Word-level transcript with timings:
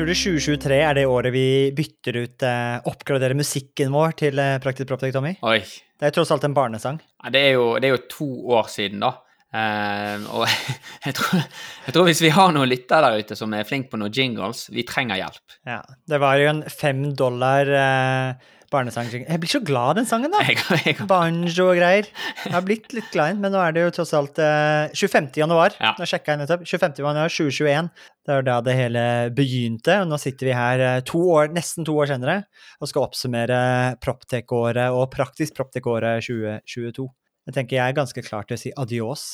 Tror 0.00 0.08
du 0.08 0.16
2023 0.16 0.76
er 0.80 0.94
det 0.96 1.02
året 1.04 1.28
vi 1.34 1.46
bytter 1.76 2.16
ut, 2.22 2.44
eh, 2.48 2.78
oppgraderer 2.88 3.36
musikken 3.36 3.90
vår 3.92 4.14
til 4.16 4.38
eh, 4.40 4.54
Praktisk 4.64 4.88
Proptek, 4.88 5.12
Tommy? 5.12 5.34
Oi. 5.44 5.58
Det 5.60 6.08
er 6.08 6.14
tross 6.16 6.30
alt 6.32 6.46
en 6.48 6.54
barnesang. 6.56 6.96
Ja, 7.20 7.32
det, 7.34 7.42
er 7.50 7.58
jo, 7.58 7.66
det 7.76 7.90
er 7.90 7.92
jo 7.92 7.98
to 8.08 8.28
år 8.56 8.70
siden, 8.72 9.04
da. 9.04 9.10
Eh, 9.52 10.24
og 10.32 10.46
jeg 11.04 11.18
tror, 11.18 11.44
jeg 11.84 11.96
tror 11.98 12.08
hvis 12.08 12.24
vi 12.24 12.32
har 12.32 12.56
noen 12.56 12.72
lyttere 12.72 13.10
der 13.12 13.20
ute 13.20 13.36
som 13.36 13.52
er 13.52 13.68
flinke 13.68 13.92
på 13.92 14.00
noen 14.00 14.16
jingles, 14.16 14.70
vi 14.72 14.86
trenger 14.88 15.20
hjelp. 15.20 15.58
Ja, 15.68 15.82
Det 16.08 16.22
var 16.24 16.40
jo 16.40 16.48
en 16.54 16.64
fem 16.72 17.04
dollar 17.20 17.74
eh, 17.82 18.56
barnesang. 18.72 19.10
Jeg 19.12 19.40
blir 19.42 19.50
så 19.50 19.60
glad 19.64 19.92
av 19.92 19.98
den 20.00 20.08
sangen, 20.08 20.32
da! 20.32 20.40
Jeg, 20.46 20.58
jeg, 20.86 21.06
Banjo 21.10 21.66
og 21.68 21.78
greier. 21.78 22.08
Jeg 22.44 22.54
har 22.54 22.64
blitt 22.66 22.94
litt 22.96 23.10
glad 23.14 23.32
i 23.32 23.34
den, 23.34 23.42
men 23.44 23.54
nå 23.54 23.60
er 23.62 23.76
det 23.76 23.84
jo 23.84 23.92
tross 23.98 24.14
alt 24.16 24.40
eh, 24.42 24.94
25. 24.94 25.30
januar. 25.42 25.76
Ja. 25.80 25.92
Nå 25.98 26.08
sjekka 26.08 26.34
jeg 26.34 26.42
nettopp. 26.42 26.64
25. 26.66 27.02
januar 27.02 27.34
2021. 27.34 27.90
Det 28.26 28.36
var 28.38 28.46
da 28.46 28.58
det 28.64 28.76
hele 28.78 29.04
begynte. 29.36 30.00
Og 30.04 30.10
nå 30.12 30.20
sitter 30.22 30.50
vi 30.50 30.56
her 30.56 30.86
eh, 30.86 31.02
to 31.10 31.22
år, 31.36 31.52
nesten 31.56 31.88
to 31.88 31.96
år 31.98 32.12
senere 32.12 32.40
og 32.80 32.90
skal 32.90 33.06
oppsummere 33.08 33.60
Proptech-året 34.02 34.96
og 34.96 35.08
Praktisk 35.14 35.58
Proptech-året 35.58 36.26
2022. 36.26 37.10
Jeg 37.48 37.56
tenker 37.56 37.80
jeg 37.80 37.86
er 37.90 37.96
ganske 37.96 38.22
klar 38.24 38.46
til 38.46 38.58
å 38.58 38.60
si 38.60 38.74
adios. 38.78 39.30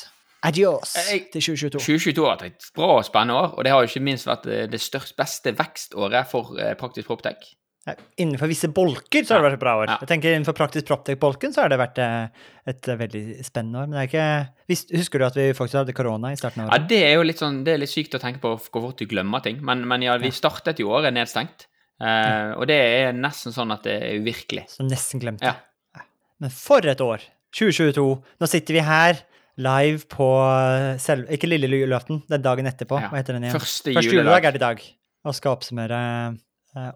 Adios 0.47 0.93
til 1.33 1.43
2022. 1.43 1.81
2022 1.81 2.25
har 2.25 2.37
vært 2.37 2.49
et 2.51 2.67
bra 2.77 2.91
og 2.99 3.07
spennende 3.07 3.39
år, 3.41 3.55
og 3.57 3.65
det 3.65 3.73
har 3.73 3.83
jo 3.83 3.91
ikke 3.91 4.05
minst 4.05 4.29
vært 4.29 4.47
eh, 4.51 4.67
det 4.71 4.81
største, 4.83 5.17
beste 5.19 5.53
vekståret 5.57 6.29
for 6.31 6.59
eh, 6.61 6.75
Praktisk 6.79 7.11
Proptech. 7.11 7.55
Ja, 7.87 7.95
Innenfor 8.19 8.51
visse 8.51 8.67
bolker 8.75 9.23
så 9.23 9.37
har 9.37 9.43
det 9.45 9.47
vært 9.47 9.59
et 9.61 9.63
bra 9.63 9.75
år. 9.79 9.91
Ja. 9.93 9.97
Jeg 10.03 10.11
tenker 10.11 10.35
Innenfor 10.35 10.57
Praktisk 10.59 10.89
Proptech-bolken 10.89 11.53
så 11.55 11.63
har 11.63 11.71
det 11.71 11.79
vært 11.79 12.01
et, 12.03 12.41
et 12.73 12.89
eh, 12.91 12.99
veldig 12.99 13.23
spennende 13.47 13.85
år. 13.85 13.91
Men 13.91 13.95
det 13.95 14.03
er 14.03 14.11
ikke 14.11 14.89
Husker 14.99 15.23
du 15.23 15.27
at 15.29 15.39
vi 15.39 15.45
faktisk 15.55 15.79
hadde 15.81 15.95
korona 15.95 16.33
i 16.35 16.41
starten 16.41 16.65
av 16.65 16.73
året? 16.73 16.83
Ja, 16.83 16.91
det 16.91 16.99
er 17.07 17.15
jo 17.15 17.29
litt 17.29 17.43
sånn, 17.43 17.61
det 17.67 17.77
er 17.77 17.81
litt 17.85 17.93
sykt 17.93 18.19
å 18.19 18.23
tenke 18.23 18.43
på 18.43 18.57
hvor 18.59 18.89
fort 18.89 18.99
du 18.99 19.07
glemmer 19.11 19.45
ting, 19.45 19.63
men, 19.65 19.87
men 19.87 20.03
ja, 20.03 20.19
vi 20.19 20.33
startet 20.35 20.83
jo 20.83 20.91
året 20.99 21.15
nedstengt. 21.15 21.69
Eh, 22.03 22.51
og 22.59 22.67
det 22.69 22.77
er 22.77 23.15
nesten 23.17 23.55
sånn 23.55 23.71
at 23.73 23.87
det 23.87 23.95
er 24.03 24.19
uvirkelig. 24.21 24.67
Så 24.75 24.85
nesten 24.85 25.23
glemte. 25.23 25.55
Ja. 25.55 26.03
Men 26.43 26.53
for 26.53 26.85
et 26.85 27.01
år! 27.01 27.23
2022. 27.57 28.03
Nå 28.43 28.49
sitter 28.51 28.77
vi 28.77 28.83
her 28.85 29.23
live 29.63 30.03
på 30.13 30.27
eh, 30.45 30.99
selv, 31.01 31.31
Ikke 31.33 31.49
lille 31.49 31.71
julaften, 31.71 32.21
det 32.29 32.41
er 32.41 32.45
dagen 32.45 32.69
etterpå. 32.69 32.99
Ja. 33.01 33.13
Hva 33.13 33.23
heter 33.23 33.39
den 33.39 33.47
igjen? 33.47 33.57
Første 33.57 33.95
Første 33.95 34.11
juledag. 34.11 34.27
juledag 34.27 34.49
er 34.51 34.57
det 34.57 34.61
i 34.61 34.65
dag. 34.67 34.83
Og 35.27 35.39
skal 35.39 35.57
oppsummere 35.57 36.03
eh, 36.03 36.37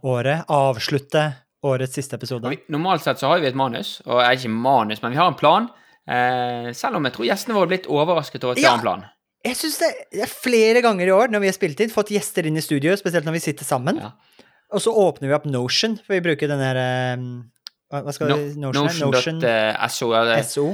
året. 0.03 0.45
Avslutte 0.49 1.25
årets 1.67 1.95
siste 1.99 2.17
episode. 2.17 2.51
Normalt 2.73 3.05
sett 3.05 3.21
så 3.21 3.29
har 3.33 3.41
vi 3.43 3.51
et 3.51 3.59
manus, 3.59 3.99
og 4.07 4.21
er 4.23 4.37
ikke 4.37 4.53
manus, 4.53 5.03
men 5.03 5.13
vi 5.13 5.21
har 5.21 5.29
en 5.33 5.39
plan. 5.41 5.69
Eh, 6.11 6.71
selv 6.77 6.97
om 6.97 7.05
jeg 7.07 7.13
tror 7.17 7.29
gjestene 7.29 7.55
våre 7.57 7.67
har 7.69 7.73
blitt 7.75 7.89
overrasket 7.93 8.45
over 8.45 8.57
at 8.57 8.59
vi 8.59 8.65
Ja. 8.65 8.71
har 8.71 8.79
en 8.81 8.87
plan. 8.87 9.05
Jeg 9.45 9.57
synes 9.57 9.79
det 9.79 10.21
er 10.23 10.27
flere 10.27 10.83
ganger 10.83 11.07
i 11.07 11.11
år 11.17 11.29
når 11.33 11.41
vi 11.41 11.47
har 11.49 11.57
spilt 11.57 11.81
inn, 11.81 11.89
fått 11.91 12.11
gjester 12.13 12.45
inn 12.47 12.57
i 12.57 12.61
studio, 12.65 12.93
spesielt 12.97 13.25
når 13.25 13.33
vi 13.39 13.45
sitter 13.47 13.65
sammen. 13.65 13.97
Ja. 13.97 14.11
Og 14.73 14.81
så 14.81 14.93
åpner 14.93 15.29
vi 15.29 15.35
opp 15.35 15.47
Notion, 15.47 15.97
for 15.97 16.15
vi 16.15 16.21
bruker 16.21 16.49
den 16.49 16.59
der 16.61 16.77
eh, 16.77 17.17
hva 17.91 18.13
skal 18.15 18.29
No, 18.31 18.37
vi 18.39 18.61
Notion? 18.63 18.87
Notion, 19.11 19.41
Notion.so. 19.41 20.13
eh, 20.15 20.43
SO. 20.47 20.67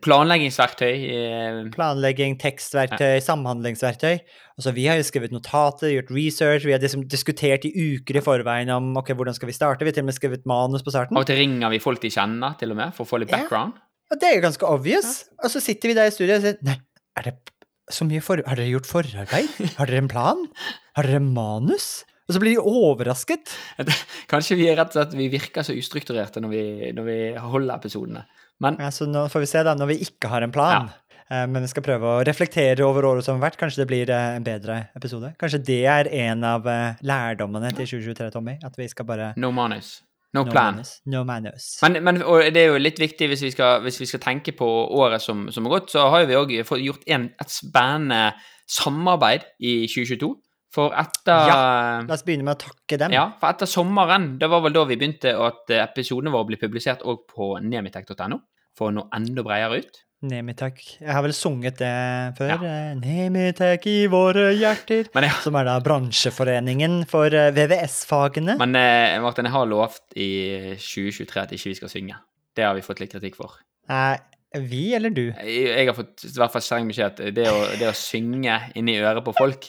planleggingsverktøy. 0.00 0.92
eh, 1.10 1.58
Planlegging, 1.74 2.36
tekstverktøy, 2.40 3.20
samhandlingsverktøy. 3.26 4.18
Altså, 4.56 4.72
vi 4.76 4.86
har 4.88 4.96
jo 5.00 5.06
skrevet 5.06 5.32
notater, 5.34 5.90
gjort 5.92 6.10
research, 6.14 6.64
vi 6.68 6.72
har 6.72 6.80
liksom 6.82 7.04
diskutert 7.10 7.64
i 7.68 7.72
uker 7.74 8.16
i 8.20 8.24
forveien 8.24 8.70
om 8.74 8.92
ok, 9.00 9.12
hvordan 9.18 9.34
skal 9.36 9.50
vi 9.50 9.56
starte. 9.56 9.84
Vi 9.84 9.90
har 9.90 9.96
til 9.98 10.04
og 10.06 10.10
med 10.10 10.16
skrevet 10.18 10.46
manus 10.46 10.84
på 10.86 10.94
starten. 10.94 11.16
Av 11.16 11.24
og 11.24 11.26
til 11.28 11.40
ringer 11.42 11.72
vi 11.74 11.80
folk 11.82 12.00
de 12.04 12.10
kjenner, 12.14 12.56
til 12.60 12.70
og 12.74 12.76
med, 12.80 12.94
for 12.96 13.04
å 13.04 13.10
få 13.12 13.20
litt 13.22 13.30
Ja. 13.32 13.42
background. 13.42 13.72
Og 14.12 14.20
det 14.20 14.28
er 14.28 14.34
jo 14.36 14.44
ganske 14.46 14.68
obvious. 14.68 15.24
Og 15.42 15.50
så 15.50 15.60
sitter 15.60 15.88
vi 15.88 15.94
der 15.94 16.06
i 16.10 16.14
studio 16.14 16.36
og 16.36 16.42
sier 16.44 16.56
Nei, 16.62 16.78
er 17.18 17.22
det 17.30 17.34
så 17.90 18.04
mye 18.06 18.20
for... 18.24 18.40
Har 18.46 18.56
dere 18.56 18.70
gjort 18.70 18.86
forarbeid? 18.86 19.48
Har 19.78 19.86
dere 19.88 19.98
en 20.04 20.08
plan? 20.08 20.46
Har 20.96 21.02
dere 21.08 21.20
manus? 21.20 22.04
Og 22.32 22.38
så 22.38 22.40
blir 22.40 22.54
de 22.56 22.62
overrasket. 22.64 23.52
Kanskje 24.32 24.56
vi 24.56 24.70
er 24.72 24.78
rett 24.80 24.94
og 24.94 25.02
slett 25.02 25.18
vi 25.18 25.28
virker 25.28 25.66
så 25.66 25.76
ustrukturerte 25.76 26.40
når 26.40 26.52
vi, 26.54 26.64
når 26.96 27.08
vi 27.10 27.16
holder 27.36 27.74
episodene. 27.76 28.24
Men 28.64 28.78
Ja, 28.80 28.88
så 28.94 29.04
nå 29.04 29.26
får 29.28 29.44
vi 29.44 29.48
se, 29.50 29.62
da, 29.66 29.74
når 29.76 29.90
vi 29.90 29.98
ikke 30.06 30.30
har 30.32 30.46
en 30.46 30.54
plan. 30.54 30.88
Eh, 31.28 31.44
Men 31.48 31.60
vi 31.66 31.68
skal 31.68 31.84
prøve 31.84 32.08
å 32.08 32.22
reflektere 32.24 32.86
over 32.86 33.04
året 33.10 33.26
som 33.26 33.36
har 33.36 33.50
vært. 33.50 33.58
Kanskje 33.60 33.82
det 33.82 33.88
blir 33.90 34.12
eh, 34.12 34.38
en 34.38 34.46
bedre 34.46 34.78
episode. 34.96 35.34
Kanskje 35.40 35.60
det 35.68 35.82
er 35.92 36.08
en 36.28 36.46
av 36.48 36.68
eh, 36.68 37.02
lærdommene 37.04 37.74
til 37.76 37.90
2023, 37.98 38.30
Tommy. 38.32 38.56
At 38.64 38.80
vi 38.80 38.88
skal 38.88 39.08
bare 39.08 39.32
no 39.36 39.52
manus. 39.52 39.98
No, 40.32 40.46
plan. 40.48 40.78
manus. 40.78 40.94
No 41.12 41.26
manus. 41.28 41.66
Men, 41.84 41.98
men 42.00 42.22
det 42.54 42.62
er 42.62 42.70
jo 42.70 42.78
litt 42.80 42.96
viktig 42.96 43.26
hvis 43.28 43.42
vi 43.44 43.50
skal, 43.52 43.82
hvis 43.84 44.00
vi 44.00 44.08
skal 44.08 44.22
tenke 44.24 44.54
på 44.56 44.64
året 44.96 45.20
som, 45.20 45.50
som 45.52 45.68
har 45.68 45.74
gått, 45.74 45.92
så 45.92 46.06
har 46.08 46.24
vi 46.24 46.38
òg 46.38 46.54
gjort 46.56 47.04
en, 47.12 47.26
et 47.36 47.52
spennende 47.52 48.22
samarbeid 48.64 49.44
i 49.60 49.82
2022. 49.92 50.32
For 50.72 50.94
etter 50.96 51.48
Ja, 51.50 51.56
La 52.08 52.14
oss 52.16 52.22
begynne 52.24 52.46
med 52.46 52.56
å 52.56 52.62
takke 52.70 52.96
dem. 53.02 53.12
Ja, 53.12 53.26
for 53.40 53.50
etter 53.52 53.68
sommeren, 53.68 54.38
det 54.40 54.48
var 54.48 54.62
vel 54.64 54.72
da 54.72 54.86
vi 54.88 54.96
begynte 54.96 55.34
at 55.36 55.68
eh, 55.70 55.82
episodene 55.84 56.32
våre 56.32 56.48
ble 56.48 56.56
publisert 56.62 57.02
òg 57.04 57.26
på 57.28 57.50
nemitek.no, 57.60 58.38
for 58.78 58.88
å 58.88 58.94
nå 58.96 59.04
enda 59.12 59.44
bredere 59.44 59.82
ut. 59.84 60.00
Nemitek. 60.22 60.78
Jeg 61.02 61.10
har 61.10 61.24
vel 61.26 61.32
sunget 61.34 61.80
det 61.82 61.90
før. 62.38 62.52
Ja. 62.54 62.56
eh, 62.62 62.92
Nemitek 63.02 63.88
i 63.90 63.96
våre 64.06 64.52
hjerter. 64.54 65.08
Men 65.16 65.26
ja. 65.26 65.32
Som 65.42 65.56
er 65.58 65.66
da 65.66 65.76
bransjeforeningen 65.82 67.00
for 67.10 67.26
eh, 67.34 67.50
VVS-fagene. 67.56 68.54
men, 68.60 68.76
eh, 68.78 69.16
Martin, 69.20 69.48
jeg 69.50 69.52
har 69.56 69.66
lovt 69.66 70.14
i 70.16 70.28
2023 70.78 71.42
at 71.42 71.52
ikke 71.56 71.72
vi 71.72 71.74
skal 71.80 71.90
synge. 71.90 72.20
Det 72.54 72.64
har 72.64 72.74
vi 72.78 72.84
fått 72.86 73.00
litt 73.02 73.12
kritikk 73.12 73.36
for. 73.40 73.58
Nei, 73.90 74.16
vi 74.62 74.94
eller 74.94 75.10
du? 75.10 75.24
Jeg, 75.32 75.66
jeg 75.72 75.88
har 75.90 75.96
fått 75.96 76.24
i 76.28 76.32
hvert 76.38 76.52
fall 76.54 76.62
streng 76.64 76.88
beskjed 76.92 77.12
at 77.18 77.34
det 77.34 77.48
å, 77.50 77.58
det 77.80 77.88
å 77.90 77.94
synge 77.96 78.60
inni 78.78 78.98
øret 79.02 79.24
på 79.26 79.34
folk, 79.36 79.66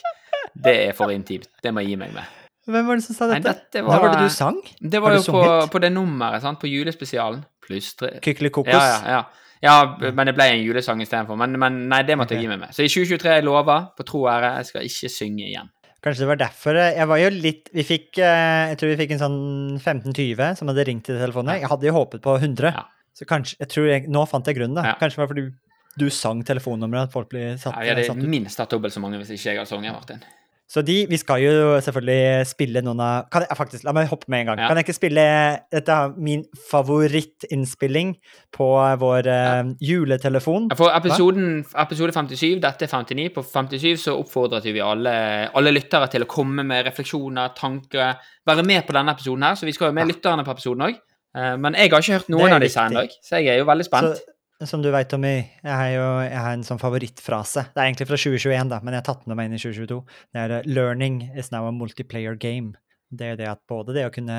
det 0.54 0.74
er 0.88 0.96
for 0.96 1.12
intimt. 1.14 1.48
Det 1.62 1.72
må 1.74 1.84
jeg 1.84 1.94
gi 1.94 2.00
meg 2.04 2.14
med. 2.14 2.40
Hvem 2.64 2.86
var 2.88 2.96
det 2.96 3.04
som 3.04 3.16
sa 3.16 3.28
Nei, 3.28 3.40
dette? 3.44 3.82
var, 3.84 3.92
Når 3.92 4.02
var 4.02 4.14
det 4.14 4.24
du 4.24 4.32
sang? 4.32 4.58
Det 4.80 5.00
var 5.04 5.16
jo 5.18 5.24
på, 5.34 5.44
på 5.74 5.80
det 5.84 5.90
nummeret, 5.92 6.40
sant? 6.44 6.60
på 6.60 6.70
julespesialen. 6.70 7.42
Pluss 7.64 7.92
tre 8.00 8.14
Kykelikokos? 8.24 8.72
Ja, 8.72 8.80
ja, 8.80 9.18
ja. 9.64 9.74
ja, 10.00 10.12
men 10.16 10.30
det 10.30 10.34
ble 10.36 10.48
en 10.54 10.62
julesang 10.62 11.02
istedenfor. 11.04 11.36
Men, 11.40 11.58
men 11.60 11.82
nei, 11.92 12.00
det 12.08 12.16
måtte 12.16 12.32
okay. 12.32 12.40
jeg 12.40 12.48
gi 12.48 12.52
meg 12.54 12.62
med. 12.62 12.76
Så 12.76 12.86
i 12.86 12.88
2023 12.88 13.36
jeg 13.36 13.44
lover, 13.44 13.90
på 13.98 14.06
tro 14.08 14.24
og 14.24 14.30
ære, 14.32 14.54
jeg 14.62 14.70
skal 14.70 14.88
ikke 14.88 15.12
synge 15.12 15.48
igjen. 15.50 15.72
Kanskje 16.04 16.24
det 16.24 16.28
var 16.28 16.40
derfor 16.40 16.76
eh, 16.76 16.98
Jeg 16.98 17.08
var 17.08 17.16
jo 17.16 17.28
litt 17.32 17.70
Vi 17.72 17.80
fikk 17.88 18.18
eh, 18.20 18.64
Jeg 18.68 18.76
tror 18.76 18.90
vi 18.90 18.96
fikk 18.98 19.14
en 19.14 19.22
sånn 19.22 19.38
15-20 19.78 20.58
som 20.58 20.68
hadde 20.68 20.84
ringt 20.84 21.06
til 21.08 21.16
telefonen. 21.16 21.56
Jeg 21.56 21.70
hadde 21.72 21.88
jo 21.88 21.94
håpet 21.96 22.20
på 22.24 22.34
100. 22.36 22.74
Ja. 22.76 22.82
Så 23.16 23.28
kanskje 23.28 23.56
jeg 23.62 23.70
tror 23.72 23.88
jeg, 23.88 24.08
Nå 24.12 24.24
fant 24.28 24.48
jeg 24.50 24.58
grunnen, 24.58 24.76
da. 24.76 24.90
Ja. 24.92 24.98
Kanskje 25.00 25.20
det 25.20 25.24
var 25.24 25.32
fordi 25.32 25.46
du 25.94 26.08
sang 26.10 26.40
telefonnummeret, 26.42 27.06
at 27.06 27.14
folk 27.14 27.28
blir 27.30 27.54
satt, 27.54 27.76
Ja, 27.78 27.86
jeg 27.86 27.94
hadde 27.94 28.08
satt 28.08 28.24
minst 28.26 28.58
hatt 28.58 28.72
dobbelt 28.74 28.92
så 28.92 29.00
mange 29.00 29.20
hvis 29.20 29.30
ikke 29.36 29.52
jeg 29.52 29.60
hadde 29.60 29.70
sunget, 29.70 29.94
Martin. 29.94 30.24
Så 30.74 30.82
de 30.82 30.96
Vi 31.06 31.18
skal 31.20 31.42
jo 31.44 31.80
selvfølgelig 31.84 32.46
spille 32.50 32.82
noen 32.82 33.02
av 33.02 33.28
kan 33.32 33.44
jeg, 33.44 33.54
Faktisk, 33.58 33.84
la 33.86 33.94
meg 33.94 34.08
hoppe 34.10 34.26
med 34.32 34.42
en 34.42 34.50
gang. 34.50 34.62
Ja. 34.64 34.70
Kan 34.70 34.80
jeg 34.80 34.88
ikke 34.88 34.96
spille 34.96 35.26
Dette 35.70 35.94
er 35.94 36.16
min 36.18 36.42
favorittinnspilling 36.70 38.14
på 38.54 38.66
vår 38.98 39.28
eh, 39.30 39.70
juletelefon. 39.82 40.68
For 40.78 40.90
episoden, 40.94 41.62
episode 41.84 42.14
57, 42.16 42.58
dette 42.62 42.86
er 42.86 42.90
59, 42.90 43.30
på 43.34 43.44
57 43.46 44.04
så 44.06 44.16
oppfordret 44.18 44.66
vi 44.66 44.82
alle, 44.82 45.14
alle 45.54 45.74
lyttere 45.74 46.08
til 46.12 46.26
å 46.26 46.30
komme 46.30 46.66
med 46.66 46.84
refleksjoner, 46.88 47.54
tanker, 47.58 48.20
være 48.46 48.66
med 48.66 48.86
på 48.86 48.96
denne 48.96 49.14
episoden 49.14 49.46
her, 49.46 49.58
så 49.58 49.68
vi 49.68 49.74
skal 49.76 49.90
jo 49.90 49.98
med 49.98 50.10
lytterne 50.10 50.46
på 50.46 50.54
episoden 50.54 50.86
òg. 50.88 51.02
Men 51.34 51.74
jeg 51.74 51.90
har 51.90 52.04
ikke 52.04 52.20
hørt 52.20 52.30
noen 52.30 52.54
av 52.54 52.62
disse 52.62 52.86
ennå, 52.86 53.02
så 53.26 53.42
jeg 53.42 53.54
er 53.54 53.62
jo 53.62 53.66
veldig 53.66 53.86
spent. 53.88 54.22
Så, 54.22 54.33
som 54.68 54.82
du 54.82 54.90
veit, 54.92 55.08
Tommy, 55.10 55.34
jeg 55.62 55.74
har 55.74 55.90
jo 55.94 56.06
jeg 56.24 56.40
har 56.44 56.54
en 56.56 56.64
sånn 56.66 56.80
favorittfrase. 56.80 57.66
Det 57.74 57.80
er 57.80 57.90
egentlig 57.90 58.08
fra 58.10 58.18
2021, 58.20 58.70
da, 58.72 58.80
men 58.82 58.94
jeg 58.94 59.02
har 59.02 59.08
tatt 59.08 59.24
den 59.26 59.36
med 59.38 59.50
inn 59.50 59.56
i 59.56 59.60
2022. 59.62 60.00
Det 60.34 60.42
er 60.42 60.56
eh, 60.58 60.66
'Learning 60.68 61.20
is 61.38 61.52
now 61.52 61.68
a 61.68 61.72
multiplayer 61.74 62.36
game'. 62.36 62.74
Det 63.14 63.26
er 63.32 63.36
det 63.38 63.46
at 63.46 63.60
både 63.70 63.94
det 63.94 64.06
å 64.08 64.12
kunne 64.12 64.36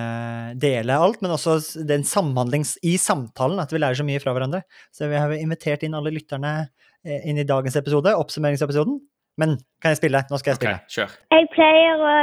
dele 0.60 0.98
alt, 1.00 1.22
men 1.24 1.31
også 1.31 1.86
den 1.88 2.04
samhandlings 2.04 2.75
i 2.83 2.98
samtalen, 3.00 3.62
at 3.62 3.72
vi 3.72 3.80
lærer 3.80 3.95
så 3.95 4.06
mye 4.07 4.19
fra 4.19 4.33
hverandre. 4.36 4.63
Så 4.92 5.07
vi 5.07 5.19
har 5.19 5.31
invitert 5.38 5.86
inn 5.86 5.95
alle 5.95 6.12
lytterne 6.12 6.54
eh, 7.06 7.22
inn 7.30 7.39
i 7.39 7.48
dagens 7.48 7.77
episode, 7.80 8.12
oppsummeringsepisoden. 8.16 9.00
Men 9.42 9.57
kan 9.83 9.94
jeg 9.94 10.01
spille? 10.01 10.24
Nå 10.31 10.39
skal 10.39 10.54
jeg 10.54 10.62
spille. 10.62 10.80
kjør. 10.92 11.16
Jeg 11.36 11.51
pleier 11.56 12.04
å 12.04 12.16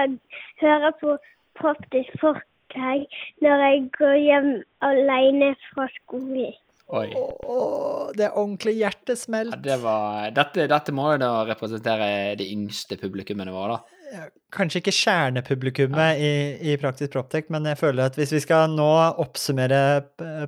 høre 0.64 0.92
på 1.00 1.16
Praktisk 1.60 2.14
Forteg 2.20 3.04
når 3.44 3.64
jeg 3.66 3.80
går 3.98 4.18
hjem 4.20 4.52
alene 4.84 5.52
fra 5.70 5.88
skolen. 6.00 6.54
Oi. 6.92 7.06
Åh, 7.16 8.10
det 8.16 8.26
er 8.26 8.34
ordentlig 8.36 8.74
Ja, 8.76 8.90
hjertesmelt. 8.90 9.54
det 9.64 9.78
var, 9.80 10.28
dette, 10.36 10.66
dette 10.68 10.92
må 10.92 11.06
jo 11.14 11.20
da 11.22 11.30
representere 11.48 12.36
det 12.36 12.50
yngste 12.52 12.98
publikummene 13.00 13.54
våre, 13.54 13.78
da. 13.78 14.26
Kanskje 14.52 14.82
ikke 14.82 14.92
kjernepublikummet 14.92 16.18
i, 16.20 16.32
i 16.68 16.76
Praktisk 16.76 17.14
Proptek, 17.14 17.48
men 17.48 17.64
jeg 17.70 17.78
føler 17.80 18.10
at 18.10 18.18
hvis 18.20 18.34
vi 18.36 18.42
skal 18.44 18.68
nå 18.74 18.90
oppsummere 19.24 20.02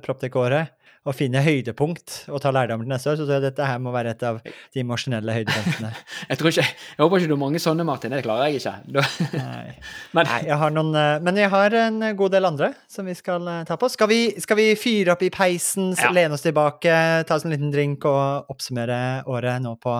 Proptek-året 0.05 0.74
å 1.05 1.13
finne 1.13 1.41
høydepunkt 1.45 2.13
og 2.33 2.39
ta 2.41 2.49
lærdom 2.55 2.81
til 2.81 2.89
neste 2.89 3.11
år, 3.11 3.17
så 3.19 3.25
tror 3.27 3.35
jeg 3.37 3.43
dette 3.43 3.65
her 3.69 3.77
må 3.83 3.91
være 3.93 4.13
et 4.15 4.23
av 4.25 4.39
de 4.45 4.81
emosjonelle 4.81 5.35
høydepunktene. 5.35 5.91
Jeg, 6.31 6.39
tror 6.39 6.49
ikke, 6.49 6.63
jeg 6.65 7.01
håper 7.03 7.21
ikke 7.21 7.29
du 7.29 7.33
har 7.35 7.41
mange 7.43 7.59
sånne, 7.61 7.85
Martin. 7.85 8.15
Det 8.15 8.23
klarer 8.25 8.49
jeg 8.49 8.61
ikke. 8.63 8.71
Nei. 9.35 9.75
men 10.17 10.25
Nei, 10.31 10.39
jeg 10.47 10.57
har 10.63 10.73
noen 10.73 10.89
eh, 10.97 11.19
Men 11.27 11.37
jeg 11.37 11.51
har 11.53 11.75
en 11.83 11.99
god 12.17 12.33
del 12.33 12.47
andre 12.49 12.71
som 12.89 13.05
vi 13.05 13.13
skal 13.17 13.45
eh, 13.51 13.59
ta 13.69 13.77
på. 13.77 13.89
Skal 13.93 14.09
vi, 14.09 14.19
skal 14.41 14.57
vi 14.57 14.65
fyre 14.79 15.13
opp 15.13 15.21
i 15.27 15.29
peisen, 15.33 15.91
Ja. 15.99 16.09
lene 16.15 16.33
oss 16.39 16.45
tilbake, 16.45 16.95
ta 17.29 17.37
oss 17.37 17.45
en 17.45 17.53
liten 17.53 17.69
drink 17.73 18.07
og 18.09 18.49
oppsummere 18.55 18.97
året 19.29 19.61
nå 19.61 19.75
på 19.83 19.99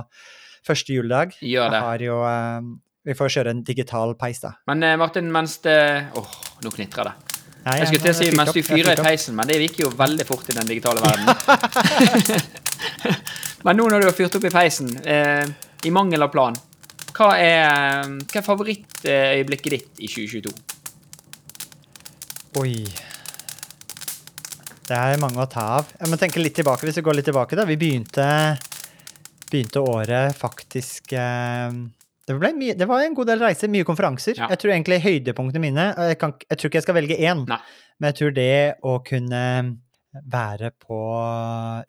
første 0.65 0.95
juledag? 0.97 1.37
gjør 1.45 1.69
det. 1.69 1.77
Jeg 1.77 1.87
har 1.91 2.07
jo 2.09 2.17
eh, 2.31 2.73
Vi 3.05 3.13
får 3.21 3.33
kjøre 3.37 3.53
en 3.53 3.63
digital 3.67 4.15
peis, 4.17 4.41
da. 4.41 4.55
Men 4.71 4.81
Martin, 4.97 5.29
mens 5.29 5.59
det 5.61 5.77
Åh, 6.17 6.35
nå 6.65 6.73
knitrer 6.73 7.11
det. 7.11 7.25
Nei, 7.65 7.79
Jeg 7.81 7.89
skulle 7.89 8.03
til 8.03 8.13
å 8.13 8.17
si 8.17 8.27
mens 8.38 8.51
du 8.53 8.62
fyrer 8.62 9.00
i 9.00 9.03
peisen, 9.07 9.33
men 9.38 9.50
det 9.50 9.56
gikk 9.63 9.79
jo 9.81 9.89
veldig 9.97 10.25
fort 10.27 10.51
i 10.51 10.53
den 10.53 10.67
digitale 10.69 11.01
verden. 11.01 11.31
men 13.65 13.79
nå 13.79 13.88
når 13.89 14.03
du 14.03 14.09
har 14.12 14.13
fyrt 14.13 14.38
opp 14.38 14.45
i 14.45 14.53
peisen, 14.53 14.91
eh, 15.01 15.50
i 15.81 15.94
mangel 15.94 16.27
av 16.27 16.29
plan, 16.33 16.53
hva 17.15 17.31
er, 17.41 18.06
hva 18.21 18.38
er 18.38 18.45
favorittøyeblikket 18.45 19.73
ditt 19.73 20.06
i 20.06 20.12
2022? 20.12 20.53
Oi. 22.62 22.77
Det 24.85 24.95
er 25.01 25.17
mange 25.17 25.41
å 25.41 25.50
ta 25.50 25.65
av. 25.79 25.89
Jeg 25.97 26.12
må 26.12 26.21
tenke 26.21 26.44
litt 26.44 26.59
tilbake, 26.59 26.85
hvis 26.85 27.01
vi 27.01 27.06
går 27.07 27.17
litt 27.17 27.29
tilbake, 27.31 27.57
da. 27.57 27.65
Vi 27.65 27.79
begynte, 27.81 28.27
begynte 29.50 29.81
året 29.81 30.38
faktisk 30.38 31.17
eh, 31.17 31.81
det, 32.25 32.36
mye, 32.57 32.75
det 32.77 32.88
var 32.89 33.06
en 33.06 33.16
god 33.18 33.30
del 33.30 33.42
reiser, 33.44 33.72
mye 33.72 33.86
konferanser. 33.88 34.38
Ja. 34.39 34.50
Jeg 34.54 34.62
tror 34.62 34.75
egentlig 34.75 35.01
høydepunktene 35.04 35.62
mine 35.62 35.89
jeg, 35.94 36.19
kan, 36.22 36.36
jeg 36.50 36.60
tror 36.60 36.72
ikke 36.72 36.81
jeg 36.81 36.88
skal 36.88 36.98
velge 36.98 37.18
én, 37.22 37.44
Nei. 37.50 37.60
men 38.00 38.12
jeg 38.12 38.19
tror 38.19 38.38
det 38.38 38.54
å 38.86 39.00
kunne 39.06 39.44
være 40.31 40.72
på 40.80 40.98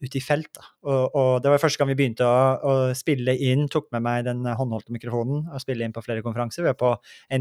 ute 0.03 0.19
i 0.19 0.23
felt. 0.25 0.59
Og, 0.87 1.15
og 1.15 1.31
det 1.43 1.53
var 1.53 1.62
første 1.62 1.81
gang 1.81 1.91
vi 1.93 1.99
begynte 2.00 2.27
å, 2.27 2.41
å 2.59 2.75
spille 2.99 3.37
inn, 3.49 3.67
tok 3.73 3.88
med 3.94 4.05
meg 4.06 4.25
den 4.27 4.43
håndholdte 4.47 4.94
mikrofonen 4.94 5.47
og 5.47 5.62
spille 5.62 5.87
inn 5.87 5.94
på 5.94 6.03
flere 6.05 6.25
konferanser. 6.27 6.65
Vi 6.65 6.73
var 6.73 6.81
på 6.81 6.93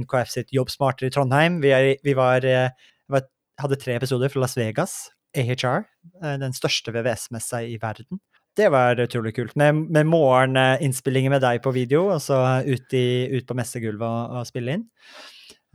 NKF 0.02 0.32
sitt 0.32 0.54
Jobbsmarter 0.56 1.10
i 1.10 1.14
Trondheim. 1.14 1.60
Vi, 1.64 1.74
er, 1.76 1.96
vi 2.06 2.16
var, 2.18 2.46
eh, 2.46 2.70
var, 3.12 3.26
hadde 3.62 3.80
tre 3.82 3.98
episoder 3.98 4.32
fra 4.32 4.46
Las 4.46 4.58
Vegas, 4.60 4.96
AHR, 5.36 5.88
eh, 6.22 6.38
den 6.44 6.56
største 6.56 6.94
VVS-messa 6.96 7.64
i 7.66 7.80
verden. 7.82 8.22
Det 8.56 8.70
var 8.72 9.00
utrolig 9.04 9.34
kult. 9.36 9.56
Med, 9.60 9.76
med 9.92 10.08
morgeninnspillinger 10.08 11.34
med 11.34 11.44
deg 11.44 11.60
på 11.64 11.74
video, 11.76 12.06
og 12.14 12.22
så 12.24 12.40
ut, 12.64 12.94
i, 12.96 13.28
ut 13.36 13.48
på 13.48 13.58
messegulvet 13.58 14.06
og, 14.08 14.40
og 14.40 14.48
spille 14.48 14.78
inn. 14.78 14.86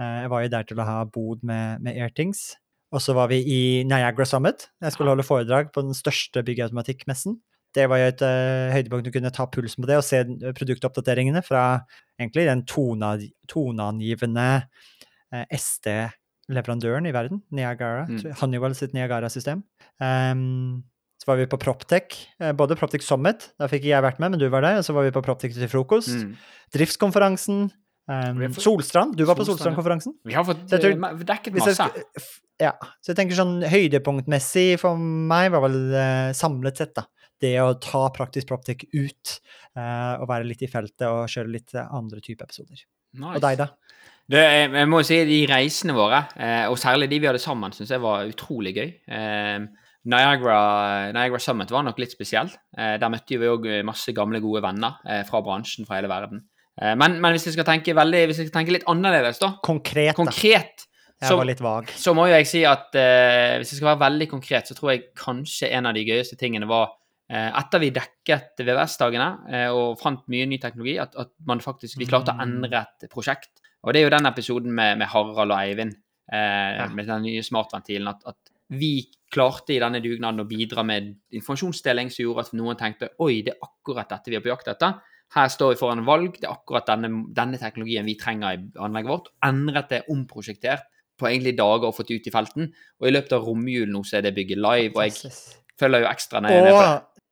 Eh, 0.01 0.23
Jeg 0.25 0.33
var 0.33 0.45
jo 0.45 0.53
der 0.55 0.67
til 0.69 0.81
å 0.81 0.87
ha 0.89 0.99
bod 1.05 1.45
med, 1.47 1.83
med 1.85 2.01
Airtings. 2.01 2.55
Og 2.91 3.03
så 3.05 3.15
var 3.15 3.29
vi 3.31 3.39
i 3.45 3.61
Niagara 3.87 4.27
Summit. 4.27 4.67
Jeg 4.83 4.97
skulle 4.97 5.13
holde 5.13 5.27
foredrag 5.27 5.69
på 5.75 5.85
den 5.85 5.95
største 5.95 6.43
byggautomatikkmessen. 6.47 7.37
Det 7.77 7.85
var 7.87 8.01
jo 8.01 8.09
et 8.11 8.23
uh, 8.27 8.73
høydepunkt 8.75 9.07
å 9.07 9.13
kunne 9.15 9.31
ta 9.31 9.45
pulsen 9.47 9.85
på 9.85 9.87
det 9.87 10.01
og 10.01 10.03
se 10.03 10.25
produktoppdateringene 10.59 11.39
fra 11.47 11.85
egentlig 12.19 12.49
den 12.49 12.65
tona, 12.67 13.13
toneangivende 13.47 14.47
uh, 14.65 15.45
SD-leverandøren 15.55 17.07
i 17.07 17.13
verden, 17.15 17.45
Niagara. 17.55 18.09
Mm. 18.11 18.33
Honeywell 18.41 18.75
sitt 18.75 18.97
Niagara-system. 18.97 19.63
Ehm, 20.03 20.83
så 21.21 21.29
var 21.29 21.37
vi 21.37 21.45
på 21.53 21.59
Proptech, 21.61 22.15
eh, 22.41 22.55
både 22.57 22.77
Proptech 22.81 23.05
Summit, 23.05 23.51
der 23.61 23.69
fikk 23.69 23.85
jeg 23.91 24.01
vært 24.03 24.21
med, 24.23 24.33
men 24.33 24.41
du 24.41 24.47
var 24.49 24.65
der. 24.65 24.79
Og 24.81 24.87
så 24.87 24.95
var 24.97 25.05
vi 25.05 25.13
på 25.13 25.21
Proptech 25.25 25.53
til 25.53 25.69
frokost. 25.69 26.15
Mm. 26.17 26.33
Driftskonferansen. 26.73 27.67
Um, 28.11 28.41
fått- 28.51 28.65
Solstrand. 28.65 29.15
Du 29.17 29.25
var 29.29 29.37
på. 29.39 29.45
Solstrand-konferansen. 29.47 30.17
Vi 30.27 30.33
har 30.35 30.43
fått 30.45 30.65
tror- 30.67 30.97
eh, 30.97 31.25
dekket 31.29 31.55
masse. 31.55 31.77
jeg 31.77 32.05
ja, 32.61 32.73
så 33.01 33.13
jeg 33.13 33.17
tenker 33.17 33.37
sånn 33.37 33.63
høydepunktmessig 33.63 34.79
for 34.81 34.97
meg 34.99 35.51
var 35.53 35.63
vel 35.69 35.77
uh, 35.95 36.33
samlet 36.33 36.77
sett, 36.81 36.95
da. 36.95 37.05
Det 37.41 37.55
å 37.63 37.71
ta 37.81 38.09
praktisk 38.13 38.49
proptech 38.51 38.83
ut 38.93 39.41
uh, 39.77 40.21
og 40.21 40.27
være 40.29 40.45
litt 40.49 40.65
i 40.67 40.69
feltet 40.69 41.07
og 41.07 41.29
kjøre 41.31 41.53
litt 41.55 41.73
andre 41.75 42.21
type 42.21 42.43
episoder. 42.45 42.83
Nice. 43.15 43.37
Og 43.37 43.41
deg, 43.41 43.61
da? 43.63 43.69
Det, 44.31 44.43
jeg 44.75 44.89
må 44.89 45.01
jo 45.01 45.07
si 45.09 45.25
de 45.27 45.39
reisene 45.51 45.95
våre, 45.97 46.21
og 46.71 46.77
særlig 46.79 47.09
de 47.11 47.19
vi 47.19 47.27
hadde 47.27 47.41
sammen, 47.43 47.73
syns 47.75 47.91
jeg 47.91 47.99
var 48.03 48.29
utrolig 48.31 48.75
gøy. 48.77 48.93
Eh, 49.11 49.65
Niagara, 50.09 51.13
Niagara 51.13 51.39
Summit 51.43 51.71
var 51.71 51.85
nok 51.85 51.99
litt 52.01 52.15
spesiell. 52.15 52.49
Eh, 52.77 52.95
der 53.01 53.11
møtte 53.13 53.37
vi 53.41 53.49
òg 53.51 53.67
masse 53.85 54.15
gamle, 54.17 54.41
gode 54.41 54.63
venner 54.65 54.97
eh, 55.07 55.23
fra 55.29 55.43
bransjen 55.45 55.85
fra 55.89 55.99
hele 55.99 56.09
verden. 56.09 56.45
Eh, 56.81 56.95
men, 56.97 57.19
men 57.21 57.35
hvis 57.37 57.45
jeg 57.51 57.57
skal 57.59 57.69
tenke 57.69 57.93
veldig, 57.97 58.23
hvis 58.31 58.41
jeg 58.41 58.49
skal 58.49 58.61
tenke 58.63 58.73
litt 58.79 58.87
annerledes, 58.89 59.41
da, 59.43 59.53
Konkret, 59.67 60.15
konkret 60.17 60.87
så, 61.21 61.35
Jeg 61.35 61.37
var 61.43 61.49
litt 61.51 61.61
vag. 61.61 61.91
så 62.01 62.15
må 62.17 62.25
jo 62.31 62.33
jeg 62.39 62.47
si 62.49 62.63
at 62.65 62.97
eh, 62.97 63.59
hvis 63.61 63.75
jeg 63.75 63.83
skal 63.83 63.91
være 63.93 64.03
veldig 64.07 64.31
konkret, 64.31 64.71
så 64.71 64.77
tror 64.79 64.95
jeg 64.95 65.03
kanskje 65.21 65.69
en 65.77 65.91
av 65.91 65.93
de 65.99 66.07
gøyeste 66.09 66.39
tingene 66.41 66.65
var 66.71 66.95
eh, 67.29 67.51
etter 67.61 67.83
vi 67.85 67.91
dekket 67.93 68.63
VVS-dagene 68.65 69.27
eh, 69.53 69.67
og 69.69 69.99
fant 70.01 70.25
mye 70.33 70.49
ny 70.49 70.57
teknologi, 70.63 70.97
at, 71.03 71.13
at 71.21 71.35
man 71.47 71.61
faktisk, 71.61 71.99
vi 72.01 72.09
klarte 72.09 72.33
å 72.33 72.41
Mm. 72.41 72.47
endre 72.65 72.87
et 72.89 73.11
prosjekt. 73.13 73.53
Og 73.85 73.93
det 73.93 74.01
er 74.01 74.09
jo 74.09 74.15
den 74.17 74.29
episoden 74.33 74.73
med, 74.73 74.97
med 75.03 75.09
Harald 75.13 75.45
og 75.53 75.59
Eivind, 75.61 75.93
eh, 76.33 76.81
Ja. 76.81 76.89
med 76.89 77.05
den 77.13 77.23
nye 77.29 77.45
smartventilen, 77.45 78.09
at, 78.09 78.25
at 78.33 78.55
vi 78.73 78.95
klarte 79.31 79.75
i 79.75 79.81
denne 79.83 80.01
dugnaden 80.03 80.43
å 80.43 80.49
bidra 80.49 80.83
med 80.87 81.13
informasjonsdeling 81.39 82.11
som 82.11 82.25
gjorde 82.25 82.47
at 82.49 82.55
noen 82.59 82.79
tenkte 82.79 83.13
oi, 83.23 83.41
det 83.47 83.55
er 83.55 83.67
akkurat 83.67 84.11
dette 84.11 84.33
vi 84.33 84.39
er 84.39 84.45
på 84.45 84.51
jakt 84.53 84.73
etter. 84.73 84.99
Her 85.31 85.51
står 85.53 85.75
vi 85.75 85.79
foran 85.79 86.03
valg, 86.07 86.41
det 86.41 86.49
er 86.49 86.57
akkurat 86.57 86.89
denne, 86.91 87.29
denne 87.35 87.59
teknologien 87.61 88.09
vi 88.09 88.17
trenger 88.19 88.57
i 88.57 88.83
anlegget 88.83 89.13
vårt. 89.13 89.31
Endret 89.47 89.93
det, 89.93 90.01
omprosjektert 90.11 90.89
på 91.21 91.29
egentlig 91.29 91.55
dager 91.59 91.91
og 91.91 91.95
fått 91.95 92.11
ut 92.11 92.27
i 92.27 92.33
felten. 92.35 92.71
Og 92.99 93.09
i 93.09 93.15
løpet 93.15 93.37
av 93.37 93.47
romjulen 93.47 93.95
nå 93.95 94.03
så 94.07 94.19
er 94.19 94.27
det 94.27 94.35
bygget 94.35 94.59
live, 94.59 94.95
og 94.97 95.05
jeg 95.07 95.35
følger 95.81 96.05
jo 96.05 96.11
ekstra 96.11 96.43
det. 96.43 96.57
Og 96.75 96.81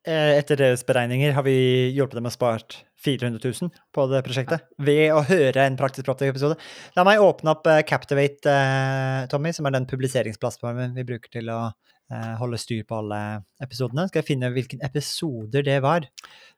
etter 0.08 0.56
deres 0.56 0.84
beregninger 0.88 1.32
har 1.36 1.44
vi 1.46 1.54
hjulpet 1.96 2.16
dem 2.18 2.28
å 2.30 2.32
spart 2.32 2.78
400 3.04 3.38
000 3.44 3.70
på 3.94 4.06
det 4.10 4.22
prosjektet 4.26 4.64
ved 4.82 5.12
å 5.14 5.20
høre 5.28 5.66
en 5.68 5.76
praktisk 5.78 6.06
proptech-episode. 6.08 6.56
La 6.96 7.04
meg 7.06 7.20
åpne 7.22 7.52
opp 7.52 7.68
eh, 7.70 7.82
Captivate, 7.86 8.48
eh, 8.50 9.26
Tommy, 9.30 9.52
som 9.54 9.68
er 9.68 9.76
den 9.76 9.86
publiseringsplattformen 9.90 10.96
vi 10.96 11.04
bruker 11.06 11.30
til 11.36 11.50
å 11.54 11.60
eh, 11.68 12.32
holde 12.40 12.58
styr 12.58 12.82
på 12.88 12.98
alle 13.02 13.20
episodene. 13.62 14.08
Skal 14.10 14.22
jeg 14.24 14.30
finne 14.32 14.50
hvilken 14.54 14.82
episoder 14.86 15.62
det 15.66 15.78
var. 15.84 16.08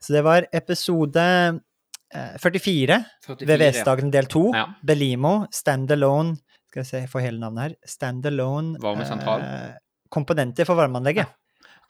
Så 0.01 0.15
det 0.17 0.23
var 0.25 0.47
episode 0.57 1.27
eh, 1.27 2.39
44, 2.41 3.01
44, 3.27 3.51
VVS-dagen 3.53 4.15
del 4.15 4.31
2, 4.33 4.47
Ja. 4.57 4.65
Belimo, 4.83 5.35
Standalone 5.55 6.39
Skal 6.71 6.83
vi 6.85 6.89
se, 6.89 7.03
jeg 7.05 7.11
får 7.13 7.27
hele 7.27 7.43
navnet 7.43 7.63
her. 7.67 7.77
Standalone 7.85 8.79
Varmesentral. 8.81 9.43
eh, 9.45 9.77
komponenter 10.11 10.65
for 10.67 10.79
varmeanlegget. 10.79 11.37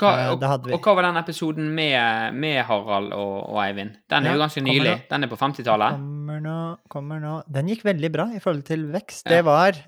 Hva, 0.01 0.11
Eh, 0.17 0.31
og, 0.33 0.43
og 0.73 0.81
hva 0.87 0.95
var 0.97 1.07
den 1.09 1.21
episoden 1.21 1.69
med, 1.77 2.35
med 2.41 2.63
Harald 2.69 3.13
og, 3.13 3.35
og 3.53 3.61
Eivind? 3.65 3.99
Den 4.09 4.25
er 4.25 4.33
Ja, 4.33 4.37
jo 4.39 4.43
ganske 4.47 4.63
nylig. 4.65 4.95
Den 5.11 5.27
er 5.27 5.31
på 5.31 5.39
50-tallet. 5.41 5.99
Kommer 6.01 6.41
nå, 6.45 6.57
kommer 6.93 7.21
nå. 7.23 7.35
Den 7.53 7.69
gikk 7.69 7.85
veldig 7.85 8.11
bra 8.15 8.29
i 8.37 8.41
forhold 8.43 8.65
til 8.69 8.89
vekst. 8.95 9.27
Ja. 9.29 9.37
Det 9.37 9.45
var 9.49 9.81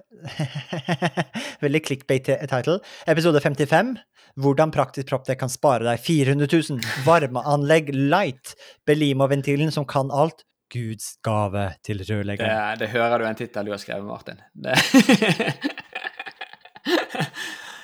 Veldig 1.64 1.82
clickbait-title. 1.86 2.78
Episode 3.10 3.40
55. 3.40 3.96
Hvordan 4.42 4.72
praktisk 4.72 5.10
proppdekk 5.10 5.42
kan 5.42 5.52
spare 5.52 5.84
deg 5.86 6.00
400 6.00 6.48
000. 6.48 6.80
Varmeanlegg 7.06 7.92
light. 7.96 8.54
Belimo-ventilen 8.88 9.72
som 9.74 9.88
kan 9.88 10.12
alt. 10.12 10.44
Guds 10.72 11.18
gave 11.20 11.66
til 11.84 11.98
Det, 12.00 12.48
det 12.80 12.88
hører 12.94 13.18
du 13.20 13.26
en 13.28 13.36
tittel 13.36 13.66
du 13.66 13.74
har 13.74 13.80
skrevet, 13.82 14.06
Martin. 14.08 14.40
Det. 14.56 14.72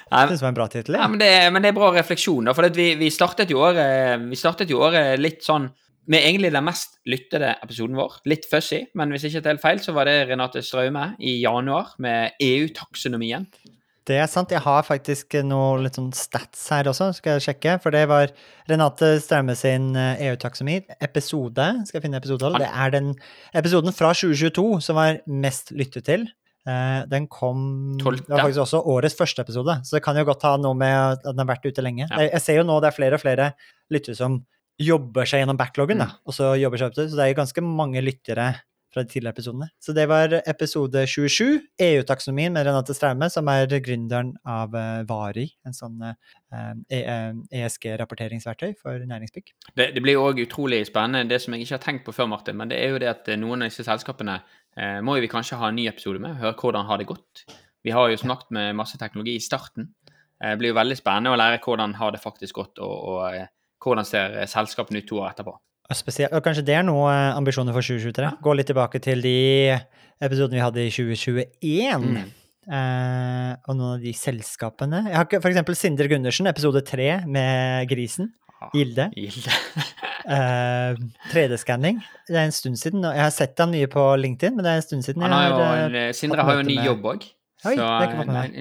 Jeg 0.08 0.30
synes 0.30 0.40
det 0.40 0.46
var 0.46 0.54
en 0.54 0.58
bra 0.60 0.68
tittel. 0.72 0.96
Ja, 0.98 1.08
men, 1.10 1.20
det, 1.20 1.30
men 1.52 1.64
det 1.64 1.72
er 1.72 1.76
bra 1.76 1.90
refleksjon. 1.94 2.48
da, 2.48 2.54
For 2.56 2.68
vi, 2.74 2.90
vi, 3.00 3.10
startet 3.12 3.52
jo 3.52 3.60
året, 3.66 4.24
vi 4.28 4.38
startet 4.38 4.72
jo 4.72 4.80
året 4.86 5.20
litt 5.20 5.44
sånn 5.46 5.68
med 6.08 6.24
egentlig 6.24 6.52
den 6.54 6.64
mest 6.64 6.96
lyttede 7.08 7.50
episoden 7.60 7.98
vår. 7.98 8.20
Litt 8.30 8.46
fussy, 8.48 8.86
men 8.96 9.12
hvis 9.12 9.26
ikke 9.28 9.44
helt 9.44 9.64
feil, 9.64 9.82
så 9.84 9.92
var 9.96 10.08
det 10.08 10.22
Renate 10.30 10.62
Straume 10.64 11.10
i 11.20 11.36
januar 11.42 11.92
med 12.00 12.38
EU-taksonomien. 12.40 13.44
Det 14.08 14.16
er 14.16 14.28
sant. 14.30 14.52
Jeg 14.54 14.64
har 14.64 14.86
faktisk 14.86 15.36
noe 15.44 15.82
litt 15.84 15.98
sånn 15.98 16.14
stats 16.16 16.62
her 16.72 16.88
også, 16.88 17.10
skal 17.18 17.36
jeg 17.36 17.44
sjekke. 17.44 17.76
For 17.84 17.92
det 17.92 18.06
var 18.08 18.32
Renate 18.70 19.18
Straume 19.20 19.52
sin 19.58 19.90
eh, 20.00 20.22
EU-taksonomi 20.30 20.78
episode. 21.04 21.66
Skal 21.84 21.98
jeg 21.98 22.06
finne 22.06 22.20
episodehold? 22.22 22.56
Det 22.62 22.70
er 22.72 22.94
den 22.94 23.12
episoden 23.58 23.92
fra 23.92 24.14
2022 24.16 24.64
som 24.86 24.96
var 24.96 25.20
mest 25.28 25.74
lyttet 25.76 26.08
til. 26.08 26.24
Eh, 26.68 27.06
Den 27.08 27.26
kom 27.32 27.96
Tolvte. 28.02 28.26
Det 28.28 28.34
var 28.36 28.44
faktisk 28.44 28.64
også 28.66 28.82
årets 28.92 29.16
første 29.16 29.40
episode, 29.46 29.78
så 29.88 29.96
det 29.96 30.02
kan 30.04 30.16
jo 30.20 30.26
godt 30.28 30.42
ha 30.44 30.56
noe 30.60 30.76
med 30.76 30.94
at 31.16 31.24
den 31.24 31.38
har 31.40 31.48
vært 31.54 31.64
ute 31.70 31.82
lenge. 31.84 32.06
Ja. 32.10 32.26
Jeg- 32.28 32.42
ser 32.44 32.60
jo 32.60 32.68
nå 32.68 32.80
det 32.84 32.92
er 32.92 32.96
flere 32.98 33.14
og 33.14 33.20
flere 33.24 33.52
lyttere 33.90 34.16
som 34.16 34.44
jobber 34.78 35.24
seg 35.26 35.40
gjennom 35.42 35.56
backloggen, 35.58 35.98
Mm. 36.04 36.12
og 36.26 36.32
så 36.34 36.52
jobber 36.60 36.78
seg 36.78 36.86
opp 36.90 36.94
til. 36.94 37.08
Så 37.08 37.16
det 37.16 37.24
er 37.24 37.34
jo 37.34 37.42
ganske 37.42 37.62
mange 37.64 38.02
lyttere 38.04 38.60
fra 38.92 39.02
de 39.02 39.08
tidligere 39.10 39.34
episodene. 39.36 39.68
Så 39.84 39.92
det 39.94 40.06
var 40.08 40.28
episode 40.46 41.02
27, 41.06 41.60
EU-taksonomien 41.78 42.52
med 42.52 42.64
Renate 42.64 42.94
Straume, 42.94 43.28
som 43.30 43.46
er 43.48 43.66
gründeren 43.66 44.34
av 44.46 44.72
eh, 44.74 45.02
Vari, 45.04 45.50
en 45.66 45.72
sånn 45.76 46.00
eh, 46.02 46.72
eh, 46.90 47.32
ESG-rapporteringsverktøy 47.52 48.74
for 48.80 48.98
næringsbygg. 48.98 49.52
Det, 49.76 49.94
det 49.94 50.02
blir 50.02 50.14
jo 50.16 50.24
òg 50.30 50.40
utrolig 50.46 50.86
spennende, 50.88 51.28
det 51.28 51.40
som 51.42 51.52
jeg 51.54 51.66
ikke 51.66 51.76
har 51.76 51.84
tenkt 51.84 52.04
på 52.06 52.14
før, 52.16 52.28
Martin, 52.32 52.56
men 52.56 52.68
det 52.72 52.78
er 52.80 52.94
jo 52.94 52.98
det 53.02 53.08
at 53.12 53.26
noen 53.38 53.62
av 53.64 53.68
disse 53.70 53.84
selskapene 53.86 54.40
eh, 54.78 54.98
må 55.04 55.18
vi 55.20 55.30
kanskje 55.30 55.58
ha 55.60 55.68
en 55.68 55.78
ny 55.78 55.88
episode 55.90 56.22
med, 56.22 56.38
høre 56.40 56.56
hvordan 56.58 56.86
har 56.88 57.00
det 57.00 57.08
gått. 57.10 57.44
Vi 57.84 57.94
har 57.94 58.10
jo 58.10 58.20
snakket 58.20 58.50
med 58.54 58.76
masse 58.78 58.98
teknologi 59.00 59.36
i 59.36 59.44
starten. 59.44 59.92
Eh, 60.42 60.52
Det 60.54 60.58
blir 60.62 60.72
jo 60.72 60.78
veldig 60.80 60.98
spennende 60.98 61.34
å 61.34 61.38
lære 61.38 61.60
hvordan 61.64 61.94
har 61.98 62.12
det 62.14 62.22
faktisk 62.22 62.60
gått, 62.62 62.78
og, 62.78 62.96
og 63.12 63.34
eh, 63.34 63.48
hvordan 63.84 64.06
ser 64.06 64.38
eh, 64.38 64.50
selskapene 64.50 65.02
ut 65.02 65.08
to 65.08 65.20
år 65.22 65.32
etterpå. 65.32 65.54
Og, 65.88 65.96
spesielt, 65.96 66.34
og 66.36 66.42
kanskje 66.44 66.66
det 66.68 66.74
er 66.76 66.84
noe 66.84 67.08
eh, 67.12 67.36
ambisjoner 67.36 67.72
for 67.72 67.86
2023? 67.86 68.26
Ja. 68.26 68.34
Gå 68.44 68.56
litt 68.58 68.68
tilbake 68.68 69.00
til 69.00 69.22
de 69.24 69.36
episodene 70.20 70.58
vi 70.58 70.64
hadde 70.64 70.84
i 70.84 70.90
2021. 70.92 72.04
Mm. 72.04 72.34
Eh, 72.68 73.52
og 73.64 73.78
noen 73.78 73.94
av 73.94 74.02
de 74.02 74.10
selskapene 74.12 74.98
Jeg 75.06 75.14
har 75.16 75.24
ikke 75.24 75.38
eksempel 75.40 75.76
Sindre 75.78 76.04
Gundersen, 76.10 76.50
episode 76.50 76.82
tre 76.84 77.22
med 77.24 77.88
grisen. 77.88 78.28
Ja, 78.60 78.68
Gilde. 78.74 79.04
Gilde. 79.14 79.50
uh, 80.34 80.98
3D-skanning. 81.32 82.00
Det 82.28 82.36
er 82.36 82.46
en 82.48 82.52
stund 82.54 82.78
siden. 82.80 83.04
Jeg 83.06 83.22
har 83.22 83.30
sett 83.34 83.58
han 83.62 83.70
mye 83.74 83.86
på 83.90 84.04
LinkedIn, 84.18 84.56
men 84.56 84.66
det 84.66 84.72
er 84.72 84.80
en 84.82 84.86
stund 84.86 85.04
siden 85.06 85.22
Han 85.22 85.32
har 85.32 85.44
jeg 85.48 85.58
har 85.58 85.82
en- 85.86 85.94
eh, 86.08 86.12
Sindre 86.12 86.42
har 86.42 86.56
jo 86.58 86.62
ny 86.66 86.74
med- 86.76 86.86
jobb 86.86 87.04
òg. 87.14 87.28
Så 87.58 87.74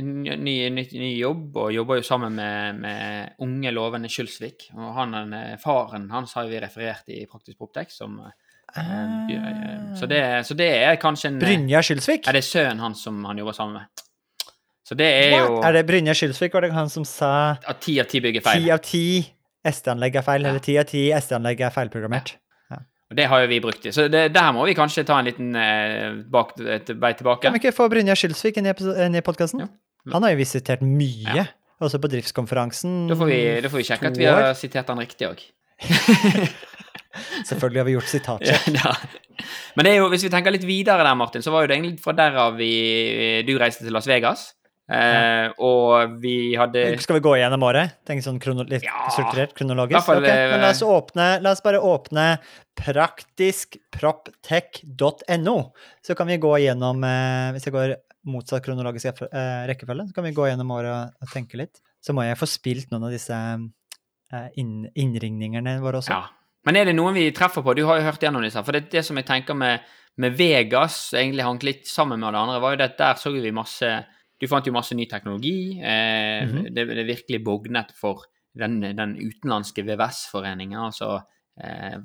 ny, 0.01 0.69
ny, 0.73 0.87
ny 0.91 1.09
jobb, 1.19 1.57
og 1.57 1.71
jobber 1.73 1.99
jo 1.99 2.01
sammen 2.01 2.33
med, 2.33 2.79
med 2.81 3.29
unge, 3.45 3.71
lovende 3.71 4.09
Kjølsvik. 4.09 4.71
Og 4.73 4.93
han, 4.95 5.13
eh, 5.33 5.57
faren 5.61 6.09
hans 6.09 6.33
har 6.33 6.47
vi 6.49 6.59
referert 6.59 7.03
i 7.13 7.25
Praktisk 7.29 7.57
Proptek 7.59 7.91
som 7.93 8.19
eh, 8.25 8.81
eh, 8.81 9.93
så, 9.99 10.07
det, 10.09 10.45
så 10.47 10.57
det 10.57 10.71
er 10.81 10.95
kanskje 11.01 11.29
en 11.29 11.39
Brynja 11.39 11.81
Kjølsvik? 11.85 12.25
Er 12.27 12.33
det 12.39 12.43
sønnen 12.47 12.79
hans 12.79 13.03
som 13.05 13.23
han 13.25 13.37
jobber 13.37 13.53
sammen 13.53 13.73
med. 13.81 14.03
Så 14.87 14.95
det 14.95 15.07
er 15.11 15.33
jo 15.43 15.61
Er 15.61 15.73
det 15.75 15.85
Brynja 15.85 16.13
Skylsvik, 16.15 16.53
var 16.53 16.61
det 16.63 16.71
han 16.71 16.87
som 16.89 17.03
sa 17.05 17.57
at 17.67 17.81
ti 17.83 17.97
av 17.99 18.05
ti 18.07 18.21
bygger 18.23 18.41
feil. 18.45 18.63
ti 18.63 18.71
av 18.71 18.79
ti 18.79 19.03
SD-anlegg 19.71 20.17
er 20.19 20.25
feil, 20.25 20.45
hele 20.47 20.59
eller 20.59 20.87
ti 20.87 21.07
SD-anlegg 21.13 21.63
er 21.67 21.73
feilprogrammert? 21.75 22.35
Og 23.07 23.15
det 23.15 23.23
har 23.31 23.39
jo 23.39 23.47
vi 23.47 23.61
brukt 23.63 23.85
i. 23.87 23.91
Så 23.95 24.09
det, 24.11 24.25
der 24.35 24.49
må 24.51 24.65
vi 24.67 24.73
kanskje 24.75 25.05
ta 25.07 25.15
en 25.21 25.27
liten 25.29 25.53
eh, 25.55 26.17
bak, 26.27 26.49
et 26.59 26.89
vei 26.99 27.13
tilbake. 27.15 27.45
Kan 27.45 27.55
vi 27.55 27.61
ikke 27.61 27.71
få 27.77 27.87
Brynjar 27.91 28.19
Skilsvik 28.19 28.59
inn 28.59 28.67
i, 28.67 29.21
podkasten? 29.23 29.63
Ja. 29.63 29.69
Han 30.11 30.25
har 30.27 30.33
jo 30.33 30.41
visitert 30.41 30.83
mye, 30.83 31.37
Ja. 31.37 31.45
også 31.79 32.01
på 32.03 32.11
driftskonferansen. 32.11 33.05
Da 33.07 33.15
får 33.15 33.31
vi, 33.31 33.39
da 33.63 33.71
får 33.71 33.79
vi 33.79 33.85
sjekke 33.87 34.11
at 34.11 34.19
vi 34.19 34.27
har 34.27 34.51
sitert 34.59 34.91
han 34.91 34.99
riktig 34.99 35.29
òg. 35.29 35.45
Selvfølgelig 37.47 37.79
har 37.79 37.87
vi 37.87 37.95
gjort 37.95 38.11
sitatsjekk. 38.11 38.67
Ja. 38.75 38.93
Men 39.77 39.87
det 39.87 39.93
er 39.93 39.99
jo, 40.01 40.07
hvis 40.11 40.25
vi 40.25 40.31
tenker 40.33 40.53
litt 40.53 40.65
videre 40.67 41.05
der, 41.05 41.17
Martin, 41.17 41.43
så 41.45 41.53
var 41.53 41.63
jo 41.63 41.71
det 41.71 41.77
egentlig 41.77 42.03
fra 42.03 42.15
derav 42.17 42.57
vi, 42.59 42.71
du 43.47 43.55
reiste 43.61 43.85
til 43.85 43.95
Las 43.95 44.09
Vegas. 44.09 44.49
Eh, 44.87 45.51
og 45.59 46.15
vi 46.23 46.55
hadde 46.55 46.95
Skal 47.03 47.17
vi 47.17 47.23
gå 47.25 47.33
igjennom 47.35 47.59
året? 47.67 47.97
Tenke 48.07 48.23
sånn 48.23 48.39
krono 48.39 48.63
litt 48.63 48.87
Ja. 48.87 49.09
strukturert, 49.11 49.51
kronologisk? 49.57 50.05
fall, 50.05 50.23
okay, 50.23 50.47
men 50.53 50.61
la 50.63 50.69
eh, 50.69 50.75
oss, 50.77 50.81
åpne, 50.81 51.41
la 51.43 51.51
oss 51.51 51.63
bare 51.63 51.79
åpne 51.83 52.37
praktiskproptech.no. 52.79 55.57
Så 56.07 56.15
kan 56.15 56.27
vi 56.27 56.37
gå 56.37 56.57
gjennom 56.63 57.03
eh, 57.03 57.51
Hvis 57.51 57.65
jeg 57.67 57.73
går 57.75 57.95
motsatt 58.31 58.63
kronologisk 58.63 59.05
eh, 59.27 59.67
rekkefølge, 59.67 60.07
så 60.07 60.13
kan 60.15 60.23
vi 60.23 60.31
gå 60.35 60.47
gjennom 60.47 60.71
året 60.71 60.91
og, 60.91 61.11
og 61.21 61.27
tenke 61.35 61.57
litt. 61.59 61.81
Så 62.03 62.13
må 62.15 62.21
jeg 62.23 62.37
få 62.39 62.45
spilt 62.47 62.91
noen 62.91 63.03
av 63.07 63.11
disse 63.11 63.35
inn, 64.59 64.87
innringningene 64.95 65.79
våre 65.83 65.97
også. 65.99 66.11
Ja. 66.15 66.23
Men 66.67 66.75
er 66.75 66.89
det 66.89 66.97
noen 66.97 67.15
vi 67.15 67.29
treffer 67.35 67.63
på? 67.63 67.75
Du 67.75 67.85
har 67.87 67.99
jo 67.99 68.07
hørt 68.07 68.23
gjennom 68.23 68.43
disse. 68.43 68.63
For 68.63 68.75
det, 68.75 68.89
det 68.91 69.03
som 69.07 69.17
jeg 69.19 69.27
tenker 69.27 69.55
med, 69.55 69.85
med 70.19 70.35
Vegas, 70.35 71.13
egentlig 71.15 71.45
hanket 71.47 71.69
litt 71.69 71.87
sammen 71.87 72.19
med 72.19 72.35
det 72.35 72.41
andre, 72.41 72.59
var 72.63 72.75
jo 72.75 72.79
det 72.81 72.89
at 72.91 72.99
der 72.99 73.21
så 73.21 73.31
vi 73.31 73.53
masse 73.55 73.91
Du 74.39 74.47
fant 74.47 74.65
jo 74.67 74.71
masse 74.75 74.93
ny 74.95 75.05
teknologi. 75.09 75.79
Eh, 75.81 76.45
Mhm. 76.45 76.73
det, 76.73 76.87
det 76.95 77.05
virkelig 77.07 77.43
bognet 77.43 77.91
for 77.97 78.21
den, 78.57 78.79
den 78.81 79.15
utenlandske 79.17 79.83
VVS-foreningen, 79.85 80.77
altså 80.79 81.21
eh, 81.63 81.97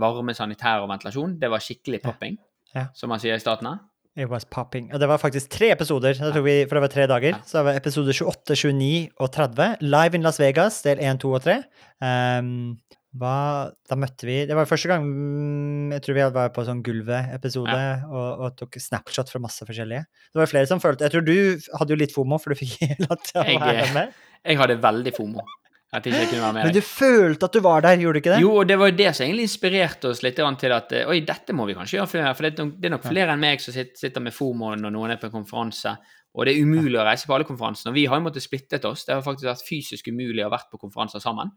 varme, 0.00 0.34
sanitær 0.34 0.82
og 0.82 0.88
ventilasjon. 0.90 1.38
Det 1.38 1.50
var 1.50 1.58
skikkelig 1.62 2.02
popping, 2.02 2.36
Ja. 2.74 2.86
som 2.94 3.08
man 3.08 3.18
sier 3.20 3.34
i 3.34 3.38
statene. 3.38 3.78
It 4.16 4.28
was 4.28 4.44
popping. 4.44 4.92
Og 4.92 4.98
det 4.98 5.06
var 5.08 5.18
faktisk 5.18 5.48
tre 5.50 5.70
episoder, 5.70 6.14
vi, 6.42 6.64
for 6.66 6.74
det 6.74 6.82
var 6.82 6.88
tre 6.88 7.06
dager. 7.06 7.30
Ja. 7.36 7.38
Så 7.46 7.58
det 7.58 7.64
var 7.64 7.76
episode 7.78 8.12
28, 8.12 8.56
29 8.56 9.08
og 9.20 9.30
30. 9.30 9.76
Live 9.80 10.14
in 10.14 10.22
Las 10.22 10.38
Vegas, 10.40 10.82
del 10.82 10.98
1, 10.98 11.20
2 11.20 11.32
og 11.32 11.42
3. 11.42 11.62
Um, 12.02 12.78
hva, 13.18 13.70
da 13.90 13.96
møtte 13.98 14.22
vi 14.22 14.36
Det 14.46 14.54
var 14.54 14.68
første 14.70 14.86
gang 14.86 15.02
mm, 15.02 15.94
jeg 15.96 16.02
tror 16.04 16.14
vi 16.14 16.26
var 16.36 16.52
på 16.54 16.62
sånn 16.66 16.82
Gulvet-episode 16.86 17.78
og, 18.06 18.28
og 18.44 18.58
tok 18.60 18.78
snapshot 18.78 19.32
fra 19.32 19.40
masse 19.42 19.66
forskjellige. 19.66 20.04
Det 20.30 20.38
var 20.38 20.50
flere 20.50 20.70
som 20.70 20.82
følte 20.82 21.08
Jeg 21.08 21.16
tror 21.16 21.24
du 21.26 21.34
hadde 21.80 21.96
jo 21.96 21.98
litt 21.98 22.14
fomo, 22.14 22.38
for 22.38 22.54
du 22.54 22.60
fikk 22.60 22.76
latt 23.08 23.24
til 23.26 23.40
å 23.42 23.48
Jeg, 23.48 23.58
være 23.64 23.88
med. 23.96 24.20
Jeg 24.46 24.60
hadde 24.62 24.78
veldig 24.84 25.14
fomo. 25.16 25.42
At 25.90 26.06
ikke 26.06 26.20
jeg 26.20 26.28
kunne 26.30 26.44
være 26.44 26.54
med 26.54 26.68
Men 26.68 26.74
du 26.76 26.84
følte 26.86 27.48
at 27.48 27.56
du 27.56 27.64
var 27.64 27.82
der, 27.82 27.98
gjorde 27.98 28.20
du 28.20 28.22
ikke 28.22 28.34
det? 28.36 28.42
Jo, 28.44 28.52
og 28.60 28.68
det 28.70 28.76
var 28.78 28.92
jo 28.92 28.98
det 29.00 29.08
som 29.10 29.24
egentlig 29.26 29.48
inspirerte 29.48 30.12
oss 30.12 30.22
litt 30.22 30.38
til 30.38 30.74
at 30.76 30.94
oi, 31.02 31.18
dette 31.26 31.56
må 31.56 31.66
vi 31.66 31.74
kanskje 31.74 31.98
gjøre 31.98 32.12
flere. 32.12 32.34
For 32.38 32.46
det 32.46 32.52
er 32.52 32.62
nok, 32.62 32.76
det 32.78 32.88
er 32.88 32.94
nok 32.94 33.08
flere 33.08 33.34
enn 33.34 33.42
meg 33.42 33.64
som 33.64 33.74
sitter, 33.74 33.98
sitter 33.98 34.22
med 34.22 34.36
FOMO 34.36 34.76
når 34.78 34.94
noen 34.94 35.16
er 35.16 35.18
på 35.18 35.26
en 35.26 35.34
konferanse. 35.40 35.96
Og 36.38 36.46
det 36.46 36.54
er 36.54 36.62
umulig 36.62 36.94
å 36.94 37.08
reise 37.08 37.26
på 37.26 37.34
alle 37.34 37.48
konferansene. 37.48 37.90
Og 37.90 37.98
vi 37.98 38.06
har 38.06 38.20
jo 38.20 38.26
måttet 38.28 38.46
splittet 38.46 38.86
oss. 38.86 39.02
Det 39.02 39.16
har 39.16 39.26
faktisk 39.26 39.50
vært 39.50 39.66
fysisk 39.66 40.12
umulig 40.14 40.44
å 40.44 40.46
ha 40.46 40.54
vært 40.54 40.70
på 40.70 40.78
konferanser 40.78 41.22
sammen. 41.26 41.50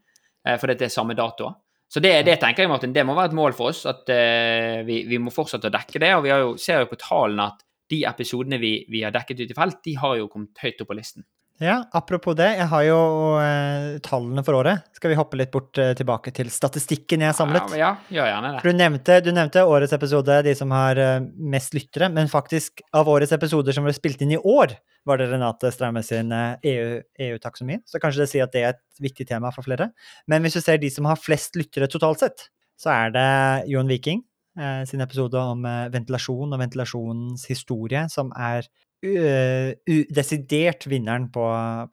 Eh, 0.46 0.58
For 0.60 0.72
det 0.72 0.88
er 0.88 0.94
samme 0.94 1.16
datoer. 1.18 1.56
Så 1.94 2.02
det, 2.02 2.14
det 2.26 2.40
tenker 2.42 2.66
jeg, 2.66 2.72
Martin, 2.72 2.94
det 2.96 3.04
må 3.06 3.14
være 3.14 3.30
et 3.30 3.38
mål 3.38 3.54
for 3.54 3.70
oss. 3.70 3.84
At 3.90 4.10
eh, 4.10 4.82
vi, 4.88 5.04
vi 5.10 5.20
må 5.22 5.34
fortsette 5.34 5.70
å 5.70 5.74
dekke 5.74 6.02
det. 6.02 6.10
Og 6.18 6.26
vi 6.26 6.34
har 6.34 6.42
jo, 6.42 6.56
ser 6.58 6.82
jo 6.82 6.90
på 6.90 6.98
tallene 7.02 7.52
at 7.52 7.62
de 7.92 8.02
episodene 8.10 8.58
vi, 8.58 8.74
vi 8.90 9.04
har 9.06 9.14
dekket 9.14 9.44
ut 9.44 9.52
i 9.54 9.58
felt, 9.58 9.82
de 9.86 9.94
har 10.02 10.18
jo 10.18 10.30
kommet 10.32 10.64
høyt 10.64 10.82
opp 10.82 10.90
på 10.90 10.98
listen. 10.98 11.26
Ja, 11.62 11.84
apropos 11.94 12.34
det, 12.36 12.48
jeg 12.58 12.66
har 12.72 12.84
jo 12.88 13.00
eh, 13.38 14.00
tallene 14.04 14.42
for 14.46 14.58
året. 14.58 14.88
Skal 14.98 15.12
vi 15.12 15.18
hoppe 15.20 15.38
litt 15.38 15.52
bort 15.54 15.78
eh, 15.78 15.92
tilbake 15.98 16.34
til 16.34 16.50
statistikken 16.52 17.22
jeg 17.22 17.30
har 17.30 17.38
samlet? 17.38 17.76
Ja, 17.78 17.94
ja 18.10 18.16
gjør 18.18 18.32
gjerne 18.32 18.54
det. 18.56 18.64
Du 18.64 18.80
nevnte, 18.80 19.20
du 19.22 19.30
nevnte 19.36 19.66
årets 19.70 19.94
episode, 19.94 20.40
de 20.48 20.56
som 20.58 20.74
har 20.74 21.00
eh, 21.00 21.20
mest 21.54 21.78
lyttere, 21.78 22.10
men 22.14 22.32
faktisk 22.32 22.82
av 22.98 23.12
årets 23.12 23.36
episoder 23.38 23.78
som 23.78 23.86
ble 23.86 23.94
spilt 23.96 24.26
inn 24.26 24.34
i 24.34 24.42
år, 24.42 24.74
var 25.06 25.20
det 25.20 25.30
Renate 25.30 25.72
Straume 25.76 26.04
sin 26.06 26.34
eh, 26.34 26.58
EU 26.74 27.00
EU-taksonomi. 27.28 27.80
Så 27.86 28.02
kanskje 28.02 28.24
det 28.24 28.30
sier 28.32 28.48
at 28.48 28.56
det 28.56 28.64
er 28.64 28.74
et 28.74 29.04
viktig 29.04 29.28
tema 29.30 29.54
for 29.54 29.66
flere. 29.68 29.92
Men 30.32 30.44
hvis 30.44 30.58
du 30.58 30.64
ser 30.64 30.82
de 30.82 30.92
som 30.94 31.08
har 31.10 31.22
flest 31.22 31.60
lyttere 31.60 31.90
totalt 31.92 32.24
sett, 32.24 32.48
så 32.80 32.92
er 32.96 33.14
det 33.14 33.28
Jon 33.72 33.90
Viking 33.92 34.24
eh, 34.60 34.84
sin 34.90 35.04
episode 35.04 35.40
om 35.40 35.68
eh, 35.70 35.92
ventilasjon 35.94 36.56
og 36.56 36.64
ventilasjonens 36.64 37.46
historie, 37.52 38.08
som 38.12 38.34
er 38.34 38.68
u- 39.04 39.74
u- 39.94 40.06
desidert 40.16 40.88
vinneren 40.88 41.28
på, 41.34 41.44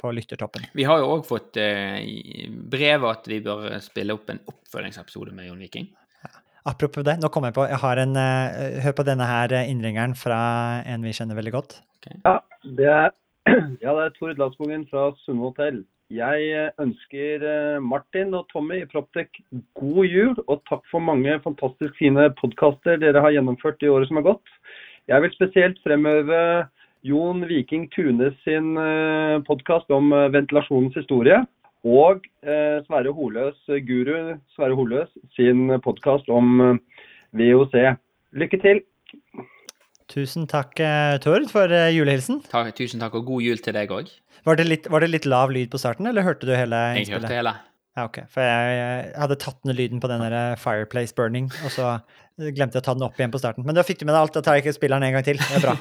på 0.00 0.12
lyttertoppen. 0.14 0.66
Vi 0.76 0.86
har 0.88 1.02
jo 1.02 1.10
òg 1.16 1.26
fått 1.28 1.58
uh, 1.60 1.98
brev 2.70 3.06
at 3.10 3.28
vi 3.30 3.40
bør 3.44 3.78
spille 3.84 4.14
opp 4.16 4.30
en 4.32 4.42
oppfølgingsepisode 4.50 5.34
med 5.36 5.50
Jon 5.50 5.62
Viking. 5.62 5.90
Apropos 6.68 7.04
det, 7.06 7.16
nå 7.22 7.30
kom 7.32 7.46
jeg 7.48 7.56
på, 7.56 7.64
jeg 7.70 7.80
har 7.80 8.02
en 8.02 8.18
uh, 8.20 8.80
Hør 8.84 8.98
på 8.98 9.06
denne 9.08 9.26
her 9.26 9.54
innringeren 9.62 10.16
fra 10.18 10.40
en 10.86 11.06
vi 11.06 11.14
kjenner 11.16 11.38
veldig 11.38 11.54
godt. 11.56 11.80
Ja, 12.24 12.36
det 12.64 12.90
er, 12.90 13.14
ja, 13.84 13.94
det 13.96 14.04
er 14.04 14.12
Tord 14.18 14.38
Ladsbogen 14.40 14.86
fra 14.90 15.10
Sunne 15.24 15.48
hotell. 15.48 15.82
Jeg 16.10 16.70
ønsker 16.82 17.44
Martin 17.86 18.32
og 18.34 18.48
Tommy 18.50 18.80
i 18.80 18.86
Proptech 18.90 19.30
god 19.78 20.08
jul, 20.10 20.32
og 20.50 20.58
takk 20.66 20.82
for 20.90 20.98
mange 21.06 21.36
fantastisk 21.44 21.94
fine 22.00 22.24
podkaster 22.40 22.98
dere 22.98 23.22
har 23.22 23.30
gjennomført 23.36 23.86
i 23.86 23.92
året 23.92 24.10
som 24.10 24.18
har 24.18 24.26
gått. 24.32 24.56
Jeg 25.06 25.22
vil 25.22 25.32
spesielt 25.36 25.78
fremheve 25.86 26.40
Jon 27.06 27.46
Viking 27.48 27.88
Tunes 27.94 28.36
sin 28.44 28.74
podkast 29.46 29.88
om 29.94 30.12
eh, 30.12 30.28
ventilasjonens 30.34 30.96
historie. 30.98 31.38
Og 31.86 32.26
eh, 32.44 32.80
Sverre 32.84 33.12
Holøs, 33.16 33.56
guru 33.88 34.36
Sverre 34.52 34.76
Holøs 34.76 35.08
sin 35.36 35.70
podkast 35.84 36.28
om 36.28 36.60
eh, 36.60 37.06
VOC. 37.40 37.78
Lykke 38.36 38.60
til! 38.60 38.82
Tusen 40.10 40.44
takk, 40.50 40.74
eh, 40.82 41.16
Tord, 41.22 41.48
for 41.52 41.72
eh, 41.72 41.92
julehilsen. 41.94 42.42
Takk, 42.50 42.74
tusen 42.76 43.00
takk, 43.00 43.16
og 43.16 43.30
god 43.30 43.46
jul 43.46 43.64
til 43.64 43.76
deg 43.78 43.92
òg. 43.94 44.12
Var 44.44 44.60
var 44.90 45.04
det 45.04 45.10
litt 45.12 45.28
lav 45.28 45.52
lyd 45.54 45.70
på 45.72 45.80
starten, 45.80 46.08
eller 46.10 46.26
hørte 46.26 46.48
du 46.48 46.56
hele 46.56 46.84
Jeg 46.98 47.12
hørte 47.14 47.32
hele. 47.32 47.54
Ja, 47.98 48.06
ok. 48.06 48.20
For 48.30 48.44
jeg, 48.44 48.74
jeg 48.78 49.14
hadde 49.18 49.36
tatt 49.42 49.64
ned 49.66 49.78
lyden 49.78 50.00
på 50.02 50.08
den 50.10 50.22
der 50.22 50.34
eh, 50.36 50.58
Fireplace 50.60 51.14
Burning, 51.16 51.48
og 51.66 51.72
så 51.74 51.96
glemte 52.40 52.78
jeg 52.78 52.84
å 52.84 52.86
ta 52.86 52.94
den 52.96 53.04
opp 53.04 53.18
igjen 53.18 53.32
på 53.34 53.40
starten. 53.42 53.66
Men 53.66 53.76
da 53.76 53.84
fikk 53.84 54.00
du 54.00 54.06
med 54.06 54.14
deg 54.14 54.22
alt. 54.22 54.36
Da 54.36 54.42
tar 54.44 54.56
jeg 54.56 54.64
ikke 54.64 54.76
spilleren 54.76 55.04
en 55.04 55.16
gang 55.16 55.26
til. 55.26 55.40
Det 55.40 55.58
er 55.58 55.64
bra. 55.64 55.74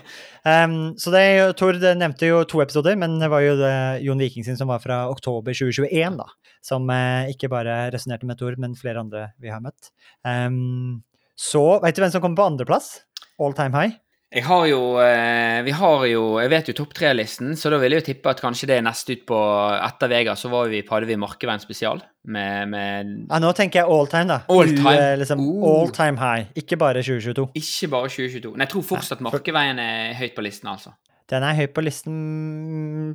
Um, 0.43 0.75
så 1.01 1.13
det, 1.13 1.23
Tord 1.59 1.79
nevnte 2.01 2.31
jo 2.31 2.41
to 2.49 2.63
episoder, 2.63 2.97
men 2.99 3.19
det 3.21 3.29
var 3.31 3.45
jo 3.45 3.53
det 3.59 3.75
Jon 4.05 4.25
Viking 4.25 4.47
sin 4.47 4.59
som 4.59 4.71
var 4.71 4.81
fra 4.83 5.03
oktober 5.11 5.55
2021, 5.55 6.19
da. 6.19 6.27
Som 6.65 6.89
eh, 6.93 7.31
ikke 7.35 7.51
bare 7.53 7.77
resonnerte 7.93 8.27
med 8.29 8.41
Tord, 8.41 8.59
men 8.59 8.75
flere 8.79 9.05
andre 9.05 9.29
vi 9.39 9.53
har 9.53 9.63
møtt. 9.63 9.93
Um, 10.25 10.99
så 11.39 11.63
veit 11.83 11.95
du 11.95 12.03
hvem 12.03 12.11
som 12.11 12.25
kommer 12.25 12.41
på 12.41 12.49
andreplass? 12.51 12.91
All 13.39 13.55
time 13.55 13.77
high? 13.77 13.95
Jeg 14.29 14.45
har 14.45 14.65
jo 14.69 14.79
eh, 15.01 15.59
Vi 15.65 15.73
har 15.73 16.03
jo 16.05 16.23
Jeg 16.37 16.51
vet 16.51 16.67
jo 16.69 16.75
topp 16.77 16.93
tre-listen, 16.99 17.55
så 17.57 17.71
da 17.73 17.79
vil 17.81 17.95
jeg 17.95 18.03
jo 18.03 18.07
tippe 18.11 18.29
at 18.29 18.41
kanskje 18.43 18.69
det 18.69 18.77
er 18.77 18.85
neste 18.85 19.17
ut 19.17 19.23
på 19.29 19.39
Etter 19.73 20.11
Vega, 20.11 20.35
så 20.37 20.51
var 20.53 20.69
vi, 20.69 20.83
hadde 20.85 21.09
vi 21.09 21.17
Markeveien 21.17 21.61
spesial 21.63 22.01
med, 22.29 22.69
med 22.69 23.13
Ja, 23.25 23.39
nå 23.41 23.49
tenker 23.57 23.81
jeg 23.81 23.89
all 23.89 24.09
time, 24.11 24.29
da. 24.29 24.39
All 24.53 24.69
time. 24.75 24.93
U, 24.93 25.21
liksom, 25.23 25.41
Oh. 25.41 25.65
all 25.71 25.93
time 25.95 26.21
high, 26.21 26.51
ikke 26.61 26.77
bare 26.77 27.01
2022. 27.01 27.47
Ikke 27.57 27.89
bare 27.89 28.11
2022. 28.11 28.51
Men 28.53 28.67
jeg 28.67 28.73
tror 28.75 28.85
fortsatt 28.91 29.23
Markeveien 29.25 29.81
er 29.81 30.13
høyt 30.19 30.37
på 30.37 30.45
listen, 30.45 30.69
altså. 30.69 30.93
Den 31.29 31.45
er 31.45 31.57
høyt 31.57 31.73
på 31.73 31.81
listen 31.85 32.21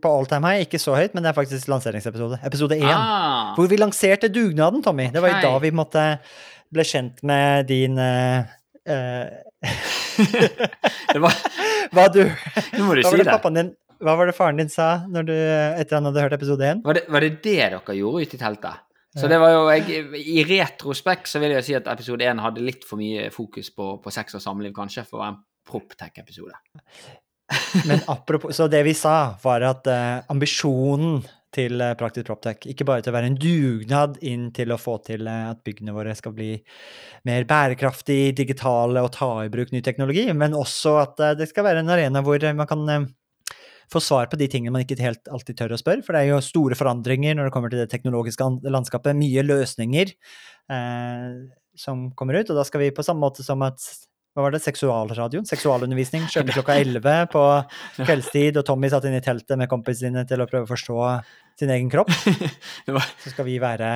på 0.02 0.10
all 0.10 0.26
time 0.30 0.50
high. 0.50 0.66
Ikke 0.66 0.78
så 0.82 0.94
høyt, 0.94 1.14
men 1.14 1.24
det 1.24 1.32
er 1.32 1.38
faktisk 1.38 1.70
lanseringsepisode. 1.70 2.38
Episode 2.46 2.78
én. 2.78 2.90
Ah, 2.90 3.54
Hvor 3.56 3.70
vi 3.70 3.78
lanserte 3.78 4.30
dugnaden, 4.30 4.82
Tommy. 4.82 5.08
Det 5.14 5.22
var 5.22 5.34
jo 5.34 5.40
jo 5.40 5.48
da 5.48 5.62
vi 5.62 5.72
måtte 5.74 6.04
ble 6.74 6.86
kjent 6.86 7.22
med 7.26 7.66
din 7.70 7.98
uh, 7.98 8.46
eh, 8.86 9.26
det 11.14 11.22
var, 11.22 11.36
Hva 11.94 12.06
du 12.12 12.22
nå 12.24 12.86
må 12.86 12.96
du 12.96 13.02
Hva 13.02 13.10
si 13.12 13.20
var 13.22 13.24
det 13.24 13.52
din 13.56 13.70
Hva 14.04 14.16
var 14.18 14.28
det 14.28 14.36
faren 14.36 14.60
din 14.60 14.72
sa 14.72 14.88
når 15.10 15.28
du, 15.28 15.34
etter 15.34 15.98
han 15.98 16.08
hadde 16.10 16.24
hørt 16.26 16.36
episode 16.36 16.66
én? 16.68 16.82
Var 16.84 16.98
det, 16.98 17.04
var 17.08 17.24
det 17.24 17.32
det 17.44 17.56
dere 17.62 17.96
gjorde 17.98 18.26
ute 18.26 18.38
i 18.38 18.42
teltet? 18.42 18.84
Så 19.14 19.28
det 19.30 19.38
var 19.38 19.52
jo, 19.54 19.66
jeg, 19.70 20.08
I 20.26 20.42
retrospekt 20.48 21.30
så 21.30 21.38
vil 21.42 21.54
jeg 21.54 21.66
si 21.68 21.74
at 21.78 21.86
episode 21.92 22.26
én 22.26 22.40
hadde 22.42 22.64
litt 22.66 22.82
for 22.86 22.98
mye 22.98 23.28
fokus 23.34 23.70
på, 23.70 23.92
på 24.02 24.12
sex 24.14 24.34
og 24.34 24.42
samliv, 24.42 24.72
kanskje, 24.74 25.04
for 25.06 25.20
å 25.20 25.22
være 25.22 25.34
en 25.36 25.42
proptech-episode. 25.70 26.56
Men 27.86 28.02
apropos, 28.10 28.56
så 28.56 28.66
det 28.72 28.82
vi 28.86 28.94
sa, 28.98 29.36
var 29.42 29.62
at 29.68 29.86
uh, 29.86 30.24
ambisjonen 30.34 31.20
til 31.54 31.80
uh, 31.80 31.94
Praktisk 31.98 32.28
Proptech 32.28 32.66
ikke 32.70 32.86
bare 32.88 33.04
til 33.04 33.12
å 33.12 33.16
være 33.16 33.30
en 33.30 33.38
dugnad 33.40 34.18
inn 34.26 34.48
til 34.54 34.74
å 34.74 34.78
få 34.80 34.98
til 35.06 35.28
eh, 35.30 35.50
at 35.50 35.62
byggene 35.66 35.94
våre 35.96 36.14
skal 36.18 36.34
bli 36.36 36.52
mer 37.28 37.46
bærekraftig, 37.48 38.34
digitale 38.36 39.02
og 39.04 39.12
ta 39.14 39.30
i 39.44 39.50
bruk 39.52 39.72
ny 39.72 39.82
teknologi, 39.84 40.26
men 40.36 40.56
også 40.58 40.96
at 41.02 41.22
eh, 41.24 41.36
det 41.40 41.50
skal 41.50 41.68
være 41.68 41.84
en 41.84 41.92
arena 41.94 42.24
hvor 42.24 42.42
eh, 42.42 42.56
man 42.56 42.70
kan 42.70 42.86
eh, 42.92 43.06
få 43.92 44.00
svar 44.02 44.30
på 44.30 44.38
de 44.40 44.48
tingene 44.50 44.74
man 44.74 44.84
ikke 44.84 45.00
helt 45.02 45.28
alltid 45.32 45.58
tør 45.58 45.76
å 45.76 45.80
spørre, 45.80 46.04
for 46.06 46.16
det 46.16 46.24
er 46.24 46.32
jo 46.32 46.40
store 46.44 46.78
forandringer 46.78 47.36
når 47.36 47.48
det 47.48 47.56
kommer 47.56 47.72
til 47.72 47.84
det 47.84 47.90
teknologiske 47.92 48.48
landskapet, 48.64 49.16
mye 49.18 49.44
løsninger 49.46 50.14
eh, 50.72 51.28
som 51.78 52.08
kommer 52.18 52.40
ut, 52.40 52.50
og 52.50 52.58
da 52.60 52.66
skal 52.66 52.84
vi 52.84 52.94
på 52.94 53.04
samme 53.06 53.24
måte 53.26 53.46
som 53.46 53.62
at 53.66 53.82
hva 54.34 54.48
var 54.48 54.54
det, 54.54 54.64
seksualradioen? 54.64 55.46
Seksualundervisning. 55.46 56.24
Kjørte 56.26 56.54
klokka 56.56 56.74
11 56.80 57.28
på 57.30 57.42
kveldstid, 58.00 58.58
og 58.58 58.66
Tommy 58.66 58.90
satt 58.90 59.06
inne 59.06 59.20
i 59.20 59.24
teltet 59.24 59.60
med 59.60 59.70
kompisene 59.70 60.10
sine 60.10 60.24
til 60.26 60.42
å 60.42 60.48
prøve 60.50 60.66
å 60.66 60.72
forstå 60.72 60.96
sin 61.58 61.70
egen 61.70 61.90
kropp. 61.92 62.10
Så 63.22 63.32
skal 63.32 63.46
vi 63.48 63.60
være 63.62 63.90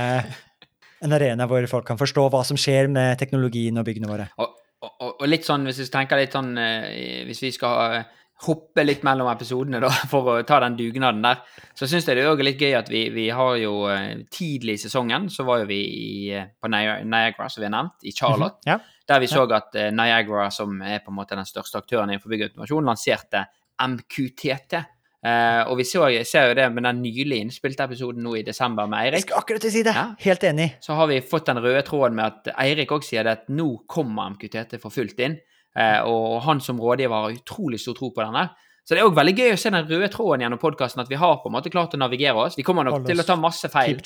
en 1.05 1.15
arena 1.15 1.47
hvor 1.49 1.67
folk 1.71 1.87
kan 1.89 1.99
forstå 1.99 2.29
hva 2.33 2.45
som 2.47 2.59
skjer 2.59 2.91
med 2.93 3.19
teknologien 3.21 3.79
og 3.79 3.87
byggene 3.87 4.11
våre. 4.11 4.29
og, 4.39 4.55
og, 4.83 5.11
og 5.11 5.27
litt 5.29 5.47
sånn, 5.47 5.67
hvis 5.69 5.83
vi 5.85 5.91
tenker 5.93 6.21
litt 6.21 6.35
sånn 6.35 6.55
eh, 6.59 7.25
Hvis 7.27 7.43
vi 7.43 7.53
skal 7.55 7.97
eh, 7.99 8.17
hoppe 8.47 8.85
litt 8.85 9.03
mellom 9.07 9.31
episodene 9.33 9.81
da, 9.83 9.91
for 10.13 10.33
å 10.33 10.37
ta 10.47 10.61
den 10.63 10.77
dugnaden 10.79 11.25
der, 11.25 11.43
så 11.75 11.89
syns 11.91 12.07
jeg 12.07 12.19
det 12.19 12.27
er 12.27 12.45
litt 12.47 12.63
gøy 12.63 12.77
at 12.79 12.91
vi, 12.93 13.09
vi 13.15 13.29
har 13.35 13.57
jo 13.63 13.89
eh, 13.91 14.23
Tidlig 14.35 14.79
i 14.79 14.85
sesongen 14.87 15.27
så 15.35 15.47
var 15.49 15.65
jo 15.65 15.71
vi 15.71 15.81
i, 15.83 16.21
på 16.35 16.71
Niagara, 16.71 17.49
som 17.51 17.63
vi 17.63 17.69
har 17.71 17.75
nevnt, 17.75 17.99
i 18.07 18.15
Charlotte. 18.15 18.63
Ja. 18.67 18.79
Der 19.09 19.23
vi 19.23 19.31
så 19.31 19.47
at 19.57 19.73
Niagara, 19.97 20.51
som 20.53 20.83
er 20.85 21.01
på 21.01 21.09
en 21.09 21.17
måte 21.17 21.39
den 21.39 21.49
største 21.49 21.81
aktøren 21.81 22.11
innenfor 22.13 22.29
byggautomasjon, 22.35 22.91
lanserte 22.91 23.47
MQTT. 23.81 24.83
Eh, 25.27 25.63
og 25.67 25.81
vi 25.81 25.85
så, 25.89 26.05
ser 26.23 26.53
jo 26.53 26.55
det 26.55 26.69
med 26.71 26.85
den 26.87 27.01
nylig 27.03 27.41
innspilte 27.43 27.89
episoden 27.89 28.23
nå 28.23 28.37
i 28.39 28.45
desember 28.47 28.87
med 28.91 29.01
Eirik. 29.03 29.25
Jeg 29.25 29.27
skal 29.27 29.41
akkurat 29.41 29.67
si 29.67 29.83
det! 29.87 29.95
Ja. 29.97 30.07
Helt 30.23 30.47
enig. 30.47 30.69
Så 30.85 30.95
har 30.99 31.11
vi 31.11 31.19
fått 31.27 31.51
den 31.51 31.59
røde 31.65 31.83
tråden 31.87 32.19
med 32.19 32.29
at 32.29 32.53
Eirik 32.55 32.95
òg 32.95 33.07
sier 33.07 33.27
det 33.27 33.35
at 33.41 33.51
nå 33.51 33.71
kommer 33.91 34.31
MQTT 34.37 34.79
for 34.83 34.95
fullt 34.95 35.19
inn. 35.27 35.39
Uh, 35.79 36.01
og 36.11 36.41
han 36.47 36.63
som 36.63 36.79
rådgiver 36.83 37.27
har 37.27 37.35
utrolig 37.35 37.81
stor 37.83 37.99
tro 37.99 38.13
på 38.15 38.23
den 38.23 38.39
der. 38.39 38.55
Så 38.87 38.95
det 38.95 39.03
er 39.03 39.11
òg 39.11 39.19
veldig 39.19 39.35
gøy 39.37 39.53
å 39.53 39.59
se 39.61 39.71
den 39.75 39.91
røde 39.91 40.09
tråden 40.11 40.47
gjennom 40.47 40.61
podkasten, 40.63 41.03
at 41.03 41.11
vi 41.11 41.19
har 41.21 41.37
på 41.43 41.51
en 41.51 41.55
måte 41.59 41.71
klart 41.71 41.93
å 41.95 42.01
navigere 42.01 42.47
oss. 42.47 42.57
Vi 42.59 42.65
kommer 42.67 42.87
nok 42.87 43.01
Holde 43.01 43.13
til 43.13 43.21
å 43.21 43.27
ta 43.27 43.37
masse 43.39 43.69
feil, 43.71 43.99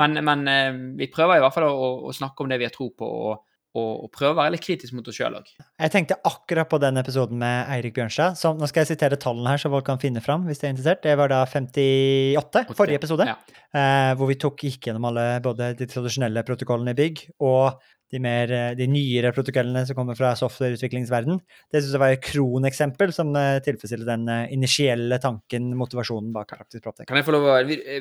men, 0.00 0.18
men 0.26 0.48
uh, 0.48 0.80
vi 0.98 1.08
prøver 1.12 1.38
i 1.38 1.44
hvert 1.44 1.54
fall 1.54 1.68
å, 1.68 1.92
å 2.10 2.16
snakke 2.16 2.42
om 2.42 2.50
det 2.50 2.58
vi 2.60 2.66
har 2.68 2.74
tro 2.74 2.90
på, 2.96 3.06
og, 3.06 3.44
og, 3.76 3.90
og 4.04 4.10
prøve 4.14 4.34
å 4.34 4.38
være 4.40 4.54
litt 4.56 4.64
kritisk 4.64 4.96
mot 4.96 5.06
oss 5.10 5.18
sjøl 5.20 5.36
òg. 5.38 5.52
Jeg 5.78 5.92
tenkte 5.94 6.18
akkurat 6.26 6.70
på 6.70 6.80
den 6.82 6.98
episoden 7.00 7.38
med 7.42 7.70
Eirik 7.76 7.94
Bjørnstad. 7.96 8.38
Som, 8.40 8.58
nå 8.58 8.66
skal 8.70 8.84
jeg 8.84 8.94
sitere 8.94 9.20
tallene 9.20 9.54
her, 9.54 9.62
så 9.62 9.70
folk 9.72 9.86
kan 9.86 10.02
finne 10.02 10.22
fram 10.24 10.48
hvis 10.48 10.62
de 10.62 10.68
er 10.68 10.74
interessert. 10.74 11.04
Det 11.06 11.14
var 11.20 11.30
da 11.32 11.44
58, 11.46 12.66
forrige 12.78 13.02
episode. 13.02 13.28
Ja. 13.30 13.38
eh, 13.70 14.10
hvor 14.18 14.30
vi 14.30 14.38
tok, 14.40 14.66
gikk 14.66 14.90
gjennom 14.90 15.10
alle, 15.12 15.26
både 15.44 15.72
de 15.78 15.88
tradisjonelle 15.90 16.44
protokollene 16.46 16.96
i 16.96 17.00
bygg 17.00 17.26
og 17.46 17.80
de, 18.10 18.18
mer, 18.22 18.50
eh, 18.50 18.72
de 18.78 18.86
nyere 18.90 19.32
protokollene 19.34 19.84
som 19.86 19.98
kommer 19.98 20.18
fra 20.18 20.32
softwareutviklingsverden. 20.38 21.38
Det 21.70 21.82
syns 21.82 21.94
jeg 21.94 22.02
var 22.02 22.14
et 22.14 22.24
kroneksempel 22.24 23.14
som 23.14 23.30
eh, 23.38 23.60
tilfredsstiller 23.64 24.08
den 24.08 24.26
eh, 24.32 24.48
initielle 24.56 25.20
tanken, 25.22 25.70
motivasjonen 25.78 26.32
bak 26.34 26.50
Praktisk 26.50 26.82
Proptech. 26.86 27.06
Kan 27.08 27.20
jeg 27.20 27.28
få 27.28 27.36
lov 27.36 27.46
å 27.46 27.60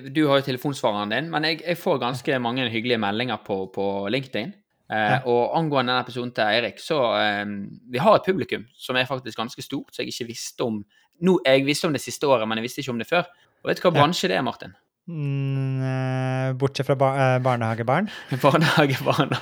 Du 0.09 0.23
har 0.31 0.41
jo 0.41 0.47
telefonsvareren 0.49 1.13
din, 1.13 1.29
men 1.33 1.45
jeg, 1.45 1.61
jeg 1.61 1.77
får 1.79 2.01
ganske 2.01 2.41
mange 2.41 2.65
hyggelige 2.73 3.01
meldinger 3.01 3.41
på, 3.45 3.61
på 3.75 3.85
LinkedIn. 4.09 4.55
Eh, 4.89 5.11
Ja. 5.11 5.19
Og 5.29 5.51
angående 5.57 5.91
denne 5.93 6.01
episoden 6.01 6.31
til 6.33 6.43
Eirik, 6.49 6.79
så 6.81 6.97
eh, 7.19 7.45
Vi 7.91 7.99
har 8.01 8.15
et 8.15 8.25
publikum 8.25 8.65
som 8.77 8.95
er 8.97 9.05
faktisk 9.05 9.37
ganske 9.37 9.61
stort, 9.61 9.91
så 9.93 10.01
jeg 10.01 10.09
ikke 10.13 10.27
visste 10.31 10.65
om 10.65 10.83
nå, 11.21 11.37
Jeg 11.45 11.65
visste 11.65 11.85
om 11.85 11.93
det 11.93 12.01
siste 12.01 12.25
året, 12.27 12.47
men 12.47 12.57
jeg 12.57 12.63
visste 12.63 12.81
ikke 12.81 12.91
om 12.95 12.99
det 13.01 13.07
før. 13.09 13.25
Og 13.63 13.69
vet 13.69 13.77
du 13.77 13.83
hva 13.85 13.91
bransje 13.99 14.27
det 14.31 14.37
er, 14.37 14.41
Martin? 14.41 14.73
Mm, 15.09 15.81
eh, 15.81 16.53
bortsett 16.57 16.85
fra 16.85 16.95
bar 16.95 17.39
barnehagebarn? 17.43 18.09
barnehagebarn. 18.43 19.33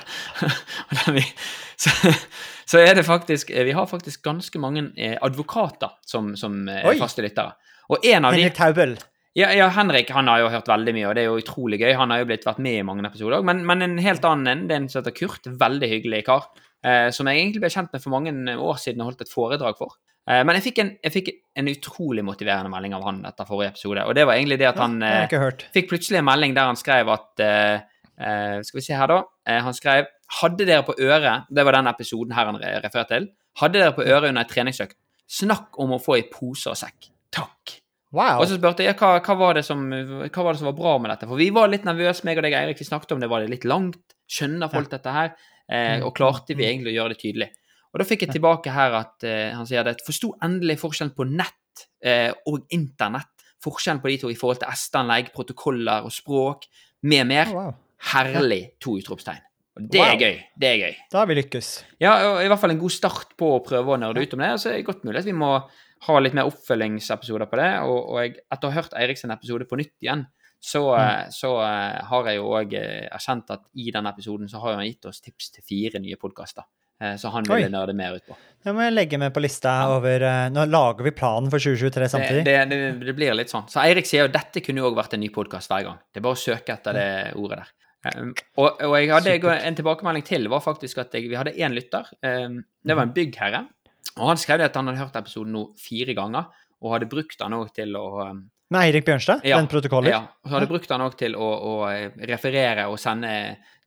Vi- 1.16 1.32
så, 1.78 1.90
så 2.66 2.78
er 2.82 2.94
det 2.98 3.04
faktisk 3.06 3.50
Vi 3.54 3.70
har 3.76 3.86
faktisk 3.86 4.22
ganske 4.24 4.58
mange 4.58 4.88
eh, 4.96 5.16
advokater 5.22 5.92
som, 6.06 6.34
som 6.36 6.68
eh, 6.68 6.82
er 6.82 6.98
faste 6.98 7.22
lyttere. 7.22 7.52
Og 7.88 8.04
en 8.04 8.24
av 8.24 8.32
de 8.34 8.40
Henrik 8.42 8.56
Taubel. 8.58 8.96
Ja, 9.38 9.52
ja, 9.54 9.68
Henrik 9.70 10.08
han 10.10 10.26
har 10.30 10.40
jo 10.42 10.48
hørt 10.50 10.66
veldig 10.70 10.92
mye, 10.96 11.06
og 11.10 11.14
det 11.14 11.22
er 11.22 11.28
jo 11.28 11.38
utrolig 11.38 11.78
gøy. 11.78 11.92
Han 12.00 12.10
har 12.10 12.24
jo 12.24 12.28
blitt 12.30 12.46
vært 12.48 12.58
med 12.64 12.80
i 12.80 12.86
mange 12.86 13.04
episoder. 13.06 13.44
Men, 13.46 13.60
men 13.68 13.84
en 13.86 13.98
helt 14.02 14.24
annen 14.26 14.50
en, 14.50 14.64
det 14.66 14.74
er 14.74 14.80
en 14.82 14.88
som 14.90 15.02
heter 15.04 15.14
Kurt. 15.14 15.46
Veldig 15.60 15.90
hyggelig 15.92 16.24
kar. 16.26 16.48
Eh, 16.82 17.08
som 17.14 17.28
jeg 17.30 17.40
egentlig 17.42 17.62
ble 17.62 17.70
kjent 17.74 17.92
med 17.94 18.02
for 18.02 18.14
mange 18.14 18.32
år 18.58 18.80
siden 18.82 19.02
og 19.04 19.12
holdt 19.12 19.22
et 19.26 19.30
foredrag 19.32 19.78
for. 19.78 19.94
Eh, 20.28 20.42
men 20.46 20.58
jeg 20.58 20.64
fikk, 20.68 20.80
en, 20.82 20.90
jeg 21.06 21.14
fikk 21.14 21.30
en 21.62 21.70
utrolig 21.70 22.24
motiverende 22.26 22.70
melding 22.72 22.94
av 22.98 23.06
han 23.06 23.20
etter 23.30 23.48
forrige 23.48 23.72
episode. 23.76 24.04
Og 24.10 24.18
det 24.18 24.26
var 24.28 24.38
egentlig 24.40 24.58
det 24.62 24.68
at 24.72 24.80
han 24.82 24.98
eh, 25.06 25.24
fikk 25.74 25.88
plutselig 25.94 26.20
en 26.20 26.28
melding 26.32 26.54
der 26.58 26.70
han 26.72 26.78
skrev 26.82 27.10
at 27.14 27.44
eh, 27.46 27.80
eh, 28.18 28.58
Skal 28.66 28.80
vi 28.80 28.86
se 28.90 28.98
her, 28.98 29.10
da. 29.14 29.20
Eh, 29.46 29.60
han 29.68 29.76
skrev 29.76 30.10
Hadde 30.42 30.66
dere 30.68 30.84
på 30.84 30.92
øret 31.00 31.46
Det 31.48 31.64
var 31.64 31.72
den 31.78 31.86
episoden 31.88 32.34
her 32.36 32.50
han 32.50 32.58
re- 32.60 32.74
refererte 32.84 33.14
til. 33.14 33.30
Hadde 33.62 33.80
dere 33.80 33.94
på 33.96 34.04
øret 34.04 34.28
under 34.28 34.42
en 34.44 34.50
treningsøkt, 34.50 34.98
snakk 35.30 35.78
om 35.80 35.94
å 35.96 36.02
få 36.02 36.18
i 36.18 36.26
pose 36.30 36.68
og 36.70 36.76
sekk. 36.76 37.08
Takk. 37.34 37.78
Wow. 38.14 38.40
Og 38.40 38.46
så 38.48 38.56
spurte 38.56 38.86
jeg 38.86 38.96
hva, 38.96 39.18
hva, 39.20 39.34
var 39.36 39.58
det 39.58 39.64
som, 39.66 39.82
hva 39.90 40.44
var 40.44 40.54
det 40.54 40.60
som 40.62 40.70
var 40.70 40.76
bra 40.78 40.94
med 41.02 41.10
dette. 41.12 41.28
For 41.28 41.36
vi 41.40 41.50
var 41.52 41.68
litt 41.68 41.84
nervøse, 41.84 42.24
meg 42.24 42.40
og 42.40 42.46
deg, 42.46 42.56
Eirik. 42.56 42.78
Vi 42.80 42.86
snakket 42.88 43.12
om 43.16 43.20
det. 43.20 43.28
Var 43.28 43.44
det 43.44 43.50
litt 43.52 43.66
langt? 43.68 44.00
Skjønner 44.28 44.70
folk 44.72 44.88
dette 44.92 45.12
her? 45.12 45.34
Eh, 45.68 45.98
og 46.04 46.14
klarte 46.16 46.56
vi 46.56 46.64
egentlig 46.64 46.94
å 46.94 47.02
gjøre 47.02 47.12
det 47.12 47.20
tydelig? 47.20 47.50
Og 47.92 48.00
da 48.00 48.06
fikk 48.08 48.24
jeg 48.24 48.36
tilbake 48.36 48.72
her 48.72 48.96
at 48.96 49.24
eh, 49.28 49.50
han 49.56 49.68
sier 49.68 49.84
det 49.84 49.98
forsto 50.04 50.34
endelig 50.44 50.78
forskjellen 50.80 51.12
på 51.16 51.26
nett 51.28 51.84
eh, 52.04 52.30
og 52.48 52.64
internett. 52.76 53.32
Forskjellen 53.64 54.00
på 54.00 54.08
de 54.12 54.16
to 54.22 54.30
i 54.32 54.36
forhold 54.38 54.62
til 54.62 54.72
S-anlegg, 54.72 55.28
protokoller 55.34 56.06
og 56.06 56.12
språk 56.14 56.64
med 57.08 57.28
mer. 57.28 57.52
Oh, 57.52 57.60
wow. 57.68 57.76
Herlig! 58.12 58.62
To 58.84 58.96
utropstegn. 59.00 59.44
Og 59.78 59.88
det 59.92 60.00
Wow. 60.00 60.08
er 60.12 60.22
gøy. 60.22 60.38
Det 60.58 60.68
er 60.68 60.78
gøy. 60.80 60.94
Da 61.12 61.20
har 61.20 61.28
vi 61.30 61.36
lykkes. 61.38 61.68
Ja, 62.02 62.12
og 62.32 62.40
i 62.44 62.48
hvert 62.50 62.60
fall 62.62 62.72
en 62.74 62.80
god 62.80 62.94
start 62.94 63.36
på 63.38 63.50
å 63.56 63.60
prøve 63.64 63.94
å 63.94 64.00
nerde 64.00 64.22
ut 64.24 64.32
om 64.34 64.42
det. 64.42 64.52
Og 64.56 64.62
så 64.62 64.72
er 64.72 64.78
det 64.80 64.86
godt 64.88 65.04
mulig 65.06 65.20
at 65.20 65.28
vi 65.28 65.36
må 65.38 65.52
ha 66.06 66.18
litt 66.22 66.36
mer 66.36 66.48
oppfølgingsepisoder 66.50 67.50
på 67.50 67.60
det. 67.60 67.70
Og, 67.88 67.98
og 68.00 68.20
jeg, 68.22 68.36
etter 68.48 68.68
å 68.68 68.72
ha 68.72 68.82
hørt 68.82 68.96
Eirik 68.98 69.20
sin 69.20 69.34
episode 69.34 69.68
på 69.68 69.78
nytt 69.80 69.96
igjen, 70.04 70.26
så, 70.58 70.82
mm. 70.90 71.30
så 71.34 71.52
eh, 71.62 72.00
har 72.10 72.30
jeg 72.30 72.40
jo 72.40 72.50
òg 72.58 72.74
erkjent 72.78 73.54
at 73.54 73.66
i 73.78 73.92
den 73.94 74.10
episoden 74.10 74.50
så 74.50 74.62
har 74.64 74.78
han 74.78 74.88
gitt 74.88 75.06
oss 75.10 75.22
tips 75.22 75.52
til 75.54 75.66
fire 75.66 76.02
nye 76.02 76.18
podkaster. 76.20 76.66
Så 76.98 77.30
han 77.30 77.46
ville 77.46 77.68
nerde 77.70 77.94
mer 77.94 78.16
ut 78.18 78.24
på. 78.26 78.34
Det 78.64 78.72
må 78.74 78.82
jeg 78.82 78.94
legge 78.96 79.18
med 79.22 79.30
på 79.34 79.42
lista 79.44 79.72
over 79.94 80.24
eh, 80.26 80.48
Nå 80.50 80.64
lager 80.66 81.06
vi 81.06 81.12
planen 81.14 81.50
for 81.52 81.62
2023 81.62 82.08
samtidig. 82.10 82.40
Det, 82.46 82.56
det, 82.66 82.78
det, 82.82 82.94
det 83.06 83.14
blir 83.14 83.36
litt 83.38 83.52
sånn. 83.52 83.68
Så 83.70 83.78
Eirik 83.84 84.08
sier 84.08 84.26
jo 84.26 84.32
dette 84.34 84.62
kunne 84.64 84.82
jo 84.82 84.88
òg 84.90 84.98
vært 84.98 85.14
en 85.14 85.22
ny 85.22 85.28
podkast 85.34 85.70
hver 85.70 85.86
gang. 85.86 86.00
Det 86.10 86.18
er 86.18 86.26
bare 86.26 86.38
å 86.38 86.42
søke 86.42 86.74
etter 86.74 86.98
det 86.98 87.10
ordet 87.38 87.60
der. 87.62 87.74
Um, 88.08 88.30
og, 88.62 88.82
og 88.86 88.92
jeg 88.94 89.10
hadde 89.10 89.32
Supert. 89.36 89.62
en 89.66 89.78
tilbakemelding 89.78 90.24
til, 90.26 90.46
var 90.50 90.62
faktisk 90.62 91.00
at 91.02 91.14
jeg, 91.14 91.26
vi 91.30 91.38
hadde 91.38 91.54
én 91.58 91.74
lytter. 91.74 92.06
Um, 92.22 92.60
det 92.86 92.98
var 92.98 93.08
en 93.08 93.14
byggherre. 93.14 93.62
Og 94.16 94.30
han 94.32 94.40
skrev 94.40 94.64
at 94.64 94.76
han 94.78 94.90
hadde 94.90 95.02
hørt 95.02 95.18
episoden 95.20 95.54
nå 95.54 95.64
fire 95.78 96.14
ganger, 96.16 96.48
og 96.82 96.94
hadde 96.94 97.10
brukt 97.10 97.38
den 97.40 97.56
òg 97.58 97.72
til 97.76 97.96
å 97.98 98.06
um, 98.30 98.44
Med 98.74 98.84
Eirik 98.84 99.06
Bjørnstad, 99.06 99.44
Ja, 99.48 99.58
den 99.58 99.70
protokollen. 99.70 100.12
Ja, 100.12 100.22
og 100.42 100.50
så 100.50 100.58
hadde 100.58 100.70
brukt 100.70 100.90
den 100.90 101.04
òg 101.04 101.16
til 101.18 101.36
å, 101.38 101.48
å 101.48 101.74
eh, 101.90 102.14
referere 102.28 102.86
og 102.92 102.98
sende 103.00 103.32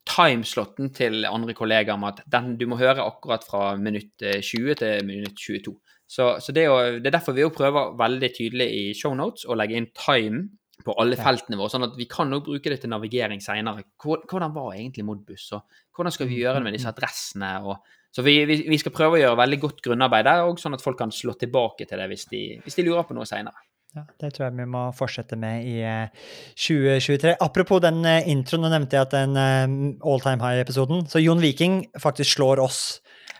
timeslotten 0.07 0.89
til 0.97 1.27
andre 1.29 1.53
kollegaer 1.53 1.93
om 1.93 2.07
at 2.09 2.23
den, 2.31 2.55
du 2.57 2.65
må 2.69 2.79
høre 2.79 3.05
akkurat 3.05 3.45
fra 3.45 3.75
minutt 3.77 4.25
eh, 4.25 4.41
20 4.41 4.79
til 4.81 5.05
minutt 5.07 5.37
22. 5.37 5.75
Så, 6.11 6.25
så 6.43 6.51
det, 6.51 6.65
er 6.65 6.71
jo, 6.71 6.97
det 6.99 7.11
er 7.11 7.15
derfor 7.19 7.37
vi 7.37 7.45
prøver 7.55 7.93
veldig 7.99 8.31
tydelig 8.35 8.67
i 8.75 8.81
shownotes 8.97 9.45
å 9.47 9.55
legge 9.55 9.77
inn 9.79 9.91
time 9.95 10.49
på 10.81 10.95
alle 10.99 11.15
feltene 11.19 11.59
våre, 11.59 11.69
sånn 11.69 11.85
at 11.85 11.93
vi 11.95 12.07
kan 12.09 12.33
også 12.33 12.47
bruke 12.49 12.71
det 12.73 12.79
til 12.81 12.91
navigering 12.91 13.41
seinere. 13.43 13.85
Hvordan 14.01 14.53
var 14.55 14.73
egentlig 14.73 15.05
Modbus, 15.05 15.51
og 15.53 15.77
hvordan 15.95 16.15
skal 16.15 16.29
vi 16.31 16.41
gjøre 16.41 16.57
det 16.57 16.65
med 16.65 16.75
disse 16.75 16.89
adressene? 16.89 17.51
og 17.61 17.77
så 18.11 18.23
vi, 18.25 18.41
vi, 18.47 18.57
vi 18.67 18.79
skal 18.79 18.93
prøve 18.95 19.17
å 19.17 19.21
gjøre 19.21 19.39
veldig 19.39 19.59
godt 19.61 19.83
grunnarbeid 19.85 20.27
der, 20.27 20.45
og 20.47 20.59
sånn 20.59 20.75
at 20.75 20.83
folk 20.83 20.99
kan 20.99 21.13
slå 21.15 21.35
tilbake 21.39 21.87
til 21.87 22.01
det 22.01 22.09
hvis 22.11 22.25
de, 22.31 22.41
hvis 22.65 22.75
de 22.79 22.85
lurer 22.87 23.07
på 23.07 23.15
noe 23.15 23.27
seinere. 23.29 23.63
Ja, 23.91 24.05
det 24.23 24.29
tror 24.31 24.45
jeg 24.45 24.55
vi 24.55 24.65
må 24.71 24.85
fortsette 24.95 25.35
med 25.39 25.65
i 25.67 25.81
eh, 25.83 26.27
2023. 26.55 27.33
Apropos 27.43 27.81
den 27.83 27.99
eh, 28.07 28.27
introen, 28.31 28.63
nå 28.63 28.71
nevnte 28.71 28.95
jeg 28.95 29.07
at 29.07 29.15
den 29.15 29.35
eh, 29.39 29.73
all 30.07 30.23
time 30.23 30.39
high-episoden 30.39 31.03
Så 31.11 31.19
Jon 31.19 31.43
Viking 31.43 31.81
faktisk 31.99 32.37
slår 32.37 32.61
oss 32.63 32.79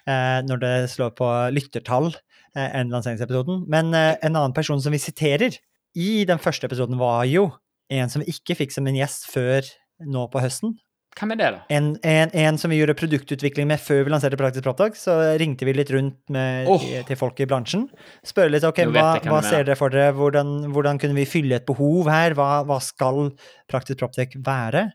eh, 0.04 0.44
når 0.44 0.60
det 0.60 0.74
slår 0.92 1.14
på 1.16 1.30
lyttertall 1.56 2.12
eh, 2.12 2.68
enn 2.68 2.92
lanseringsepisoden. 2.92 3.64
Men 3.72 3.96
eh, 3.96 4.18
en 4.20 4.36
annen 4.36 4.56
person 4.58 4.84
som 4.84 4.92
vi 4.92 5.00
siterer 5.00 5.56
i 5.96 6.10
den 6.28 6.40
første 6.40 6.68
episoden, 6.68 7.00
var 7.00 7.24
jo 7.32 7.48
en 7.92 8.12
som 8.12 8.24
vi 8.24 8.36
ikke 8.36 8.60
fikk 8.60 8.76
som 8.76 8.88
en 8.88 9.00
gjest 9.00 9.32
før 9.32 9.64
nå 10.04 10.28
på 10.32 10.44
høsten. 10.44 10.76
Hvem 11.18 11.34
er 11.34 11.40
det, 11.42 11.48
da? 11.54 11.60
En, 11.76 11.90
en, 12.08 12.32
en 12.44 12.58
som 12.58 12.72
vi 12.72 12.78
gjorde 12.80 12.96
produktutvikling 12.98 13.68
med 13.70 13.82
før 13.84 14.06
vi 14.08 14.14
lanserte 14.14 14.40
Praktisk 14.40 14.64
Proptak, 14.66 14.96
så 14.98 15.18
ringte 15.42 15.68
vi 15.68 15.76
litt 15.76 15.92
rundt 15.94 16.18
med, 16.32 16.70
oh. 16.72 16.86
til, 17.08 17.20
folk 17.20 17.42
i 17.44 17.48
bransjen. 17.50 17.86
Spørre 18.26 18.54
litt 18.54 18.66
ok, 18.68 18.86
hva, 18.94 19.10
hva 19.26 19.42
er. 19.42 19.50
ser 19.50 19.68
dere 19.68 19.78
for 19.80 19.94
dere, 19.94 20.16
hvordan, 20.18 20.72
hvordan 20.72 21.02
kunne 21.02 21.20
vi 21.20 21.28
fylle 21.30 21.60
et 21.60 21.68
behov 21.68 22.10
her, 22.12 22.38
hva, 22.40 22.64
hva 22.68 22.80
skal 22.84 23.34
Praktisk 23.72 24.02
Proptek 24.02 24.40
være? 24.46 24.88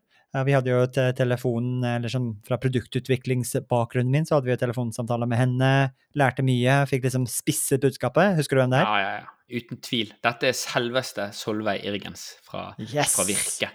Vi 0.44 0.52
hadde 0.52 0.68
jo 0.68 0.83
et 0.85 0.98
eh, 1.00 1.12
telefon, 1.16 1.68
eller 1.87 2.12
sånn 2.12 2.33
fra 2.44 2.59
produktutviklingsbakgrunnen 2.61 4.12
min, 4.12 4.26
så 4.29 4.37
hadde 4.37 4.50
vi 4.50 4.52
jo 4.52 4.61
telefonsamtaler 4.61 5.31
med 5.31 5.40
henne, 5.40 5.70
lærte 6.18 6.44
mye, 6.44 6.83
fikk 6.90 7.07
liksom 7.07 7.24
spisset 7.31 7.81
budskapet. 7.85 8.37
Husker 8.40 8.59
du 8.59 8.64
hvem 8.64 8.74
det 8.74 8.83
er? 8.83 8.90
Ja, 8.90 9.00
ja, 9.00 9.16
ja. 9.22 9.33
Uten 9.46 9.79
tvil. 9.79 10.11
Dette 10.26 10.50
er 10.50 10.57
selveste 10.59 11.29
Solveig 11.37 11.87
Irgens 11.87 12.33
fra, 12.44 12.72
Yes! 12.83 13.14
fra 13.14 13.24
Virke. 13.29 13.70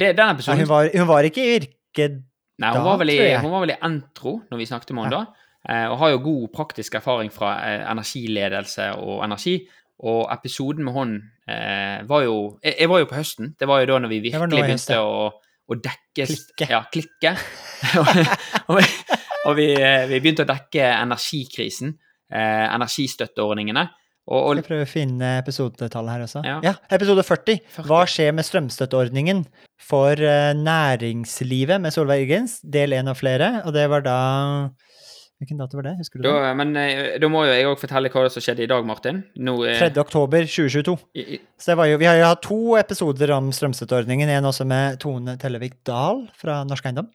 Det, 0.00 0.12
den 0.18 0.34
episoden 0.34 0.64
hun, 0.64 0.70
var, 0.70 0.90
hun 0.94 1.08
var 1.08 1.28
ikke 1.28 1.44
i 1.44 1.54
Virke 1.54 2.08
Nei, 2.62 2.70
hun 2.70 2.84
da, 2.84 2.84
var, 2.86 3.08
i, 3.10 3.16
hun 3.42 3.50
var 3.50 3.64
vel 3.64 3.72
i 3.74 3.80
Entro 3.82 4.36
når 4.50 4.60
vi 4.60 4.66
snakket 4.70 4.92
med 4.94 5.08
henne 5.08 5.16
Ja. 5.18 5.22
da, 5.24 5.48
eh, 5.68 5.86
og 5.90 5.96
har 6.02 6.12
jo 6.12 6.20
god 6.22 6.44
praktisk 6.54 6.94
erfaring 7.00 7.32
fra 7.34 7.56
eh, 7.66 7.80
energiledelse 7.90 8.92
og 9.02 9.24
energi. 9.26 9.56
Og 10.04 10.28
episoden 10.30 10.86
med 10.86 10.94
hun 10.94 11.16
eh, 11.48 12.02
var 12.06 12.22
jo 12.26 12.36
jeg, 12.62 12.76
jeg 12.80 12.90
var 12.90 13.02
jo 13.02 13.08
på 13.10 13.18
høsten. 13.18 13.54
Det 13.58 13.68
var 13.70 13.82
jo 13.82 13.90
da 13.90 13.98
når 14.04 14.12
vi 14.12 14.20
virkelig 14.28 14.62
begynte 14.62 15.00
å, 15.02 15.28
å 15.34 15.78
dekke 15.82 16.28
Klikke. 16.30 16.66
Ja, 16.70 16.84
klikke. 16.94 17.34
og, 18.70 18.80
og, 19.48 19.52
vi, 19.58 19.72
eh, 19.74 20.06
vi 20.10 20.20
begynte 20.22 20.46
å 20.46 20.50
dekke 20.50 20.92
energikrisen. 21.00 21.96
Eh, 22.34 22.66
energistøtteordningene. 22.74 23.88
Og, 24.24 24.38
og 24.38 24.54
Skal 24.54 24.62
jeg 24.62 24.68
prøve 24.70 24.86
å 24.86 24.88
finne 24.88 25.30
episodetallet 25.42 26.14
her 26.14 26.24
også? 26.24 26.40
Ja. 26.48 26.56
Ja, 26.64 26.72
episode 26.96 27.24
40. 27.26 27.58
40. 27.76 27.88
Hva 27.90 28.00
skjer 28.08 28.32
med 28.32 28.46
strømstøtteordningen 28.48 29.44
for 29.84 30.16
eh, 30.16 30.54
næringslivet 30.56 31.82
med 31.84 31.92
Solveig 31.92 32.24
Yggens? 32.24 32.56
Del 32.64 32.96
én 32.96 33.10
av 33.12 33.20
flere. 33.20 33.58
Og 33.68 33.76
det 33.76 33.84
var 33.92 34.06
da 34.06 34.18
Hvilken 35.42 35.58
dato 35.58 35.76
var 35.76 35.88
det? 35.88 35.92
Husker 35.98 36.20
du 36.20 36.24
det? 36.24 36.32
da, 36.32 36.52
men 36.56 36.72
eh, 36.78 37.18
da 37.20 37.28
må 37.28 37.42
jo 37.44 37.52
jeg 37.52 37.66
òg 37.68 37.76
fortelle 37.82 38.08
hva 38.08 38.22
som 38.32 38.44
skjedde 38.44 38.64
i 38.64 38.70
dag, 38.70 38.84
Martin. 38.88 39.20
Nå, 39.36 39.58
eh, 39.68 39.76
3. 39.82 39.90
oktober 40.00 40.46
2022. 40.48 40.94
i, 41.20 41.24
i, 41.36 41.40
Så 41.60 41.74
det 41.74 41.78
var 41.82 41.90
jo, 41.90 41.98
vi 42.00 42.08
har 42.08 42.16
jo 42.16 42.28
hatt 42.30 42.44
to 42.46 42.60
episoder 42.80 43.34
om 43.36 43.50
strømstøtteordningen. 43.52 44.30
En 44.32 44.48
også 44.48 44.64
med 44.64 45.02
Tone 45.04 45.36
Tellevik 45.42 45.82
Dahl 45.84 46.24
fra 46.38 46.62
Norsk 46.64 46.88
Eiendom 46.88 47.10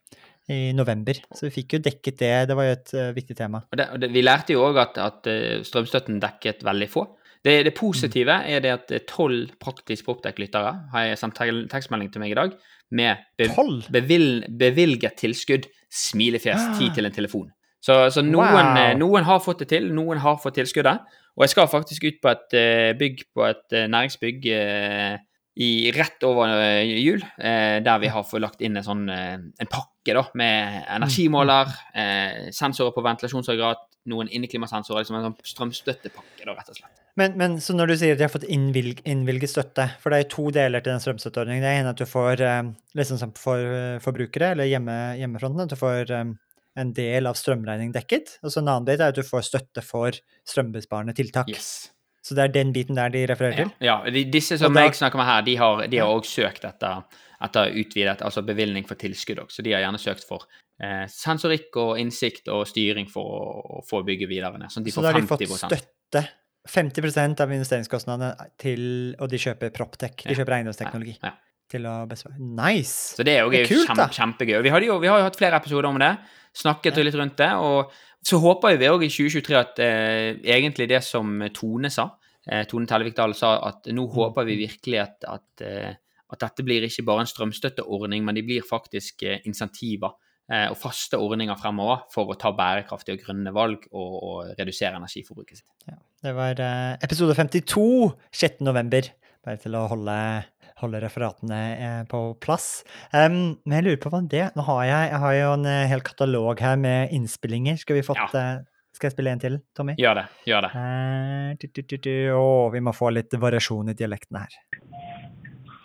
i 0.49 0.71
november. 0.73 1.13
Så 1.35 1.45
vi 1.47 1.51
fikk 1.59 1.77
jo 1.77 1.79
dekket 1.85 2.17
det. 2.19 2.33
Det 2.49 2.55
var 2.57 2.65
jo 2.69 2.75
et 2.77 2.93
eh, 2.97 3.11
viktig 3.15 3.35
tema. 3.37 3.61
Og 3.69 3.77
det, 3.77 3.85
og 3.93 3.99
det, 4.01 4.09
vi 4.15 4.23
lærte 4.25 4.55
jo 4.55 4.63
òg 4.65 4.79
at, 4.81 4.97
at 4.97 5.29
eh, 5.29 5.61
strømstøtten 5.67 6.19
dekket 6.23 6.63
veldig 6.65 6.89
få. 6.89 7.05
Det, 7.45 7.53
det 7.69 7.71
positive 7.77 8.35
er 8.51 8.59
det 8.65 8.71
at 8.73 8.89
tolv 9.07 9.53
praktisk 9.63 10.03
Proptech-lyttere 10.09 10.73
har 10.91 11.05
jeg 11.07 11.19
sendt 11.21 11.37
tekstmelding 11.71 12.09
til 12.11 12.19
meg 12.25 12.33
i 12.33 12.39
dag 12.41 12.57
med 12.91 13.21
be, 13.39 13.47
bevil, 13.95 14.43
bevilget 14.59 15.15
tilskudd, 15.21 15.69
smilefjes, 15.93 16.59
Ah. 16.59 16.75
tid 16.79 16.97
til 16.97 17.05
en 17.07 17.15
telefon. 17.15 17.47
Så, 17.79 18.09
så 18.11 18.21
noen, 18.25 18.49
Wow. 18.51 18.75
eh, 18.81 18.95
noen 18.99 19.23
har 19.23 19.39
fått 19.39 19.61
det 19.63 19.69
til, 19.71 19.87
noen 19.95 20.19
har 20.19 20.35
fått 20.43 20.57
tilskuddet. 20.59 20.99
Og 21.37 21.45
jeg 21.45 21.53
skal 21.53 21.69
faktisk 21.71 22.03
ut 22.09 22.17
på 22.21 22.27
et 22.33 22.57
eh, 22.59 22.91
bygg 22.99 23.21
på 23.33 23.45
et 23.47 23.77
eh, 23.77 23.87
næringsbygg 23.87 24.49
eh, 24.51 25.17
i, 25.59 25.91
rett 25.91 26.23
over 26.23 26.53
eh, 26.55 26.87
jul, 27.03 27.23
eh, 27.37 27.79
der 27.83 27.99
vi 27.99 28.11
har 28.11 28.23
fått 28.23 28.39
lagt 28.39 28.61
inn 28.63 28.79
en 28.79 28.85
sånn 28.85 29.09
eh, 29.11 29.35
en 29.35 29.69
pakke 29.71 30.15
da, 30.15 30.23
med 30.39 30.85
energimåler, 30.95 31.73
eh, 31.99 32.47
sensorer 32.55 32.95
på 32.95 33.03
ventilasjonsaggregat, 33.03 33.83
noen 34.09 34.31
inneklimasensorer, 34.31 35.03
liksom 35.03 35.19
en 35.19 35.27
sånn 35.27 35.51
strømstøttepakke, 35.51 36.45
da, 36.45 36.55
rett 36.55 36.71
og 36.71 36.79
slett. 36.79 37.03
Men, 37.19 37.35
men 37.41 37.59
så 37.59 37.75
når 37.75 37.91
du 37.91 37.95
sier 37.99 38.15
at 38.15 38.21
de 38.21 38.27
har 38.29 38.31
fått 38.31 38.47
innvilg, 38.47 39.03
innvilget 39.03 39.51
støtte, 39.51 39.89
for 39.99 40.15
det 40.15 40.21
er 40.23 40.31
to 40.31 40.47
deler 40.55 40.85
til 40.85 40.93
den 40.93 41.03
strømstøtteordningen. 41.03 41.65
Det 41.67 41.75
ene 41.81 41.91
at 41.91 41.99
du 41.99 42.07
får, 42.07 42.45
eh, 42.47 42.63
liksom 42.95 43.19
som 43.19 43.35
for 43.35 43.99
forbrukere, 44.05 44.53
eller 44.55 44.71
hjemme, 44.71 44.97
hjemmefronten, 45.19 45.67
at 45.67 45.75
du 45.75 45.79
får 45.81 46.15
en 46.15 46.95
del 46.95 47.27
av 47.27 47.35
strømregningen 47.35 47.91
dekket. 47.99 48.37
Og 48.45 48.53
så 48.53 48.63
en 48.63 48.71
annen 48.71 48.87
del 48.87 49.01
er 49.01 49.11
at 49.11 49.19
du 49.19 49.27
får 49.27 49.49
støtte 49.51 49.83
for 49.83 50.15
strømbesparende 50.47 51.19
tiltak. 51.19 51.51
Yes. 51.51 51.89
Så 52.21 52.35
det 52.35 52.43
er 52.43 52.53
den 52.53 52.73
biten 52.75 52.95
der 52.95 53.09
de 53.09 53.25
refererer 53.27 53.55
til? 53.55 53.71
ja 53.81 54.01
ja. 54.05 54.23
disse 54.31 54.57
som 54.59 54.73
da- 54.73 54.81
jeg 54.85 54.93
snakker 54.99 55.17
med 55.17 55.25
her, 55.25 55.41
de 55.41 55.55
har, 55.55 55.87
de 55.87 55.97
har 55.97 56.07
også 56.07 56.41
søkt 56.43 56.65
etter, 56.67 57.03
etter 57.41 57.71
utvidet, 57.79 58.21
altså 58.21 58.43
bevilgning 58.45 58.85
for 58.87 58.95
tilskudd 58.95 59.39
også. 59.39 59.59
Så 59.59 59.63
de 59.63 59.71
har 59.71 59.81
gjerne 59.85 59.97
søkt 60.01 60.27
for 60.27 60.43
eh, 60.81 61.05
sensorikk 61.07 61.75
og 61.77 61.97
innsikt 61.99 62.47
og 62.51 62.67
styring 62.67 63.07
for 63.09 63.23
å, 63.23 63.79
å 63.79 63.83
få 63.87 64.03
bygget 64.03 64.29
videre 64.29 64.57
ned. 64.59 64.69
Sånn 64.71 64.83
de 64.83 64.91
Så 64.91 64.99
får 64.99 65.07
da 65.07 65.11
har 65.13 65.21
de 65.21 65.27
fått 65.27 65.47
støtte. 65.63 66.27
50 66.69 67.39
av 67.41 67.51
investeringskostnadene 67.55 68.33
til 68.59 69.15
Og 69.19 69.29
de 69.31 69.37
kjøper 69.37 69.71
Proptech. 69.73 70.23
De 70.25 70.33
Ja. 70.33 70.35
kjøper 70.35 70.57
eiendomsteknologi 70.59 71.17
Ja. 71.23 71.31
til 71.71 71.81
å 71.87 72.05
besvare. 72.07 72.35
Nice! 72.37 73.15
Så 73.15 73.23
det 73.23 73.37
er 73.37 73.43
jo 73.45 73.49
Det 73.49 73.61
er 73.61 73.67
kult, 73.75 73.87
kjempe, 73.87 74.09
kjempegøy. 74.13 74.61
Vi, 74.63 74.85
jo, 74.85 74.99
vi 74.99 75.07
har 75.07 75.19
jo 75.19 75.23
hatt 75.23 75.37
flere 75.37 75.55
episoder 75.55 75.85
om 75.87 75.97
det. 75.97 76.17
Snakket 76.53 76.95
litt 77.05 77.15
rundt 77.15 77.37
det. 77.37 77.51
Og 77.53 77.91
så 78.25 78.39
håper 78.43 78.77
vi 78.77 78.89
òg 78.91 79.03
i 79.05 79.09
2023 79.09 79.57
at 79.59 79.79
eh, 79.79 80.33
egentlig 80.55 80.89
det 80.91 80.99
som 81.03 81.39
Tone 81.55 81.89
sa, 81.93 82.09
eh, 82.49 82.65
Tone 82.67 82.85
Tellevik 82.87 83.15
Dahl 83.15 83.33
sa, 83.33 83.55
at 83.67 83.87
nå 83.87 84.05
Mm. 84.07 84.13
håper 84.15 84.45
vi 84.45 84.57
virkelig 84.67 84.99
at, 85.01 85.23
at, 85.27 85.61
eh, 85.61 85.93
at 86.31 86.39
dette 86.39 86.63
blir 86.65 86.83
ikke 86.83 87.05
bare 87.05 87.21
en 87.21 87.29
strømstøtteordning, 87.31 88.23
men 88.25 88.35
de 88.35 88.43
blir 88.43 88.61
faktisk 88.61 89.23
eh, 89.23 89.39
insentiver 89.45 90.11
eh, 90.51 90.67
og 90.69 90.77
faste 90.77 91.17
ordninger 91.17 91.55
fremover 91.57 92.03
for 92.11 92.25
å 92.29 92.37
ta 92.37 92.51
bærekraftige 92.51 93.17
og 93.17 93.23
grønne 93.25 93.53
valg 93.53 93.87
og, 93.91 94.23
og 94.23 94.53
redusere 94.59 94.97
energiforbruket 94.97 95.57
sitt. 95.57 95.95
Det 96.21 96.35
var 96.35 96.59
episode 97.01 97.33
52 97.35 98.11
6. 98.33 98.61
november. 98.61 99.01
Bare 99.45 99.57
til 99.57 99.75
å 99.79 99.87
holde, 99.87 100.43
holde 100.81 101.01
referatene 101.03 101.59
eh, 101.75 102.01
på 102.09 102.21
plass. 102.43 102.83
Um, 103.13 103.57
men 103.65 103.77
jeg 103.79 103.85
lurer 103.87 104.01
på 104.03 104.11
hva 104.13 104.21
det 104.31 104.45
Nå 104.55 104.65
har 104.67 104.81
jeg, 104.87 105.09
jeg 105.13 105.21
har 105.25 105.33
jo 105.37 105.53
en 105.57 105.65
eh, 105.69 105.85
hel 105.91 106.03
katalog 106.05 106.63
her 106.63 106.75
med 106.79 107.13
innspillinger. 107.15 107.79
Skal 107.81 107.99
vi 107.99 108.05
fått 108.07 108.21
Ja. 108.21 108.29
eh, 108.57 108.65
Skal 108.95 109.09
jeg 109.09 109.13
spille 109.15 109.31
en 109.31 109.39
til, 109.39 109.59
Tommy? 109.77 109.93
Gjør 110.01 110.17
det. 110.21 110.25
Gjør 110.49 110.65
det. 110.65 110.71
Uh, 110.75 111.49
du, 111.61 111.67
du, 111.75 111.81
du, 111.83 111.97
du. 112.03 112.13
Å, 112.35 112.47
vi 112.73 112.81
må 112.83 112.91
få 112.95 113.11
litt 113.15 113.35
variasjon 113.39 113.93
i 113.93 113.97
dialekten 113.99 114.39
her. 114.41 114.57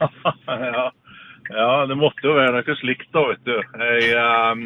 ja. 0.48 0.88
ja, 1.50 1.68
det 1.90 1.98
måtte 2.00 2.24
jo 2.26 2.34
være 2.38 2.56
noe 2.56 2.76
slikt 2.80 3.12
da, 3.14 3.26
vet 3.30 3.44
du. 3.46 3.54
Jeg, 3.84 4.10
um, 4.18 4.64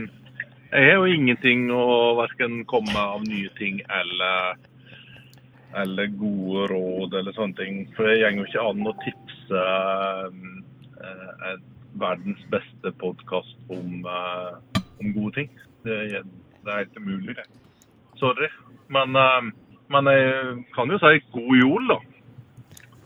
jeg 0.70 0.86
har 0.86 0.98
jo 1.02 1.10
ingenting 1.12 1.68
å 1.72 1.84
verken 2.20 2.62
komme 2.70 2.94
av 3.00 3.26
nye 3.26 3.50
ting 3.58 3.80
eller, 4.00 4.58
eller 5.82 6.10
gode 6.20 6.66
råd 6.72 7.18
eller 7.20 7.36
sånne 7.36 7.58
ting. 7.60 7.82
For 7.96 8.08
det 8.08 8.20
går 8.22 8.38
jo 8.40 8.48
ikke 8.48 8.66
an 8.70 8.88
å 8.88 8.96
tipse 9.04 9.37
ehm, 9.50 10.64
eh, 11.00 11.50
en 11.50 11.64
verdens 12.00 12.42
beste 12.52 12.92
podkast 13.00 13.56
om, 13.68 14.04
eh, 14.06 14.82
om 15.00 15.12
gode 15.14 15.34
ting. 15.34 15.50
Det, 15.84 15.98
det 16.64 16.72
er 16.72 16.82
helt 16.84 16.96
umulig. 16.96 17.36
Sorry. 18.16 18.50
Men, 18.88 19.12
men 19.92 20.08
jeg 20.10 20.64
kan 20.74 20.90
jo 20.90 20.98
si 20.98 21.20
god 21.32 21.56
jul, 21.60 21.90
da. 21.92 21.98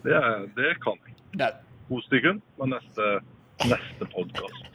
Det, 0.02 0.20
det 0.56 0.74
kan 0.82 0.98
jeg. 1.06 1.16
Det, 1.38 1.50
God 1.88 2.02
stykken 2.06 2.42
med 2.58 2.72
neste, 2.72 3.08
neste 3.66 4.06
podkast. 4.14 4.68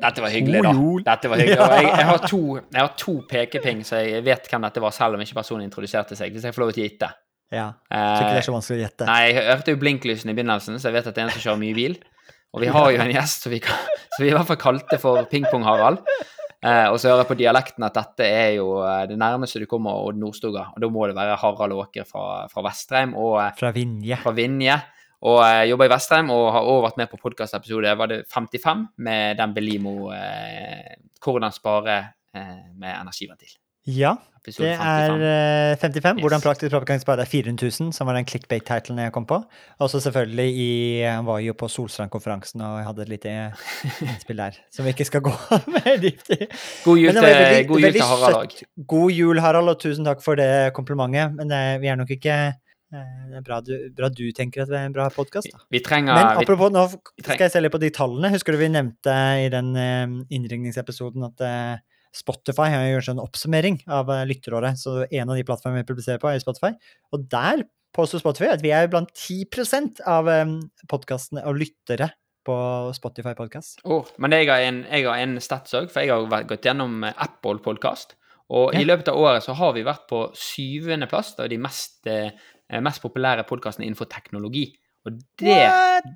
Dette 0.00 0.22
var 0.24 0.32
hyggelig, 0.32 0.62
da. 0.64 0.72
Dette 1.12 1.30
var 1.30 1.40
hyggelig. 1.40 1.58
Jeg, 1.60 1.84
jeg, 1.84 2.06
har 2.08 2.22
to, 2.32 2.40
jeg 2.56 2.80
har 2.80 2.94
to 2.98 3.14
pekeping, 3.28 3.82
så 3.86 4.00
jeg 4.00 4.24
vet 4.24 4.48
hvem 4.50 4.64
dette 4.66 4.82
var, 4.82 4.94
selv 4.96 5.18
om 5.18 5.24
ikke 5.24 5.36
personen 5.40 5.66
introduserte 5.68 6.16
seg. 6.18 6.32
Hvis 6.32 6.46
jeg 6.48 6.56
får 6.56 6.64
lov 6.64 6.72
til 6.76 6.84
å 6.84 6.88
gjette. 6.88 7.10
Ja. 7.50 7.72
Så 7.90 8.22
ikke 8.22 8.30
det 8.30 8.32
Eh, 8.34 8.40
er 8.40 8.46
så 8.46 8.52
vanskelig 8.54 8.78
å 8.78 8.84
gjette. 8.86 9.06
nei, 9.06 9.20
jeg 9.32 9.46
hørte 9.50 9.72
jo 9.74 9.80
blinklysen 9.80 10.30
i 10.30 10.34
begynnelsen, 10.34 10.78
så 10.78 10.88
jeg 10.90 10.92
vet 11.00 11.06
at 11.10 11.14
det 11.14 11.22
er 11.22 11.26
en 11.28 11.32
som 11.34 11.42
kjører 11.46 11.62
mye 11.64 11.74
bil. 11.74 11.96
Og 12.54 12.60
vi 12.62 12.66
har 12.74 12.90
jo 12.92 12.98
en 13.02 13.10
gjest 13.14 13.42
som 13.46 13.52
vi, 13.52 13.60
vi 14.20 14.28
i 14.28 14.34
hvert 14.34 14.46
fall 14.46 14.56
kalte 14.60 14.98
for 15.02 15.24
Pingpong-Harald. 15.30 15.98
Eh, 16.62 16.86
og 16.92 16.98
så 17.00 17.08
hører 17.08 17.22
jeg 17.24 17.30
på 17.30 17.38
dialekten 17.40 17.84
at 17.86 17.94
dette 17.96 18.26
er 18.26 18.50
jo 18.58 18.82
eh, 18.84 19.06
det 19.08 19.16
nærmeste 19.18 19.62
du 19.62 19.66
kommer 19.66 19.96
Odd 20.06 20.18
Nordstoga. 20.20 20.66
Og 20.74 20.80
da 20.82 20.88
må 20.92 21.06
det 21.08 21.16
være 21.16 21.38
Harald 21.40 21.72
Åker 21.72 22.04
fra, 22.04 22.46
fra 22.52 22.64
Vestreim 22.66 23.14
og 23.16 23.38
eh, 23.40 23.52
Fra 23.58 23.70
Vinje. 23.72 24.18
fra 24.20 24.32
Vinje. 24.36 24.76
Og 25.24 25.40
eh, 25.44 25.66
jobber 25.70 25.88
i 25.88 25.92
Vestreim 25.94 26.30
og 26.32 26.46
har 26.52 26.62
også 26.68 26.84
vært 26.86 27.00
med 27.00 27.10
på 27.12 27.18
podkastepisode 27.20 27.94
var 27.96 28.08
det 28.12 28.20
55 28.32 28.86
med 29.04 29.36
den 29.40 29.54
Belimo 29.56 30.10
eh, 30.12 30.96
'Hvordan 31.20 31.52
spare 31.52 31.96
eh, 32.34 32.60
med 32.76 32.94
energiventil'. 32.94 33.56
Ja, 33.88 34.14
Episode 34.40 34.66
det 34.66 34.72
er 34.72 35.10
55. 35.12 35.24
eh, 35.28 35.74
55. 35.82 36.16
Yes. 36.16 36.22
Hvordan 36.24 36.42
praktisk 36.44 36.72
propaganda 36.72 37.02
sparer 37.04 37.20
deg 37.22 37.28
400 37.28 37.68
000, 37.80 37.92
som 37.92 38.08
var 38.08 38.16
den 38.16 38.24
clickbait-titlen 38.30 39.02
jeg 39.04 39.12
kom 39.12 39.26
på. 39.28 39.36
Og 39.78 39.90
så 39.92 40.00
selvfølgelig 40.00 40.46
i 40.64 40.68
Han 41.04 41.26
var 41.28 41.42
jo 41.44 41.52
på 41.60 41.68
Solstrand-konferansen 41.68 42.64
og 42.64 42.78
jeg 42.80 42.86
hadde 42.88 43.04
et 43.04 43.12
lite 43.12 43.34
innspill 44.08 44.40
der, 44.40 44.56
som 44.72 44.88
vi 44.88 44.94
ikke 44.96 45.04
skal 45.10 45.20
gå 45.28 45.34
mer 45.76 46.00
dypt 46.00 46.32
i. 46.38 46.48
God 46.86 47.02
jul 47.02 47.12
veldig- 47.20 47.68
god 47.68 47.84
jul 47.84 47.92
til 47.92 48.08
Harald 48.08 48.40
òg. 48.40 48.56
God 48.94 49.12
jul, 49.12 49.40
Harald, 49.44 49.68
og 49.74 49.78
tusen 49.84 50.08
takk 50.08 50.24
for 50.24 50.40
det 50.40 50.50
komplimentet. 50.74 51.36
Men 51.36 51.52
det, 51.52 51.62
vi 51.84 51.92
er 51.92 52.00
nok 52.00 52.10
ikke 52.16 52.32
eh, 52.48 52.56
Det 53.30 53.36
er 53.38 53.44
bra 53.46 53.60
du, 53.62 53.74
bra 53.94 54.08
du 54.10 54.24
tenker 54.34 54.64
at 54.64 54.72
det 54.72 54.80
er 54.80 54.88
en 54.88 54.96
bra 54.96 55.10
podkast. 55.14 55.46
Men 55.70 56.40
apropos, 56.42 56.72
nå 56.74 56.88
skal 57.22 57.44
jeg 57.46 57.52
se 57.52 57.60
litt 57.62 57.76
på 57.76 57.78
de 57.84 57.92
tallene. 57.94 58.32
Husker 58.34 58.56
du 58.56 58.58
vi 58.64 58.72
nevnte 58.72 59.14
i 59.44 59.46
den 59.52 59.70
eh, 59.76 60.16
innringningsepisoden 60.34 61.28
at 61.28 61.44
eh, 61.46 61.76
Spotify 62.16 62.68
har 62.72 62.86
gjort 62.90 63.12
en 63.12 63.22
oppsummering 63.22 63.80
av 63.88 64.10
eh, 64.10 64.24
lytteråret. 64.30 64.78
Så 64.80 65.04
en 65.06 65.28
av 65.30 65.36
de 65.38 65.44
plattformene 65.46 65.84
vi 65.84 65.90
publiserer 65.92 66.22
på, 66.22 66.30
er 66.32 66.42
Spotify. 66.42 66.72
Og 67.14 67.28
der 67.30 67.62
påstår 67.96 68.22
Spotify 68.22 68.50
at 68.52 68.62
vi 68.64 68.72
er 68.74 68.90
blant 68.90 69.10
10% 69.18 70.02
av 70.06 70.28
um, 70.30 70.56
podkastene 70.90 71.42
og 71.46 71.58
lyttere 71.58 72.10
på 72.46 72.56
Spotify 72.96 73.34
Podcast. 73.38 73.82
Oh, 73.84 74.06
men 74.22 74.32
jeg 74.32 74.48
har 74.48 74.62
en, 74.64 74.82
jeg 74.88 75.04
har 75.06 75.20
en 75.22 75.36
stats 75.44 75.74
òg, 75.76 75.90
for 75.92 76.02
jeg 76.06 76.14
har 76.14 76.46
gått 76.48 76.66
gjennom 76.66 77.02
eh, 77.04 77.14
Apple 77.20 77.60
Podcast. 77.64 78.16
Og 78.50 78.72
Ja. 78.74 78.80
i 78.80 78.86
løpet 78.88 79.06
av 79.12 79.18
året 79.20 79.44
så 79.46 79.54
har 79.54 79.74
vi 79.76 79.84
vært 79.86 80.08
på 80.10 80.24
syvendeplass 80.34 81.36
av 81.38 81.48
de 81.52 81.58
mest, 81.62 82.00
eh, 82.10 82.32
mest 82.82 83.02
populære 83.04 83.44
podkastene 83.46 83.86
innenfor 83.86 84.08
teknologi. 84.10 84.64
Og 85.06 85.14
det, 85.38 85.60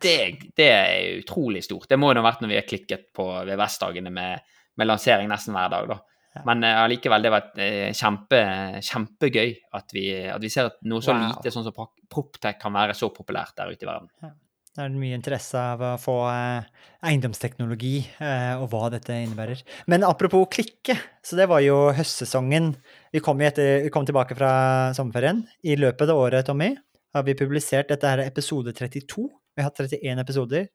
det, 0.03 0.17
det 0.59 0.67
er 0.69 1.21
utrolig 1.23 1.63
stort. 1.65 1.87
Det 1.89 1.97
må 1.99 2.11
jo 2.11 2.19
ha 2.21 2.27
vært 2.27 2.43
når 2.43 2.51
vi 2.51 2.59
har 2.59 2.67
klikket 2.69 3.07
på 3.17 3.25
VVS-dagene 3.49 4.11
med, 4.13 4.43
med 4.79 4.89
lansering 4.91 5.31
nesten 5.31 5.57
hver 5.57 5.73
dag, 5.73 5.89
da. 5.95 6.01
Men 6.43 6.65
eh, 6.67 6.81
allikevel, 6.83 7.23
det 7.23 7.31
var 7.31 7.51
eh, 7.63 7.91
kjempe, 7.95 8.41
kjempegøy 8.83 9.53
at 9.79 9.93
vi, 9.95 10.09
at 10.27 10.43
vi 10.43 10.51
ser 10.51 10.73
at 10.73 10.81
noe 10.91 11.05
så 11.05 11.15
Wow. 11.15 11.29
lite 11.31 11.53
sånn 11.55 11.67
som 11.67 11.77
Proptech 12.11 12.59
kan 12.61 12.75
være 12.75 12.97
så 12.99 13.13
populært 13.15 13.55
der 13.59 13.71
ute 13.71 13.87
i 13.87 13.91
verden. 13.91 14.11
Det 14.75 14.83
er 14.83 14.95
mye 14.99 15.15
interesse 15.15 15.55
av 15.55 15.85
å 15.87 15.93
få 16.03 16.17
eh, 16.33 16.67
eiendomsteknologi 17.07 18.01
og 18.59 18.65
hva 18.73 18.89
dette 18.91 19.15
innebærer. 19.15 19.63
Men 19.93 20.07
apropos 20.09 20.49
klikke, 20.51 20.97
så 21.23 21.39
det 21.39 21.47
var 21.53 21.63
jo 21.63 21.93
høstsesongen. 21.95 22.73
Vi 23.15 23.23
kom, 23.23 23.39
etter, 23.47 23.85
vi 23.87 23.93
kom 23.95 24.09
tilbake 24.09 24.35
fra 24.35 24.51
sommerferien. 24.97 25.45
I 25.63 25.79
løpet 25.79 26.11
av 26.11 26.19
året, 26.19 26.49
Tommy, 26.49 26.73
har 27.15 27.23
vi 27.23 27.39
publisert 27.39 27.93
dette 27.95 28.11
her 28.11 28.25
episode 28.25 28.75
32. 28.75 29.29
Vi 29.55 29.63
har 29.63 29.71
hatt 29.71 29.85
31 29.85 30.25
episoder 30.25 30.67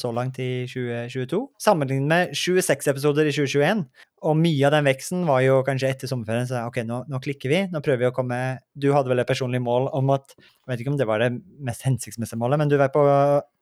så 0.00 0.08
langt 0.16 0.38
i 0.40 0.64
2022, 0.64 1.38
sammenlignet 1.60 2.08
med 2.08 2.30
26 2.34 2.88
episoder 2.88 3.28
i 3.28 3.32
2021. 3.36 3.82
Og 4.24 4.36
mye 4.40 4.64
av 4.64 4.72
den 4.72 4.86
veksten 4.88 5.26
var 5.28 5.42
jo 5.44 5.58
kanskje 5.66 5.90
etter 5.92 6.08
sommerferien, 6.08 6.46
så 6.48 6.62
ok, 6.70 6.78
nå, 6.88 7.02
nå 7.12 7.20
klikker 7.20 7.52
vi. 7.52 7.58
Nå 7.68 7.82
prøver 7.84 8.00
vi 8.06 8.08
å 8.08 8.14
komme 8.16 8.38
Du 8.72 8.86
hadde 8.94 9.12
vel 9.12 9.20
et 9.20 9.28
personlig 9.28 9.60
mål 9.60 9.90
om 9.92 10.08
at 10.16 10.32
Jeg 10.38 10.70
vet 10.72 10.80
ikke 10.80 10.92
om 10.94 10.96
det 10.96 11.06
var 11.10 11.20
det 11.20 11.28
mest 11.60 11.84
hensiktsmessige 11.84 12.40
målet, 12.40 12.58
men 12.62 12.72
du 12.72 12.78
var 12.80 12.88
på, 12.94 13.04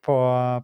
på 0.06 0.16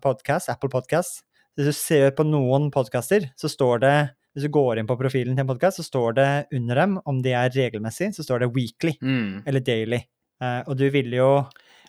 podcast, 0.04 0.48
Apple 0.54 0.70
Podcast. 0.70 1.24
Hvis 1.58 1.72
du 1.72 1.74
ser 1.74 2.12
på 2.14 2.22
noen 2.22 2.70
podkaster, 2.70 3.26
så 3.34 3.50
står 3.50 3.80
det 3.82 3.96
Hvis 4.36 4.46
du 4.46 4.52
går 4.54 4.78
inn 4.78 4.86
på 4.86 4.94
profilen 5.00 5.34
til 5.34 5.42
en 5.42 5.50
podkast, 5.50 5.80
så 5.80 5.88
står 5.88 6.14
det 6.20 6.28
under 6.54 6.78
dem, 6.84 6.98
om 7.10 7.18
de 7.24 7.32
er 7.34 7.50
regelmessig, 7.50 8.12
så 8.14 8.22
står 8.22 8.44
det 8.44 8.52
weekly 8.54 8.94
Mm. 9.02 9.42
eller 9.44 9.60
daily. 9.66 9.98
Eh, 10.38 10.60
og 10.68 10.76
du 10.78 10.84
ville 10.94 11.16
jo 11.18 11.30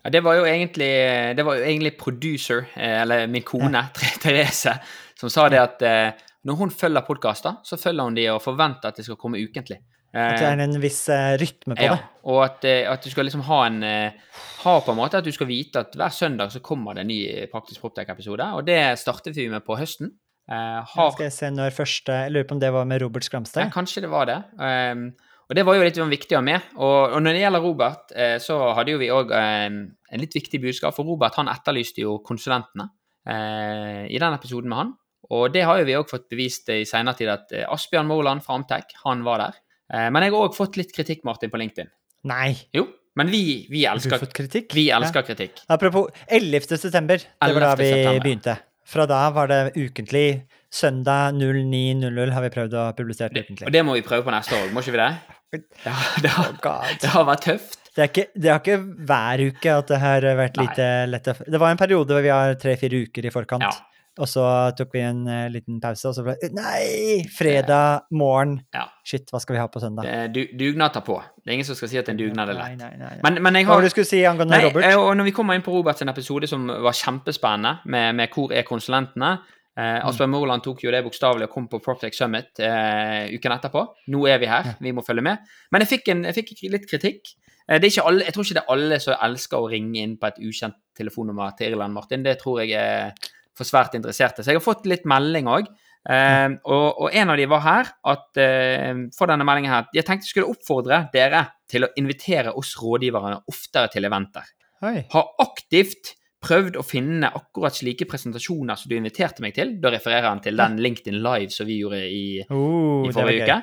Ja, 0.03 0.11
det 0.13 0.23
var 0.23 0.39
jo 0.39 0.47
egentlig, 0.47 0.89
det 1.35 1.45
var 1.45 1.59
jo 1.59 1.67
egentlig 1.67 1.97
producer, 1.99 2.65
eh, 2.75 3.01
eller 3.01 3.27
min 3.27 3.45
kone, 3.47 3.85
Therese, 4.23 4.77
som 5.19 5.31
sa 5.33 5.49
det 5.51 5.61
at 5.61 5.85
eh, 5.85 6.25
når 6.47 6.59
hun 6.61 6.71
følger 6.71 7.03
podkaster, 7.07 7.59
så 7.67 7.77
følger 7.79 8.07
hun 8.07 8.17
de 8.17 8.29
og 8.31 8.41
forventer 8.43 8.91
at 8.91 8.99
det 8.99 9.07
skal 9.07 9.19
komme 9.19 9.41
ukentlig. 9.41 9.81
At 10.09 10.39
det 10.39 10.45
Eh, 10.47 10.51
er 10.55 10.61
en 10.63 10.79
viss 10.81 11.03
eh, 11.13 11.35
rytme 11.37 11.75
på 11.77 11.85
ja, 11.85 11.93
det. 11.93 12.05
og 12.31 12.39
at, 12.41 12.63
eh, 12.65 12.87
at 12.89 13.03
du 13.05 13.11
skal 13.13 13.27
liksom 13.27 13.43
ha 13.45 13.59
en 13.67 13.83
eh, 13.85 14.15
Ha 14.63 14.73
på 14.81 14.89
en 14.91 14.97
måte 14.97 15.19
at 15.19 15.27
du 15.27 15.29
skal 15.31 15.47
vite 15.47 15.83
at 15.83 15.93
hver 15.93 16.09
søndag 16.09 16.49
så 16.51 16.63
kommer 16.65 16.97
det 16.97 17.03
en 17.05 17.11
ny 17.11 17.19
Praktisk 17.51 17.83
Proptech-episode, 17.83 18.47
og 18.57 18.65
det 18.65 18.79
startet 18.99 19.37
vi 19.37 19.45
med 19.51 19.61
på 19.67 19.77
høsten. 19.77 20.09
Eh, 20.49 20.79
har, 20.81 21.11
skal 21.13 21.27
jeg 21.27 21.35
se 21.35 21.51
når 21.53 21.75
første 21.77 22.15
Jeg 22.23 22.33
lurer 22.33 22.47
på 22.49 22.57
om 22.57 22.61
det 22.63 22.71
var 22.73 22.89
med 22.89 23.03
Robert 23.03 23.27
ja, 23.29 23.69
kanskje 23.69 24.01
det 24.01 24.09
var 24.09 24.25
det. 24.25 24.39
Um, 24.57 25.11
og 25.49 25.55
det 25.57 25.65
var 25.65 25.75
jo 25.79 25.83
litt 25.87 25.97
viktig 25.97 26.35
å 26.37 26.39
ha 26.39 26.45
med. 26.45 26.61
Og, 26.77 27.15
og 27.15 27.21
når 27.25 27.33
det 27.35 27.41
gjelder 27.41 27.63
Robert, 27.65 28.11
eh, 28.15 28.37
så 28.43 28.57
hadde 28.77 28.93
jo 28.93 28.99
vi 29.01 29.09
òg 29.09 29.31
en 29.33 30.21
litt 30.21 30.35
viktig 30.37 30.61
budskap. 30.61 30.93
For 30.95 31.07
Robert 31.09 31.35
han 31.41 31.49
etterlyste 31.49 32.03
jo 32.05 32.19
konsulentene 32.25 32.85
eh, 33.27 34.05
i 34.13 34.19
den 34.21 34.35
episoden 34.37 34.69
med 34.69 34.77
han. 34.83 34.91
Og 35.29 35.49
det 35.53 35.63
har 35.67 35.81
jo 35.81 35.87
vi 35.89 35.97
òg 35.97 36.07
fått 36.09 36.29
bevist 36.31 36.69
i 36.73 36.83
seinere 36.89 37.17
tid 37.17 37.29
at 37.33 37.51
eh, 37.57 37.65
Asbjørn 37.69 38.07
Moland 38.09 38.45
fra 38.45 38.55
Amtec, 38.59 38.95
han 39.03 39.25
var 39.25 39.43
der. 39.43 39.59
Eh, 39.93 40.07
men 40.13 40.25
jeg 40.25 40.33
har 40.35 40.47
òg 40.47 40.55
fått 40.57 40.77
litt 40.79 40.93
kritikk, 40.95 41.25
Martin, 41.27 41.51
på 41.53 41.59
LinkedIn. 41.61 41.89
Nei! 42.29 42.53
Jo, 42.75 42.85
men 43.19 43.29
vi, 43.33 43.65
vi 43.71 43.83
Har 43.85 43.97
du 43.97 44.05
elsker, 44.05 44.21
fått 44.21 44.33
kritikk? 44.37 44.73
vi 44.77 44.87
Ja. 44.89 44.99
kritikk. 45.01 45.61
Apropos 45.67 46.09
11. 46.27 46.77
september, 46.77 47.17
det 47.17 47.53
var 47.53 47.59
da 47.67 47.75
vi 47.75 47.89
september. 47.89 48.23
begynte. 48.23 48.57
Fra 48.89 49.05
da 49.05 49.29
var 49.29 49.47
det 49.51 49.73
ukentlig. 49.77 50.45
Søndag 50.71 51.33
09.00 51.33 52.31
har 52.33 52.41
vi 52.45 52.49
prøvd 52.53 52.73
å 52.77 52.85
publisere 52.97 53.33
Det, 53.33 53.45
ukentlig. 53.47 53.65
og 53.67 53.73
det 53.73 53.81
må 53.85 53.93
vi 53.97 54.01
prøve 54.05 54.23
på 54.25 54.33
neste 54.33 54.53
år, 54.53 54.69
må 54.73 54.81
ikke 54.81 54.93
vi 54.93 55.01
det? 55.01 55.09
Ja, 55.87 55.95
det, 56.21 56.29
har, 56.29 56.55
Oh 56.63 56.97
det 57.01 57.13
har 57.13 57.27
vært 57.29 57.45
tøft. 57.47 57.77
Det 57.95 58.09
ikke, 58.11 58.25
det 58.37 58.51
har 58.51 58.59
ikke 58.61 59.05
hver 59.09 59.41
uke 59.49 59.71
at 59.81 59.87
det 59.91 59.97
har 59.99 60.25
vært 60.37 60.59
Nei. 60.59 60.65
lite 60.67 60.89
lett 61.09 61.29
Det 61.49 61.59
var 61.59 61.73
en 61.73 61.79
periode 61.79 62.15
hvor 62.15 62.23
vi 62.23 62.31
har 62.31 62.53
tre-fire 62.61 63.05
uker 63.07 63.25
i 63.25 63.33
forkant. 63.33 63.65
Ja. 63.65 63.89
Og 64.19 64.27
så 64.27 64.43
tok 64.75 64.95
vi 64.97 65.01
en 65.05 65.21
uh, 65.29 65.47
liten 65.51 65.77
pause, 65.79 66.09
og 66.09 66.15
så 66.17 66.23
ble 66.25 66.35
det 66.41 66.49
Nei! 66.55 67.23
Fredag 67.31 68.09
morgen. 68.19 68.57
Ja. 68.75 68.85
Shit, 69.07 69.29
hva 69.31 69.39
skal 69.39 69.55
vi 69.55 69.61
ha 69.61 69.67
på 69.71 69.81
søndag? 69.81 70.09
Du, 70.35 70.41
dugnad 70.59 70.95
tar 70.95 71.05
på. 71.07 71.19
Det 71.39 71.53
er 71.53 71.55
ingen 71.59 71.67
som 71.67 71.77
skal 71.79 71.91
si 71.91 71.99
at 72.01 72.11
en 72.11 72.19
dugnad 72.19 72.51
er 72.51 72.57
lett. 72.57 72.75
nei, 72.81 72.89
nei, 72.97 73.05
nei. 73.05 73.21
Men, 73.23 73.39
men 73.45 73.59
jeg 73.59 73.69
Hva 73.69 73.77
har 73.77 73.85
det 73.85 73.91
du 73.93 73.95
skulle 73.95 74.09
si 74.09 74.19
angående 74.27 74.57
Nei, 74.57 74.65
Robert? 74.67 74.87
eh, 74.89 74.99
og 74.99 75.13
når 75.19 75.29
vi 75.29 75.35
kommer 75.37 75.55
inn 75.55 75.63
på 75.65 75.73
Roberts 75.75 76.03
episode 76.03 76.49
som 76.51 76.67
var 76.67 76.97
kjempespennende, 76.99 77.77
med, 77.95 78.19
med 78.19 78.35
hvor 78.35 78.51
er 78.51 78.67
konsulentene. 78.67 79.37
Eh, 79.79 79.99
Asbjørn 80.05 80.33
Moland 80.33 80.63
tok 80.65 80.83
jo 80.83 80.93
det 80.93 81.01
bokstavelig 81.05 81.47
og 81.47 81.53
kom 81.53 81.67
på 81.71 81.79
Proptech 81.83 82.17
Summit 82.17 82.59
eh, 82.63 83.31
uken 83.31 83.55
etterpå. 83.55 83.85
Nå 84.13 84.25
er 84.27 84.41
vi 84.41 84.51
her, 84.51 84.73
vi 84.83 84.93
må 84.95 85.05
følge 85.05 85.25
med. 85.25 85.45
Men 85.71 85.85
jeg 85.85 85.93
fikk, 85.95 86.11
en, 86.13 86.25
jeg 86.27 86.37
fikk 86.41 86.55
litt 86.75 86.87
kritikk. 86.89 87.33
Eh, 87.69 87.77
alle, 87.77 88.25
jeg 88.25 88.35
tror 88.35 88.47
ikke 88.47 88.57
det 88.57 88.63
er 88.63 88.73
alle 88.75 89.01
som 89.03 89.27
elsker 89.29 89.61
å 89.61 89.69
ringe 89.71 90.01
inn 90.01 90.15
på 90.19 90.29
et 90.29 90.39
ukjent 90.41 90.79
telefonnummer 90.97 91.53
til 91.57 91.73
Irland, 91.73 91.95
Martin. 91.95 92.25
Det 92.25 92.39
tror 92.41 92.63
jeg 92.63 92.73
er 92.77 93.29
for 93.57 93.67
svært 93.67 93.95
interesserte. 93.99 94.43
Så 94.43 94.53
jeg 94.53 94.59
har 94.59 94.65
fått 94.65 94.87
litt 94.89 95.05
melding 95.09 95.49
òg. 95.51 95.69
Eh, 96.09 96.47
og, 96.63 96.87
og 97.05 97.15
en 97.15 97.33
av 97.33 97.37
de 97.37 97.47
var 97.51 97.65
her 97.65 97.89
at 98.13 98.39
eh, 98.39 98.93
for 99.17 99.27
denne 99.27 99.43
meldingen 99.43 99.73
her 99.73 99.89
Jeg 99.91 100.07
tenkte 100.07 100.29
jeg 100.29 100.31
skulle 100.31 100.53
oppfordre 100.53 101.01
dere 101.11 101.41
til 101.69 101.83
å 101.83 101.89
invitere 101.99 102.53
oss 102.55 102.71
rådgiverne 102.79 103.41
oftere 103.51 103.91
til 103.93 104.07
eventer. 104.07 104.47
Hei. 104.79 105.03
Har 105.11 105.33
aktivt 105.43 106.15
prøvd 106.43 106.77
å 106.79 106.85
finne 106.87 107.31
akkurat 107.35 107.75
slike 107.75 108.07
presentasjoner 108.09 108.79
som 108.79 108.91
du 108.91 108.95
inviterte 108.97 109.43
meg 109.43 109.55
til. 109.57 109.75
Da 109.81 109.91
refererer 109.93 110.29
han 110.29 110.41
til 110.43 110.59
den 110.59 110.77
LinkedIn 110.83 111.19
Live 111.23 111.51
som 111.53 111.67
vi 111.67 111.81
gjorde 111.81 112.01
i, 112.07 112.25
Oh, 112.47 113.03
i 113.07 113.13
forrige 113.15 113.47
uke. 113.47 113.59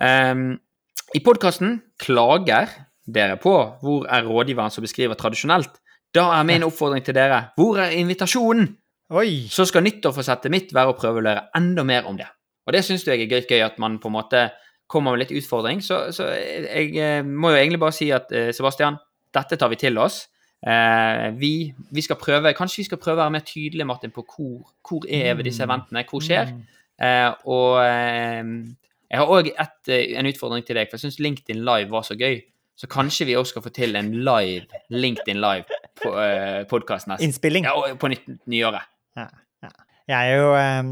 Um, 0.00 0.46
I 1.14 1.20
podkasten 1.24 1.76
klager 2.00 2.72
dere 3.04 3.36
på 3.40 3.52
hvor 3.82 4.08
er 4.08 4.24
rådgiveren 4.24 4.72
som 4.72 4.84
beskriver 4.84 5.18
tradisjonelt. 5.20 5.76
Da 6.14 6.30
er 6.38 6.46
min 6.48 6.64
oppfordring 6.64 7.04
til 7.04 7.16
dere 7.16 7.50
hvor 7.58 7.80
er 7.82 7.96
invitasjonen? 7.98 8.70
Oi! 9.14 9.44
Så 9.52 9.66
skal 9.68 9.84
nyttårsforsettet 9.84 10.52
mitt 10.52 10.72
være 10.72 10.94
å 10.94 10.98
prøve 10.98 11.20
å 11.20 11.26
lære 11.26 11.48
enda 11.58 11.84
mer 11.84 12.08
om 12.08 12.16
det. 12.16 12.30
Og 12.64 12.72
det 12.72 12.80
syns 12.86 13.04
jeg 13.04 13.20
er 13.20 13.28
gøy, 13.28 13.42
gøy 13.44 13.64
at 13.66 13.76
man 13.82 13.98
på 14.00 14.08
en 14.08 14.16
måte 14.16 14.46
kommer 14.90 15.12
med 15.12 15.24
litt 15.24 15.34
utfordring. 15.36 15.82
Så, 15.84 16.06
så 16.16 16.30
jeg 16.32 16.94
jeg, 16.96 17.24
må 17.28 17.52
jo 17.52 17.60
egentlig 17.60 17.82
bare 17.82 17.96
si 17.96 18.08
at 18.14 18.32
eh, 18.32 18.52
Sebastian, 18.56 18.96
dette 19.34 19.58
tar 19.60 19.68
vi 19.72 19.80
til 19.80 20.00
oss. 20.00 20.24
Eh, 20.64 21.26
vi, 21.36 21.74
vi 21.92 22.00
skal 22.00 22.16
prøve, 22.16 22.54
Kanskje 22.56 22.80
vi 22.80 22.86
skal 22.88 23.00
prøve 23.02 23.18
å 23.18 23.24
være 23.24 23.34
mer 23.36 23.44
tydelige, 23.44 23.88
Martin, 23.88 24.14
på 24.14 24.24
hvor, 24.24 24.72
hvor 24.88 25.04
er 25.04 25.36
disse 25.44 25.64
eventene, 25.64 26.04
hvor 26.08 26.24
skjer. 26.24 26.54
Mm. 26.54 26.64
Eh, 27.04 27.30
og 27.52 27.82
eh, 27.84 28.40
jeg 29.10 29.20
har 29.20 29.30
òg 29.30 29.52
en 29.54 30.30
utfordring 30.30 30.64
til 30.66 30.80
deg, 30.80 30.88
for 30.88 30.96
jeg 30.96 31.06
syns 31.06 31.20
LinkedIn 31.20 31.60
Live 31.66 31.92
var 31.92 32.06
så 32.06 32.16
gøy. 32.18 32.40
Så 32.74 32.88
kanskje 32.90 33.28
vi 33.28 33.36
òg 33.38 33.46
skal 33.46 33.62
få 33.62 33.70
til 33.70 33.94
en 33.94 34.08
live 34.26 34.80
LinkedIn 34.90 35.38
Live-podkast 35.38 37.06
neste 37.06 37.28
Innspilling. 37.28 37.68
ja, 37.68 37.94
på 38.00 38.10
nytt, 38.10 38.26
nyåret. 38.50 38.88
Ja. 39.14 39.28
Jeg 40.04 40.34
er 40.34 40.36
jo 40.36 40.48
eh, 40.52 40.88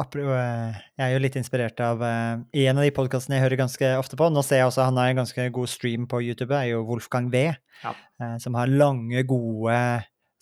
eh, 0.00 0.76
Jeg 0.96 1.04
er 1.04 1.10
jo 1.12 1.20
litt 1.20 1.36
inspirert 1.36 1.80
av 1.84 2.00
eh, 2.00 2.38
en 2.64 2.78
av 2.80 2.86
de 2.86 2.92
podkastene 2.96 3.36
jeg 3.36 3.44
hører 3.44 3.60
ganske 3.60 3.90
ofte 4.00 4.16
på 4.16 4.30
Nå 4.32 4.40
ser 4.46 4.62
jeg 4.62 4.70
også 4.70 4.86
han 4.88 4.96
har 5.00 5.12
en 5.12 5.20
ganske 5.20 5.48
god 5.52 5.68
stream 5.68 6.06
på 6.08 6.22
YouTube, 6.24 6.54
er 6.56 6.70
jo 6.72 6.84
Wolfgang 6.88 7.28
V, 7.32 7.50
Ja. 7.84 7.92
som 8.40 8.56
har 8.56 8.70
lange, 8.72 9.20
gode 9.28 9.76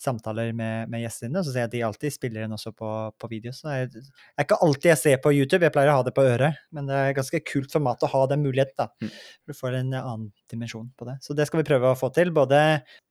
samtaler 0.05 0.51
med, 0.55 0.89
med 0.91 1.01
gjestene. 1.03 1.41
Så 1.43 1.51
ser 1.51 1.65
jeg 1.65 1.69
at 1.69 1.75
de 1.75 1.83
alltid 1.87 2.13
spiller 2.13 2.45
den 2.45 2.55
også 2.55 2.71
på, 2.77 2.91
på 3.19 3.29
video. 3.31 3.53
Så 3.55 3.67
det 3.67 3.75
er, 3.75 4.11
er 4.35 4.47
ikke 4.47 4.59
alltid 4.65 4.91
jeg 4.91 5.01
ser 5.01 5.19
på 5.23 5.33
YouTube, 5.35 5.65
jeg 5.65 5.73
pleier 5.75 5.91
å 5.93 5.97
ha 5.99 6.05
det 6.05 6.13
på 6.15 6.25
øret. 6.25 6.61
Men 6.75 6.89
det 6.89 7.01
er 7.01 7.17
ganske 7.17 7.41
kult 7.47 7.73
format 7.73 8.05
å 8.05 8.11
ha 8.13 8.23
den 8.31 8.45
muligheten, 8.45 8.77
da. 8.79 8.89
Mm. 9.03 9.11
Du 9.49 9.57
får 9.57 9.79
en 9.81 9.91
annen 10.01 10.29
dimensjon 10.51 10.87
på 10.97 11.09
det. 11.09 11.17
Så 11.25 11.35
det 11.37 11.49
skal 11.49 11.61
vi 11.61 11.67
prøve 11.67 11.91
å 11.91 11.99
få 11.99 12.11
til. 12.15 12.33
Både 12.35 12.61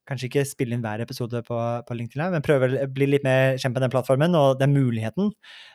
kanskje 0.09 0.31
ikke 0.31 0.47
spille 0.49 0.77
inn 0.77 0.85
hver 0.85 1.05
episode 1.05 1.45
på, 1.47 1.61
på 1.89 1.99
LinkedIn, 1.99 2.21
Live, 2.23 2.37
men 2.37 2.45
prøve 2.45 2.73
å 2.85 2.91
bli 2.93 3.09
litt 3.13 3.25
mer 3.27 3.59
kjent 3.59 3.77
med 3.77 3.87
den 3.87 3.95
plattformen 3.95 4.37
og 4.39 4.59
den 4.61 4.75
muligheten. 4.77 5.33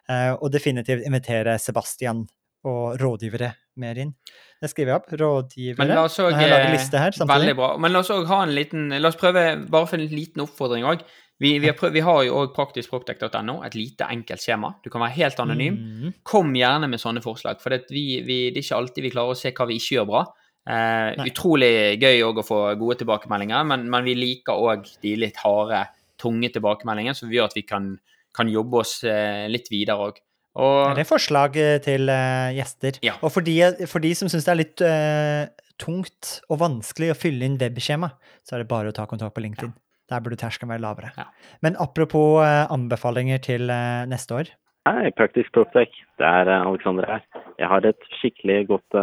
Eh, 0.10 0.34
og 0.36 0.52
definitivt 0.54 1.08
invitere 1.08 1.58
Sebastian 1.62 2.26
og 2.68 3.00
rådgivere 3.00 3.54
mer 3.80 4.00
inn. 4.04 4.14
Det 4.60 4.70
skriver 4.74 4.92
jeg 4.92 5.00
opp. 5.00 5.10
Rådgivere. 5.22 5.80
Men 5.80 5.94
la 5.94 6.04
oss 6.04 6.20
også, 6.20 6.36
jeg 6.44 6.74
liste 6.74 7.00
her. 7.00 7.16
Veldig 7.32 7.56
bra. 7.56 7.72
Men 7.80 7.96
la 7.96 8.04
oss 8.04 8.12
også 8.12 8.28
ha 8.28 8.44
en 8.44 8.54
liten 8.56 8.90
La 9.00 9.12
oss 9.12 9.20
prøve, 9.20 9.44
bare 9.72 9.88
for 9.88 10.00
en 10.00 10.12
liten 10.12 10.44
oppfordring 10.44 10.88
òg. 10.90 11.06
Vi, 11.40 11.54
vi, 11.64 11.72
vi 11.72 12.02
har 12.04 12.24
jo 12.28 12.42
òg 12.42 12.50
praktiskproptech.no, 12.52 13.62
et 13.64 13.76
lite, 13.80 14.10
enkelt 14.12 14.44
skjema. 14.44 14.74
Du 14.84 14.90
kan 14.92 15.06
være 15.06 15.16
helt 15.16 15.40
anonym. 15.40 15.78
Mm. 15.80 16.18
Kom 16.28 16.52
gjerne 16.58 16.90
med 16.92 17.00
sånne 17.00 17.24
forslag, 17.24 17.62
for 17.64 17.72
det, 17.72 17.86
vi, 17.94 18.20
vi, 18.28 18.42
det 18.52 18.60
er 18.60 18.66
ikke 18.66 18.80
alltid 18.82 19.08
vi 19.08 19.12
klarer 19.14 19.38
å 19.38 19.40
se 19.40 19.54
hva 19.56 19.70
vi 19.70 19.80
ikke 19.80 19.96
gjør 19.96 20.10
bra. 20.10 20.26
Eh, 20.70 21.24
utrolig 21.32 21.72
gøy 22.02 22.26
å 22.28 22.44
få 22.44 22.60
gode 22.82 23.00
tilbakemeldinger, 23.00 23.64
men, 23.72 23.88
men 23.90 24.04
vi 24.06 24.18
liker 24.20 24.60
òg 24.60 24.92
de 25.06 25.16
litt 25.24 25.40
harde, 25.46 25.86
tunge 26.20 26.52
tilbakemeldingene, 26.52 27.16
som 27.16 27.32
gjør 27.32 27.48
at 27.48 27.56
vi 27.56 27.64
kan, 27.64 27.94
kan 28.36 28.52
jobbe 28.52 28.84
oss 28.84 28.98
eh, 29.08 29.48
litt 29.48 29.72
videre 29.72 30.10
òg. 30.10 30.20
Og 30.58 30.78
Er 30.90 30.98
det 30.98 31.08
forslag 31.10 31.58
eh, 31.60 31.78
til 31.84 32.10
uh, 32.10 32.50
gjester? 32.56 32.98
Ja. 33.06 33.18
Og 33.22 33.34
for 33.34 33.46
de, 33.46 33.56
for 33.90 34.02
de 34.02 34.14
som 34.18 34.32
syns 34.32 34.48
det 34.48 34.54
er 34.54 34.62
litt 34.64 34.82
uh, 34.82 35.46
tungt 35.80 36.40
og 36.50 36.62
vanskelig 36.64 37.12
å 37.14 37.18
fylle 37.18 37.46
inn 37.46 37.60
webskjema, 37.62 38.12
så 38.44 38.56
er 38.56 38.64
det 38.64 38.72
bare 38.72 38.90
å 38.90 38.96
ta 38.96 39.06
kontakt 39.10 39.36
på 39.38 39.44
LinkedIn. 39.46 39.76
Der 40.10 40.24
burde 40.26 40.40
terskelen 40.42 40.72
være 40.74 40.82
lavere. 40.82 41.12
Ja. 41.20 41.28
Men 41.62 41.78
apropos 41.80 42.42
uh, 42.42 42.66
anbefalinger 42.74 43.44
til 43.46 43.70
neste 44.10 44.40
år. 44.42 44.50
Hei, 44.90 45.12
Praktisk 45.14 45.54
Proptech. 45.54 45.94
Det 46.18 46.26
er 46.26 46.50
Alexander 46.56 47.06
her. 47.06 47.22
Jeg 47.60 47.70
har 47.70 47.86
et 47.86 48.08
skikkelig 48.18 48.64
godt 48.72 48.96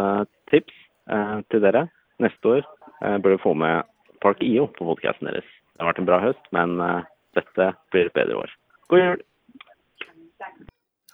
tips 0.51 0.73
eh, 1.07 1.37
til 1.53 1.61
dere. 1.63 1.85
Neste 2.19 2.57
år 2.57 2.65
uh, 3.05 3.15
bør 3.23 3.37
du 3.37 3.43
få 3.45 3.53
med 3.55 3.87
Park 4.25 4.41
IO 4.43 4.65
på 4.75 4.89
podkasten 4.89 5.29
deres. 5.29 5.47
Det 5.77 5.85
har 5.85 5.93
vært 5.93 6.01
en 6.01 6.09
bra 6.09 6.19
høst, 6.19 6.51
men 6.57 6.75
dette 7.37 7.69
blir 7.93 8.09
et 8.09 8.15
bedre 8.17 8.41
år. 8.41 8.53
God 8.89 9.03
jul! 9.03 9.21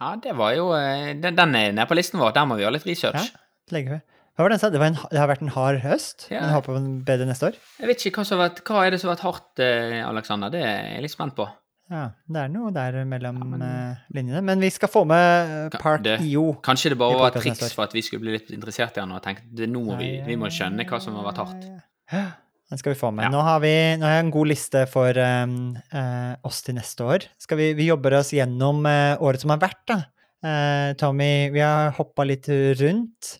Ja, 0.03 0.15
det 0.19 0.33
var 0.35 0.51
jo 0.57 0.65
eh, 0.75 1.13
Den, 1.15 1.37
den 1.39 1.55
er 1.55 1.71
nede 1.71 1.87
på 1.87 1.95
listen 1.95 2.19
vår. 2.19 2.33
Der 2.35 2.45
må 2.49 2.57
vi 2.59 2.65
gjøre 2.65 2.75
litt 2.75 2.87
research. 2.91 3.29
Legger 3.71 3.95
vi. 3.95 4.01
Hva 4.33 4.43
var 4.43 4.49
det 4.51 4.55
han 4.57 4.61
sa? 4.65 4.69
Det, 4.73 4.79
var 4.81 4.89
en, 4.91 4.95
det 5.13 5.19
har 5.21 5.27
vært 5.29 5.43
en 5.45 5.51
hard 5.53 5.77
høst, 5.83 6.23
Ja. 6.33 6.39
men 6.41 6.55
håper 6.57 6.73
den 6.79 6.87
bedre 7.05 7.27
neste 7.29 7.51
år. 7.51 7.57
Jeg 7.79 7.87
vet 7.91 8.05
ikke 8.09 8.19
hva 8.19 8.25
som 8.27 8.39
har 8.41 8.47
vært 8.49 8.63
Hva 8.67 8.79
er 8.87 8.91
det 8.95 8.99
som 8.99 9.11
har 9.11 9.15
vært 9.15 9.25
hardt, 9.27 9.61
Aleksander. 9.61 10.07
Alexander? 10.09 10.49
Det 10.55 10.63
er 10.65 10.87
jeg 10.95 11.03
litt 11.05 11.13
spent 11.13 11.35
på. 11.37 11.45
Ja, 11.93 12.07
det 12.33 12.39
er 12.41 12.49
noe 12.49 12.71
der 12.73 12.97
mellom 13.05 13.37
Ja, 13.37 13.45
men- 13.51 13.61
eh, 13.67 14.01
linjene. 14.17 14.41
Men 14.49 14.59
vi 14.65 14.71
skal 14.73 14.89
få 14.89 15.05
med 15.05 15.53
eh, 15.73 15.79
Park 15.79 16.01
det- 16.03 16.19
IO. 16.25 16.55
Kanskje 16.65 16.89
det 16.95 16.97
bare 16.97 17.19
var 17.19 17.29
et 17.35 17.41
triks 17.43 17.73
for 17.77 17.83
at 17.85 17.93
vi 17.93 18.01
skulle 18.01 18.25
bli 18.25 18.33
litt 18.39 18.49
interessert 18.57 18.97
i 18.97 19.03
han 19.05 19.11
og 19.13 19.21
tenke 19.21 19.45
det 19.53 19.69
nå 19.69 19.85
må 19.85 19.99
vi, 20.01 20.09
vi 20.25 20.35
må 20.35 20.49
skjønne 20.49 20.87
hva 20.89 20.99
som 20.99 21.13
har 21.21 21.29
vært 21.31 21.43
hardt. 21.45 22.33
Den 22.73 22.79
skal 22.81 22.95
vi 22.95 22.97
få 22.97 23.11
med. 23.13 23.27
Ja. 23.27 23.29
Nå 23.29 23.41
har 23.45 23.59
vi 23.61 23.71
nå 24.01 24.07
har 24.07 24.15
jeg 24.15 24.23
en 24.23 24.33
god 24.33 24.47
liste 24.49 24.79
for 24.89 25.17
um, 25.21 25.75
uh, 25.93 26.31
oss 26.41 26.63
til 26.65 26.73
neste 26.73 27.05
år. 27.05 27.27
Skal 27.37 27.59
vi, 27.59 27.67
vi 27.77 27.85
jobber 27.85 28.15
oss 28.17 28.31
gjennom 28.33 28.79
uh, 28.89 29.13
året 29.21 29.43
som 29.43 29.53
har 29.53 29.59
vært, 29.61 29.83
da. 29.91 29.97
Uh, 30.41 30.95
Tommy, 30.97 31.51
vi 31.53 31.61
har 31.61 31.93
hoppa 31.99 32.25
litt 32.25 32.49
rundt. 32.81 33.35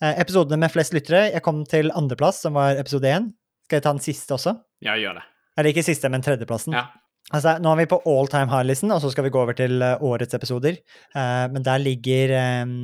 Episodene 0.00 0.56
med 0.64 0.72
flest 0.72 0.96
lyttere. 0.96 1.26
Jeg 1.34 1.44
kom 1.44 1.60
til 1.68 1.92
andreplass, 1.94 2.40
som 2.46 2.56
var 2.56 2.80
episode 2.80 3.12
én. 3.12 3.28
Skal 3.68 3.78
jeg 3.78 3.84
ta 3.84 3.92
den 3.92 4.02
siste 4.08 4.38
også? 4.38 4.56
Ja, 4.88 4.96
gjør 4.96 5.20
det. 5.20 5.28
Eller 5.52 5.74
ikke 5.74 5.84
siste, 5.86 6.08
men 6.10 6.24
tredjeplassen. 6.24 6.72
Ja. 6.72 6.88
Altså, 7.28 7.58
nå 7.60 7.76
er 7.76 7.84
vi 7.84 7.88
på 7.92 8.00
all 8.08 8.32
time 8.32 8.48
high-listen, 8.50 8.90
og 8.96 9.04
så 9.04 9.12
skal 9.12 9.28
vi 9.28 9.36
gå 9.36 9.44
over 9.44 9.54
til 9.60 9.84
årets 9.84 10.40
episoder. 10.40 10.80
Men 11.12 11.68
der 11.68 11.84
ligger 11.84 12.34
um, 12.64 12.74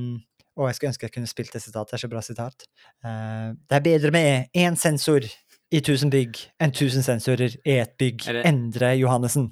Å, 0.52 0.68
jeg 0.68 0.76
skulle 0.76 0.92
ønske 0.92 1.08
jeg 1.08 1.16
kunne 1.16 1.32
spilt 1.32 1.56
det 1.56 1.64
sitatet. 1.64 1.96
Det 1.96 1.98
er 1.98 2.04
så 2.04 2.12
bra 2.12 2.22
sitat. 2.28 2.70
Det 3.00 3.80
er 3.80 3.86
bedre 3.88 4.14
med 4.14 4.52
én 4.52 4.76
sensor 4.78 5.26
i 5.72 5.80
1000 5.82 6.10
bygg 6.10 6.38
enn 6.64 6.70
1000 6.72 7.02
sensorer 7.04 7.54
i 7.64 7.78
ett 7.78 7.96
bygg. 8.00 8.22
Det- 8.26 8.44
Endre 8.48 8.94
Johannessen. 8.96 9.50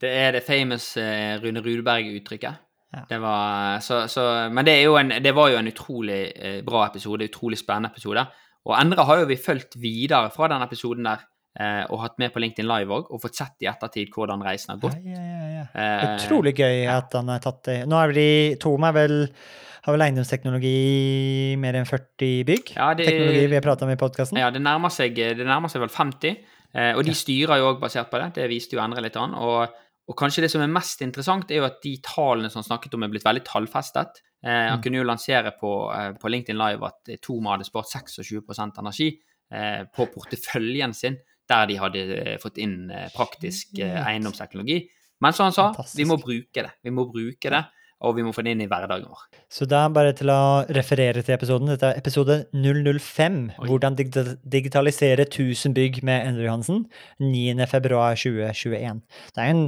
Det 0.00 0.08
er 0.16 0.32
det 0.32 0.42
famous 0.46 0.96
eh, 0.96 1.36
Rune 1.42 1.60
Rudberg-uttrykket. 1.60 2.54
Ja. 2.94 3.02
Det 3.08 3.18
var, 3.22 3.78
så, 3.84 4.06
så, 4.08 4.22
men 4.50 4.64
det, 4.66 4.72
er 4.80 4.86
jo 4.88 4.96
en, 4.98 5.12
det 5.22 5.34
var 5.36 5.50
jo 5.52 5.58
en 5.60 5.68
utrolig 5.70 6.32
eh, 6.34 6.60
bra 6.66 6.86
episode, 6.88 7.28
utrolig 7.28 7.58
spennende 7.60 7.92
episode. 7.92 8.24
Og 8.66 8.74
Endre 8.80 9.04
har 9.06 9.20
jo 9.20 9.28
vi 9.30 9.36
fulgt 9.40 9.76
videre 9.80 10.30
fra 10.34 10.48
den 10.50 10.64
episoden 10.64 11.06
der, 11.06 11.20
eh, 11.60 11.84
og 11.92 12.00
hatt 12.02 12.16
med 12.18 12.32
på 12.34 12.40
LinkedIn 12.42 12.66
Live 12.66 12.90
òg, 12.96 13.12
og 13.12 13.20
fått 13.22 13.36
sett 13.38 13.62
i 13.62 13.68
ettertid 13.70 14.10
hvordan 14.16 14.42
reisen 14.42 14.72
har 14.74 14.80
gått. 14.82 14.98
ja, 15.04 15.20
ja, 15.20 15.64
ja. 15.76 16.16
Utrolig 16.16 16.56
gøy 16.58 16.86
at 16.90 17.12
han 17.20 17.28
har 17.30 17.44
tatt 17.44 17.62
det. 17.68 17.78
Nå 17.88 18.00
er 18.00 18.16
de 18.16 18.28
to 18.64 18.74
med 18.80 18.96
vel 18.96 19.16
har 19.82 19.94
vel 19.96 20.02
eiendomsteknologi 20.06 21.56
mer 21.60 21.78
enn 21.80 21.86
40 21.88 22.44
bygg? 22.48 22.72
Ja, 22.76 22.92
det- 22.94 23.06
Teknologi 23.06 23.46
vi 23.48 23.54
har 23.54 23.62
prata 23.62 23.84
om 23.84 23.90
i 23.90 23.96
podkasten? 23.96 24.38
Ja, 24.38 24.50
det 24.50 24.60
nærmer 24.62 24.90
seg, 24.90 25.14
det 25.14 25.38
nærmer 25.46 25.68
seg 25.70 25.80
vel 25.80 25.88
50, 25.88 26.36
eh, 26.74 26.94
og 26.96 27.04
de 27.04 27.12
styrer 27.12 27.58
jo 27.58 27.74
òg 27.74 27.80
basert 27.80 28.10
på 28.10 28.18
det. 28.20 28.34
Det 28.34 28.48
viste 28.50 28.72
jo 28.76 28.80
Endre 28.82 29.02
litt 29.02 29.16
an. 29.16 29.34
Og, 29.34 29.68
og 30.08 30.16
kanskje 30.16 30.42
det 30.42 30.50
som 30.50 30.60
er 30.62 30.66
mest 30.68 31.00
interessant, 31.02 31.50
er 31.50 31.56
jo 31.62 31.64
at 31.64 31.80
de 31.82 31.96
tallene 32.02 32.50
som 32.50 32.62
han 32.62 32.68
snakket 32.78 32.94
om, 32.94 33.02
er 33.04 33.08
blitt 33.08 33.24
veldig 33.24 33.44
tallfestet. 33.44 34.20
Eh, 34.44 34.68
han 34.70 34.78
Mm. 34.78 34.82
kunne 34.82 34.96
jo 34.96 35.04
lansere 35.04 35.52
på, 35.60 35.72
eh, 35.94 36.12
på 36.12 36.28
LinkedIn 36.30 36.56
Live 36.56 36.82
at 36.82 37.08
eh, 37.08 37.16
Toma 37.20 37.56
hadde 37.56 37.66
spart 37.68 37.86
26% 37.92 38.78
energi 38.78 39.18
eh, 39.52 39.84
på 39.94 40.06
porteføljen 40.12 40.94
sin, 40.94 41.16
der 41.48 41.66
de 41.66 41.76
hadde 41.76 42.26
eh, 42.26 42.36
fått 42.38 42.56
inn 42.58 42.90
eh, 42.90 43.08
praktisk 43.14 43.78
eh, 43.80 43.98
eiendomsteknologi. 44.06 44.88
Men 45.20 45.32
som 45.34 45.44
han 45.44 45.52
sa, 45.52 45.72
Fantastisk. 45.74 45.96
vi 45.98 46.04
må 46.08 46.16
bruke 46.22 46.62
det. 46.64 46.70
Vi 46.82 46.90
må 46.90 47.04
bruke 47.12 47.50
det, 47.50 47.64
og 48.00 48.16
vi 48.16 48.24
må 48.24 48.32
få 48.32 48.42
den 48.44 48.54
inn 48.54 48.64
i 48.64 48.68
hverdagen 48.70 49.08
vår. 49.10 49.24
Så 49.52 49.66
da 49.68 49.82
bare 49.92 50.14
til 50.16 50.30
å 50.32 50.64
referere 50.72 51.20
til 51.24 51.34
episoden. 51.34 51.68
Dette 51.68 51.90
er 51.90 52.00
episode 52.00 52.38
005. 52.56 53.40
Oi. 53.60 53.66
Hvordan 53.68 53.98
dig 53.98 54.14
digitalisere 54.40 55.26
1000 55.26 55.76
bygg 55.76 56.00
med 56.06 56.30
Endre 56.30 56.46
Johansen. 56.46 56.86
9. 57.20 57.66
februar 57.68 58.16
2021. 58.16 59.02
Det 59.34 59.44
er 59.44 59.50
jo 59.50 59.56
en, 59.58 59.64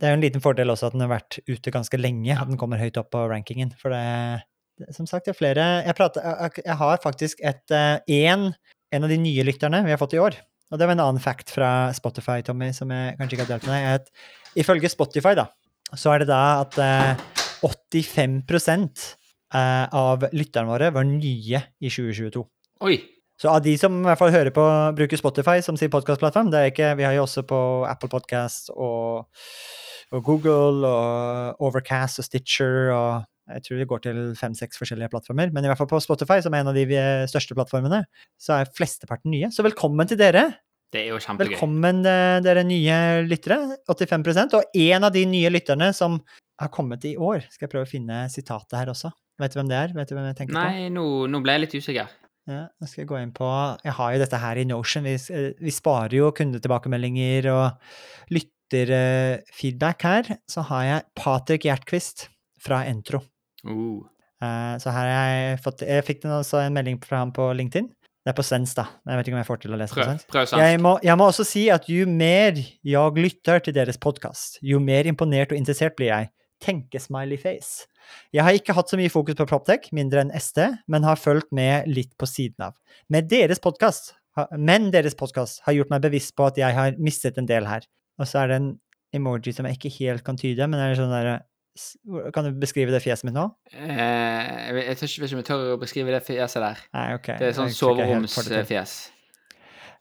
er 0.00 0.16
en 0.16 0.24
liten 0.24 0.44
fordel 0.44 0.72
også 0.72 0.88
at 0.88 0.96
den 0.96 1.04
har 1.04 1.12
vært 1.12 1.40
ute 1.50 1.74
ganske 1.74 2.00
lenge, 2.00 2.32
at 2.32 2.48
den 2.48 2.60
kommer 2.60 2.80
høyt 2.80 2.96
opp 3.00 3.12
på 3.12 3.26
rankingen. 3.28 3.74
For 3.82 3.92
det, 3.92 4.46
det 4.80 4.96
som 4.96 5.08
sagt, 5.08 5.28
det 5.28 5.36
er 5.36 5.40
flere 5.42 5.68
Jeg, 5.84 5.98
prater, 6.00 6.24
jeg, 6.24 6.64
jeg 6.64 6.80
har 6.80 7.04
faktisk 7.04 7.44
et 7.44 7.76
eh, 7.76 8.24
en, 8.24 8.50
en 8.96 9.04
av 9.04 9.12
de 9.12 9.20
nye 9.20 9.44
lytterne 9.44 9.84
vi 9.84 9.92
har 9.92 10.00
fått 10.00 10.16
i 10.16 10.22
år. 10.22 10.40
Og 10.72 10.80
det 10.80 10.88
var 10.88 10.96
en 10.96 11.04
annen 11.04 11.22
fact 11.22 11.52
fra 11.54 11.92
Spotify, 11.94 12.40
Tommy, 12.42 12.72
som 12.74 12.90
jeg 12.90 13.18
kanskje 13.20 13.36
ikke 13.36 13.44
har 13.46 13.54
delt 13.54 13.68
med 13.68 13.76
deg. 13.76 14.00
at 14.00 14.62
Ifølge 14.64 14.88
Spotify, 14.88 15.36
da, 15.36 15.50
så 15.92 16.14
er 16.14 16.24
det 16.24 16.32
da 16.32 16.44
at 16.64 16.78
eh, 16.80 17.26
85 17.66 18.42
eh, 19.54 19.84
av 19.92 20.26
lytterne 20.32 20.70
våre 20.70 20.90
var 20.94 21.06
nye 21.08 21.62
i 21.80 21.90
2022. 21.90 22.44
Oi! 22.86 22.96
Så 23.36 23.50
av 23.52 23.60
de 23.60 23.74
som 23.76 23.98
i 24.00 24.06
hvert 24.06 24.20
fall 24.20 24.32
hører 24.32 24.52
på, 24.54 24.64
bruker 24.96 25.20
Spotify 25.20 25.60
som 25.60 25.76
sin 25.76 25.92
podkastplattform 25.92 26.48
Vi 26.48 27.04
har 27.04 27.12
jo 27.12 27.26
også 27.26 27.42
på 27.44 27.58
Apple 27.84 28.08
Podcast 28.08 28.70
og, 28.72 29.28
og 30.10 30.22
Google 30.24 30.88
og 30.88 31.60
Overcast 31.60 32.22
og 32.22 32.24
Stitcher 32.24 32.94
og 32.94 33.26
jeg 33.46 33.62
tror 33.62 33.78
det 33.78 33.86
går 33.86 34.00
til 34.02 34.16
fem-seks 34.34 34.80
forskjellige 34.80 35.12
plattformer. 35.12 35.52
Men 35.54 35.62
i 35.62 35.68
hvert 35.70 35.78
fall 35.78 35.86
på 35.86 36.00
Spotify, 36.02 36.40
som 36.42 36.54
er 36.54 36.64
en 36.64 36.72
av 36.72 36.74
de 36.74 37.02
største 37.30 37.54
plattformene, 37.54 38.00
så 38.42 38.56
er 38.56 38.72
flesteparten 38.74 39.30
nye. 39.30 39.52
Så 39.54 39.62
velkommen 39.62 40.08
til 40.10 40.18
dere! 40.18 40.48
Det 40.90 41.02
er 41.02 41.12
jo 41.12 41.20
kjempegøy. 41.22 41.52
Velkommen, 41.52 42.02
eh, 42.06 42.40
dere 42.42 42.64
nye 42.66 42.98
lyttere. 43.26 43.76
85% 43.90 44.54
Og 44.58 44.78
en 44.82 45.06
av 45.06 45.14
de 45.14 45.24
nye 45.26 45.50
lytterne 45.50 45.92
som 45.94 46.20
har 46.60 46.70
kommet 46.72 47.04
i 47.04 47.16
år 47.20 47.44
Skal 47.52 47.66
jeg 47.66 47.72
prøve 47.74 47.86
å 47.86 47.90
finne 47.90 48.22
sitatet 48.32 48.78
her 48.78 48.92
også. 48.92 49.10
Vet 49.40 49.52
du 49.52 49.58
hvem 49.60 49.68
det 49.68 49.76
er? 49.76 49.92
Vet 49.96 50.08
du 50.08 50.14
hvem 50.16 50.28
jeg 50.30 50.38
tenker 50.38 50.56
på? 50.56 50.62
Nei, 50.62 50.86
nå, 50.92 51.04
nå 51.28 51.40
ble 51.44 51.56
jeg 51.56 51.64
litt 51.66 51.76
usikker. 51.76 52.14
Ja, 52.46 52.62
nå 52.78 52.86
skal 52.86 53.02
jeg 53.02 53.08
gå 53.10 53.18
inn 53.18 53.32
på 53.34 53.46
Jeg 53.82 53.92
har 53.98 54.12
jo 54.14 54.20
dette 54.22 54.38
her 54.38 54.60
i 54.60 54.64
Notion. 54.68 55.04
Vi, 55.04 55.16
eh, 55.34 55.48
vi 55.58 55.72
sparer 55.74 56.14
jo 56.14 56.30
kundetilbakemeldinger 56.36 57.48
og 57.50 58.36
lytterfeedback 58.36 60.06
her. 60.06 60.30
Så 60.50 60.64
har 60.70 60.84
jeg 60.86 61.06
Patrick 61.18 61.66
Gjertquist 61.66 62.28
fra 62.62 62.84
Entro. 62.86 63.22
Uh. 63.66 64.06
Eh, 64.42 64.76
Så 64.78 64.92
her 64.92 65.10
har 65.10 65.28
jeg 65.32 65.60
fått 65.64 65.80
Jeg 65.86 66.04
fikk 66.04 66.24
også 66.28 66.60
en 66.66 66.74
melding 66.76 67.00
fra 67.02 67.24
ham 67.24 67.32
på 67.32 67.50
LinkedIn. 67.56 67.88
Det 68.26 68.32
er 68.32 68.36
på 68.36 68.42
svensk, 68.46 68.74
da. 68.74 68.88
Men 69.04 69.14
jeg 69.14 69.18
vet 69.18 69.28
ikke 69.28 69.36
om 69.36 69.42
jeg 69.42 69.50
får 69.50 69.60
til 69.62 69.74
å 69.74 69.76
lese 69.78 69.94
på 69.94 70.02
Prøv, 70.02 70.24
prøv 70.32 70.46
svensk. 70.50 70.62
Jeg 70.66 70.80
må, 70.82 70.96
jeg 71.06 71.18
må 71.18 71.28
også 71.30 71.44
si 71.46 71.68
at 71.70 71.84
jo 71.86 72.06
mer 72.10 72.56
jeg 72.58 73.22
lytter 73.22 73.62
til 73.62 73.76
deres 73.76 74.00
podkast, 74.02 74.58
jo 74.66 74.80
mer 74.82 75.06
imponert 75.06 75.54
og 75.54 75.60
interessert 75.60 75.94
blir 75.98 76.10
jeg. 76.10 76.32
Tenke 76.62 77.00
smiley 77.02 77.38
face. 77.40 77.88
Jeg 78.34 78.46
har 78.46 78.56
ikke 78.56 78.74
hatt 78.76 78.90
så 78.90 78.98
mye 78.98 79.12
fokus 79.12 79.36
på 79.38 79.46
Proptech, 79.48 79.90
mindre 79.96 80.22
enn 80.24 80.32
SD, 80.32 80.62
men 80.92 81.06
har 81.06 81.20
fulgt 81.20 81.50
med 81.56 81.88
litt 81.90 82.14
på 82.18 82.28
siden 82.30 82.68
av. 82.70 82.78
Med 83.12 83.28
deres 83.32 83.60
podcast, 83.62 84.14
men 84.56 84.90
deres 84.92 85.16
podkast 85.16 85.62
har 85.66 85.76
gjort 85.76 85.92
meg 85.92 86.04
bevisst 86.04 86.34
på 86.36 86.46
at 86.48 86.58
jeg 86.60 86.76
har 86.76 86.96
mistet 87.00 87.38
en 87.40 87.48
del 87.48 87.68
her. 87.68 87.86
Og 88.20 88.28
så 88.28 88.42
er 88.42 88.52
det 88.52 88.60
en 88.60 88.70
emoji 89.16 89.54
som 89.56 89.68
jeg 89.68 89.78
ikke 89.78 89.92
helt 90.00 90.24
kan 90.26 90.40
tyde, 90.40 90.66
men 90.68 90.80
det 90.80 90.88
er 90.90 90.98
sånn 91.00 91.14
derre 91.14 91.36
Kan 92.32 92.46
du 92.46 92.56
beskrive 92.56 92.88
det 92.88 93.02
fjeset 93.04 93.26
mitt 93.28 93.36
nå? 93.36 93.50
Eh, 93.76 94.78
jeg 94.80 94.96
tør 94.96 95.10
ikke 95.10 95.26
om 95.26 95.42
jeg 95.42 95.48
tør 95.50 95.64
å 95.74 95.80
beskrive 95.80 96.14
det 96.14 96.22
fjeset 96.24 96.62
der. 96.64 96.80
Nei, 96.96 97.04
okay. 97.18 97.36
Det 97.36 97.50
er 97.50 97.58
sånn 97.58 97.68
det 97.68 97.76
soveromsfjes. 97.76 98.94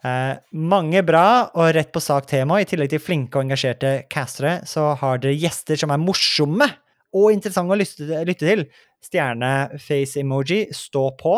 Eh, 0.06 0.38
mange 0.54 1.02
bra 1.08 1.28
og 1.56 1.72
rett 1.74 1.92
på 1.94 2.02
sak 2.04 2.28
tema. 2.30 2.60
I 2.62 2.68
tillegg 2.70 2.92
til 2.94 3.02
flinke 3.02 3.40
og 3.40 3.48
engasjerte 3.48 3.94
castere, 4.12 4.60
så 4.70 4.92
har 5.00 5.22
dere 5.24 5.38
gjester 5.40 5.80
som 5.82 5.94
er 5.94 6.02
morsomme 6.02 6.68
og 7.16 7.32
interessante 7.34 7.74
å 7.74 7.80
lytte, 7.80 8.38
til. 8.42 8.66
Stjerne-face-emoji, 9.06 10.66
stå 10.76 11.06
på. 11.20 11.36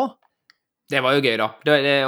Det 0.88 1.02
var 1.04 1.16
jo 1.16 1.22
gøy, 1.22 1.36
da. 1.36 1.50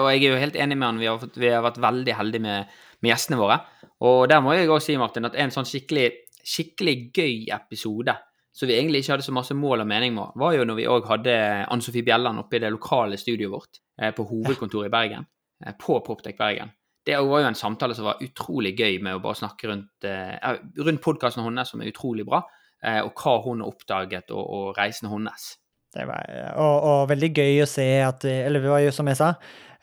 Og 0.01 0.09
jeg 0.09 0.23
er 0.25 0.27
jo 0.27 0.41
helt 0.41 0.57
enig 0.57 0.79
med 0.79 0.89
han. 0.89 1.01
Vi 1.01 1.09
har, 1.09 1.29
vi 1.37 1.53
har 1.53 1.65
vært 1.65 1.81
veldig 1.85 2.17
heldige 2.17 2.45
med, 2.45 2.81
med 3.01 3.13
gjestene 3.13 3.39
våre. 3.41 3.61
Og 4.09 4.25
der 4.33 4.41
må 4.43 4.57
jeg 4.57 4.69
også 4.69 4.91
si, 4.91 4.99
Martin, 5.01 5.29
at 5.29 5.37
en 5.37 5.53
sånn 5.53 5.69
skikkelig, 5.69 6.09
skikkelig 6.41 6.97
gøy 7.13 7.35
episode 7.55 8.17
som 8.57 8.69
vi 8.69 8.77
egentlig 8.77 9.05
ikke 9.05 9.15
hadde 9.15 9.25
så 9.29 9.35
masse 9.37 9.55
mål 9.55 9.85
og 9.85 9.89
mening 9.89 10.17
med, 10.17 10.33
var 10.41 10.57
jo 10.57 10.65
når 10.67 10.81
vi 10.81 10.89
òg 10.91 11.07
hadde 11.09 11.35
Ann 11.71 11.85
Sofie 11.85 12.05
Bjelland 12.05 12.43
oppe 12.43 12.59
i 12.59 12.63
det 12.65 12.73
lokale 12.73 13.21
studioet 13.21 13.53
vårt 13.53 13.79
eh, 14.01 14.11
på 14.17 14.27
hovedkontoret 14.27 14.91
i 14.91 14.93
Bergen. 14.93 15.29
Eh, 15.67 15.75
på 15.79 16.01
Proptech 16.01 16.37
Bergen. 16.39 16.71
Det 17.07 17.17
var 17.17 17.41
jo 17.41 17.49
en 17.49 17.55
samtale 17.55 17.95
som 17.97 18.05
var 18.11 18.21
utrolig 18.21 18.75
gøy 18.77 19.01
med 19.03 19.17
å 19.17 19.23
bare 19.25 19.39
snakke 19.41 19.71
rundt, 19.71 20.05
eh, 20.05 20.59
rundt 20.79 21.03
podkasten 21.03 21.45
hennes, 21.45 21.71
som 21.71 21.81
er 21.81 21.91
utrolig 21.93 22.27
bra, 22.29 22.43
eh, 22.85 23.01
og 23.01 23.15
hva 23.15 23.41
hun 23.45 23.61
har 23.65 23.73
oppdaget, 23.73 24.31
og, 24.31 24.45
og 24.45 24.79
reisene 24.79 25.11
hennes. 25.13 25.57
Det 25.91 26.07
var, 26.07 26.29
og, 26.55 26.77
og 26.87 27.09
veldig 27.11 27.33
gøy 27.35 27.65
å 27.65 27.67
se 27.67 27.87
at 28.07 28.23
Eller 28.25 28.63
vi 28.63 28.71
var 28.71 28.79
jo 28.79 28.93
som 28.95 29.09
jeg 29.11 29.19
sa, 29.19 29.33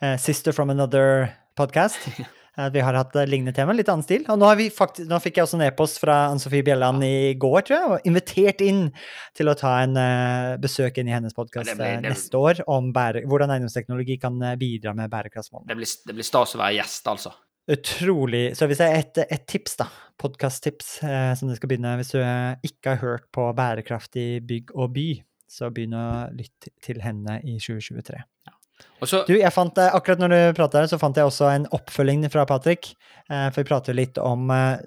eh, 0.00 0.16
Sister 0.16 0.56
from 0.56 0.70
Another 0.70 1.28
podcast. 1.58 2.08
At 2.58 2.74
vi 2.74 2.82
har 2.82 2.96
hatt 2.98 3.14
eh, 3.16 3.28
lignende 3.30 3.54
tema, 3.54 3.74
litt 3.76 3.88
annen 3.92 4.06
stil. 4.06 4.24
Og 4.26 4.38
nå, 4.40 4.48
har 4.50 4.58
vi 4.58 4.68
faktisk, 4.74 5.06
nå 5.10 5.20
fikk 5.22 5.38
jeg 5.38 5.46
også 5.46 5.58
en 5.60 5.66
e-post 5.68 6.00
fra 6.02 6.18
Ann 6.32 6.42
Sofie 6.42 6.66
Bjelland 6.66 7.04
i 7.06 7.34
går, 7.38 7.60
tror 7.68 7.76
jeg, 7.76 7.90
og 7.92 8.08
invitert 8.10 8.64
inn 8.66 8.86
til 9.38 9.50
å 9.50 9.56
ta 9.58 9.76
en 9.84 9.94
uh, 9.98 10.56
besøk 10.60 10.98
inn 10.98 11.10
i 11.10 11.14
hennes 11.14 11.36
podkast 11.36 11.74
Ja, 11.78 11.98
neste 12.02 12.40
år 12.40 12.64
om 12.66 12.90
bære, 12.94 13.22
hvordan 13.30 13.54
eiendomsteknologi 13.54 14.18
kan 14.22 14.40
eh, 14.42 14.56
bidra 14.60 14.96
med 14.98 15.12
bærekraftsmålene. 15.12 15.70
Det 15.70 15.78
blir, 15.78 15.92
det 16.10 16.18
blir 16.18 16.26
stas 16.26 16.56
å 16.58 16.62
være 16.62 16.80
gjest, 16.80 17.12
altså. 17.14 17.34
Utrolig 17.68 18.56
Så 18.56 18.64
hvis 18.64 18.80
jeg 18.80 18.88
har 18.88 19.02
et, 19.02 19.18
et 19.28 19.44
tips, 19.48 19.76
da, 19.82 19.88
podkast-tips, 20.20 20.92
eh, 21.04 21.32
som 21.36 21.50
du 21.50 21.56
skal 21.56 21.68
begynne 21.70 21.96
Hvis 22.00 22.14
du 22.14 22.20
eh, 22.22 22.56
ikke 22.64 22.94
har 22.94 23.02
hørt 23.02 23.26
på 23.34 23.44
Bærekraftig 23.56 24.40
bygg 24.48 24.72
og 24.74 24.94
by, 24.96 25.08
så 25.48 25.68
begynn 25.72 25.96
å 25.96 26.06
lytte 26.36 26.72
til 26.84 27.02
henne 27.04 27.38
i 27.44 27.58
2023. 27.60 28.22
Og 28.48 28.57
så 29.06 29.22
Du, 29.28 29.34
jeg 29.38 29.54
fant, 29.54 29.78
eh, 29.78 29.94
akkurat 29.94 30.20
når 30.22 30.34
du 30.34 30.38
prater, 30.58 30.86
så 30.90 30.98
fant 31.00 31.16
jeg 31.16 31.28
også 31.28 31.50
en 31.52 31.66
oppfølging 31.74 32.26
fra 32.32 32.44
Patrick. 32.48 32.92
Eh, 33.30 33.48
for 33.50 33.62
vi 33.62 33.68
prater 33.68 33.96
litt 33.96 34.18
om 34.22 34.50
eh, 34.54 34.78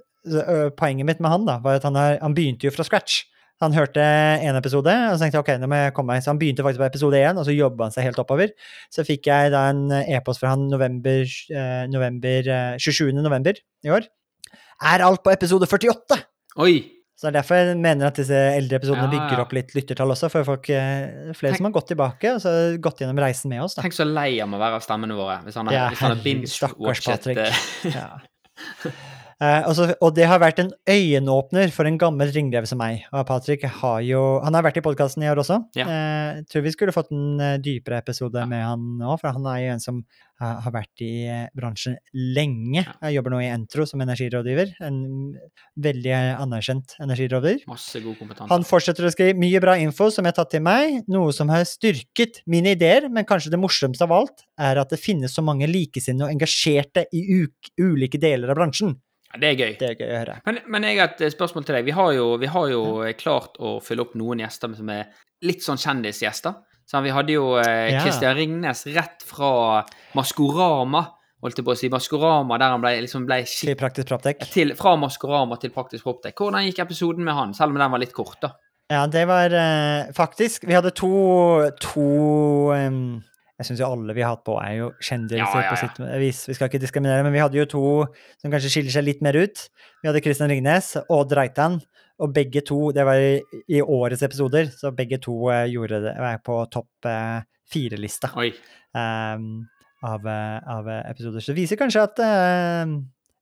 Poenget 0.77 1.07
mitt 1.07 1.21
med 1.23 1.31
han 1.33 1.45
da, 1.47 1.55
var 1.63 1.79
at 1.79 1.85
han, 1.87 1.95
er, 1.97 2.19
han 2.21 2.35
begynte 2.37 2.67
jo 2.67 2.73
fra 2.75 2.85
scratch. 2.85 3.23
Han 3.61 3.73
hørte 3.73 4.01
en 4.01 4.57
episode, 4.57 4.89
og 4.89 5.15
så 5.15 5.21
tenkte 5.21 5.37
jeg 5.37 5.43
ok, 5.45 5.51
nå 5.61 5.69
må 5.69 5.79
jeg 5.79 5.93
komme 5.97 6.13
meg. 6.13 6.21
Så 6.21 6.31
han 6.31 6.39
begynte 6.41 6.65
faktisk 6.65 6.81
på 6.81 6.87
episode 6.87 7.17
én, 7.17 7.37
og 7.37 7.45
så 7.45 7.53
jobba 7.53 7.87
han 7.87 7.93
seg 7.93 8.05
helt 8.05 8.21
oppover. 8.21 8.53
Så 8.93 9.05
fikk 9.05 9.29
jeg 9.29 9.51
da 9.53 9.67
en 9.69 9.83
e-post 10.01 10.41
fra 10.41 10.53
han 10.53 10.67
november, 10.69 11.25
november 11.89 12.49
eh, 12.53 12.77
27. 12.81 13.11
november 13.17 13.57
i 13.57 13.93
år. 13.93 14.09
Er 14.81 15.05
alt 15.05 15.21
på 15.25 15.33
episode 15.33 15.69
48? 15.69 16.21
Oi! 16.61 17.00
Så 17.21 17.27
det 17.29 17.35
er 17.35 17.41
derfor 17.43 17.59
jeg 17.61 17.77
mener 17.77 18.07
at 18.07 18.15
disse 18.17 18.33
eldre 18.33 18.79
episodene 18.79 19.03
Ja, 19.05 19.11
bygger 19.13 19.41
opp 19.43 19.51
litt 19.53 19.75
lyttertall 19.77 20.09
også, 20.15 20.25
for 20.33 20.47
folk, 20.47 20.69
eh, 20.73 21.29
flere 21.37 21.51
Tenk- 21.53 21.59
som 21.61 21.67
har 21.69 21.75
gått 21.75 21.91
tilbake 21.93 22.31
og 22.33 22.39
så 22.41 22.53
gått 22.81 23.03
gjennom 23.03 23.19
reisen 23.21 23.51
med 23.53 23.61
oss. 23.61 23.75
da. 23.77 23.83
Tenk 23.85 23.93
så 23.93 24.07
lei 24.09 24.39
han 24.39 24.49
må 24.49 24.57
være 24.57 24.79
av 24.79 24.81
stemmene 24.81 25.13
våre 25.13 25.37
hvis 25.45 25.53
han 25.59 25.67
har, 25.69 25.75
Ja, 25.75 26.15
binge-watchet. 26.23 26.49
stakkars 26.49 27.05
Patrick. 27.05 27.37
eh, 27.37 27.91
Ja. 27.93 28.09
Eh, 29.41 29.63
og, 29.65 29.73
så, 29.73 29.87
og 30.05 30.11
det 30.13 30.27
har 30.29 30.37
vært 30.41 30.59
en 30.61 30.69
øyenåpner 30.85 31.71
for 31.73 31.89
en 31.89 31.95
gammel 31.97 32.29
ringrev 32.35 32.67
som 32.69 32.77
meg. 32.77 33.07
Og 33.09 33.23
Patrick 33.25 33.63
har 33.81 34.01
jo 34.05 34.19
Han 34.45 34.53
har 34.53 34.65
vært 34.67 34.77
i 34.77 34.83
podkasten 34.85 35.23
i 35.25 35.29
år 35.31 35.41
også. 35.41 35.57
Ja. 35.79 35.87
Eh, 35.89 36.43
tror 36.51 36.61
vi 36.67 36.73
skulle 36.75 36.93
fått 36.93 37.09
en 37.15 37.39
eh, 37.41 37.57
dypere 37.57 37.97
episode 38.03 38.37
Ja. 38.37 38.45
med 38.45 38.61
han 38.63 38.83
nå, 39.01 39.15
for 39.17 39.33
han 39.33 39.47
er 39.49 39.63
jo 39.63 39.71
en 39.73 39.81
som 39.81 39.97
eh, 40.05 40.45
har 40.45 40.75
vært 40.75 41.01
i 41.01 41.11
eh, 41.25 41.47
bransjen 41.57 41.97
lenge. 42.13 42.85
Jeg 42.85 43.17
jobber 43.17 43.33
nå 43.33 43.41
i 43.41 43.49
Entro 43.49 43.87
som 43.89 44.05
energirådgiver. 44.05 44.75
En 44.85 45.01
veldig 45.81 46.15
anerkjent 46.37 46.95
energirådgiver. 47.01 47.65
Masse 47.71 48.01
god 48.05 48.21
kompetanse. 48.21 48.51
Han 48.53 48.65
fortsetter 48.67 49.09
å 49.09 49.13
skrive 49.13 49.37
mye 49.41 49.61
bra 49.63 49.73
info 49.81 50.11
som 50.13 50.25
jeg 50.27 50.35
har 50.35 50.43
tatt 50.43 50.53
til 50.53 50.65
meg, 50.65 51.01
noe 51.09 51.33
som 51.33 51.49
har 51.49 51.65
styrket 51.65 52.43
mine 52.45 52.75
ideer, 52.77 53.09
men 53.09 53.25
kanskje 53.25 53.49
det 53.53 53.61
morsomste 53.61 54.05
av 54.05 54.13
alt 54.21 54.45
er 54.61 54.77
at 54.81 54.93
det 54.93 55.01
finnes 55.01 55.33
så 55.33 55.41
mange 55.45 55.65
likesinnede 55.71 56.29
og 56.29 56.35
engasjerte 56.37 57.07
i 57.09 57.25
ulike 57.81 58.21
deler 58.21 58.53
av 58.53 58.61
bransjen. 58.61 58.99
Ja, 59.31 59.39
det 59.39 59.47
er 59.51 59.55
gøy. 59.59 59.75
Det 59.79 59.87
er 59.89 59.95
gøy 59.95 60.09
å 60.09 60.17
høre. 60.19 60.35
Men, 60.47 60.59
men 60.73 60.87
jeg 60.89 60.99
har 60.99 61.13
et 61.13 61.21
eh, 61.23 61.31
spørsmål 61.33 61.65
til 61.67 61.77
deg. 61.77 61.87
Vi 61.87 61.95
har 61.95 62.11
jo, 62.17 62.25
vi 62.41 62.49
har 62.51 62.67
jo 62.71 62.81
eh, 63.05 63.13
klart 63.19 63.55
å 63.63 63.77
fylle 63.83 64.03
opp 64.05 64.17
noen 64.19 64.43
gjester 64.43 64.73
som 64.75 64.91
er 64.91 65.07
litt 65.47 65.63
sånn 65.65 65.79
kjendisgjester. 65.81 66.59
Så 66.91 66.99
vi 67.05 67.13
hadde 67.15 67.37
jo 67.37 67.55
eh, 67.61 67.93
Ja. 67.93 68.03
Christian 68.03 68.35
Ringnes 68.35 68.83
rett 68.91 69.23
fra 69.23 69.81
Maskorama, 70.17 71.05
holdt 71.41 71.61
jeg 71.61 71.65
på 71.65 71.73
å 71.73 71.77
si. 71.79 71.89
Maskorama, 71.93 72.57
der 72.59 72.73
han 72.75 72.83
ble, 72.83 72.91
liksom 73.05 73.23
ble 73.29 73.39
Til 73.47 73.77
Praktisk 73.79 74.11
Proptech. 74.11 74.43
Fra 74.77 74.97
Maskorama 74.99 75.57
til 75.61 75.71
Praktisk 75.73 76.03
Proptech. 76.05 76.35
Hvordan 76.37 76.67
gikk 76.67 76.83
episoden 76.83 77.23
med 77.25 77.37
han, 77.37 77.55
selv 77.57 77.71
om 77.71 77.79
den 77.79 77.95
var 77.95 78.03
litt 78.03 78.13
kort, 78.17 78.37
da? 78.43 78.51
Ja, 78.91 79.05
det 79.07 79.23
var 79.29 79.53
eh, 79.55 80.09
faktisk 80.11 80.65
Vi 80.67 80.75
hadde 80.75 80.91
to, 80.91 81.09
to 81.79 82.07
em, 82.75 83.21
Jeg 83.61 83.67
syns 83.69 83.81
jo 83.83 83.89
alle 83.93 84.15
vi 84.17 84.23
har 84.25 84.33
hatt 84.33 84.45
på, 84.47 84.55
er 84.57 84.73
jo 84.79 84.87
kjendiser 84.97 85.43
Ja, 85.43 85.49
ja, 85.53 85.69
på 85.69 85.77
sitt 85.77 85.99
vis. 86.21 86.39
Vi 86.49 86.55
skal 86.57 86.71
ikke 86.71 86.81
diskriminere, 86.81 87.21
men 87.27 87.35
vi 87.35 87.43
hadde 87.43 87.59
jo 87.59 87.67
to 87.69 87.83
som 88.41 88.49
kanskje 88.49 88.71
skiller 88.73 88.95
seg 88.95 89.05
litt 89.05 89.21
mer 89.21 89.37
ut. 89.37 89.67
Vi 90.01 90.09
hadde 90.09 90.23
Kristian 90.25 90.49
Ringnes 90.49 90.95
og 91.03 91.13
Odd 91.19 91.35
Reitan, 91.37 91.77
og 92.21 92.33
begge 92.33 92.61
to 92.65 92.91
Det 92.93 93.05
var 93.05 93.21
i, 93.21 93.37
i 93.69 93.81
årets 93.81 94.25
episoder, 94.25 94.73
så 94.73 94.91
begge 94.97 95.21
to 95.21 95.35
eh, 95.53 95.67
gjorde 95.69 96.01
det 96.03 96.17
var 96.21 96.41
på 96.45 96.57
topp 96.73 97.09
eh, 97.09 97.45
fire-lista. 97.71 98.33
Um, 98.97 99.45
av, 100.01 100.25
av 100.25 100.89
episoder. 101.05 101.41
Så 101.41 101.53
det 101.53 101.61
viser 101.61 101.77
kanskje 101.77 102.07
at 102.09 102.21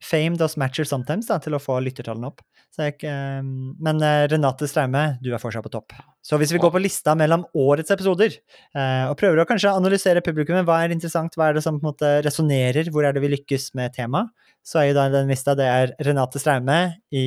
fame 0.03 0.37
does 0.39 0.55
matcher 0.59 0.87
sometimes, 0.87 1.27
da, 1.27 1.37
til 1.43 1.55
å 1.55 1.61
få 1.61 1.77
lyttertallene 1.83 2.29
opp. 2.29 2.41
Så 2.73 2.85
jeg, 2.85 2.99
eh, 3.09 3.41
men 3.43 4.03
eh, 4.05 4.25
Renate 4.31 4.67
Straume, 4.69 5.03
du 5.23 5.31
er 5.33 5.41
fortsatt 5.41 5.65
på 5.65 5.71
topp. 5.73 5.95
Så 6.23 6.39
hvis 6.39 6.53
vi 6.53 6.61
går 6.61 6.71
på 6.73 6.81
lista 6.81 7.15
mellom 7.17 7.45
årets 7.57 7.91
episoder, 7.95 8.37
eh, 8.75 9.05
og 9.09 9.17
prøver 9.19 9.41
å 9.41 9.47
kanskje 9.49 9.73
analysere 9.75 10.23
publikummet, 10.25 10.67
hva 10.67 10.79
er 10.83 10.95
interessant, 10.95 11.35
hva 11.35 11.49
er 11.49 11.57
det 11.57 11.65
som 11.65 11.79
på 11.79 11.83
en 11.83 11.91
måte 11.91 12.11
resonnerer, 12.25 12.91
hvor 12.93 13.07
er 13.07 13.15
det 13.15 13.23
vi 13.25 13.33
lykkes 13.33 13.71
med 13.79 13.95
temaet, 13.97 14.31
så 14.65 14.81
er 14.81 14.89
jo 14.89 14.99
da 14.99 15.07
den 15.11 15.31
lista 15.31 15.55
det 15.57 15.67
er 15.67 15.95
Renate 16.05 16.39
Straume 16.41 16.79
i 17.15 17.25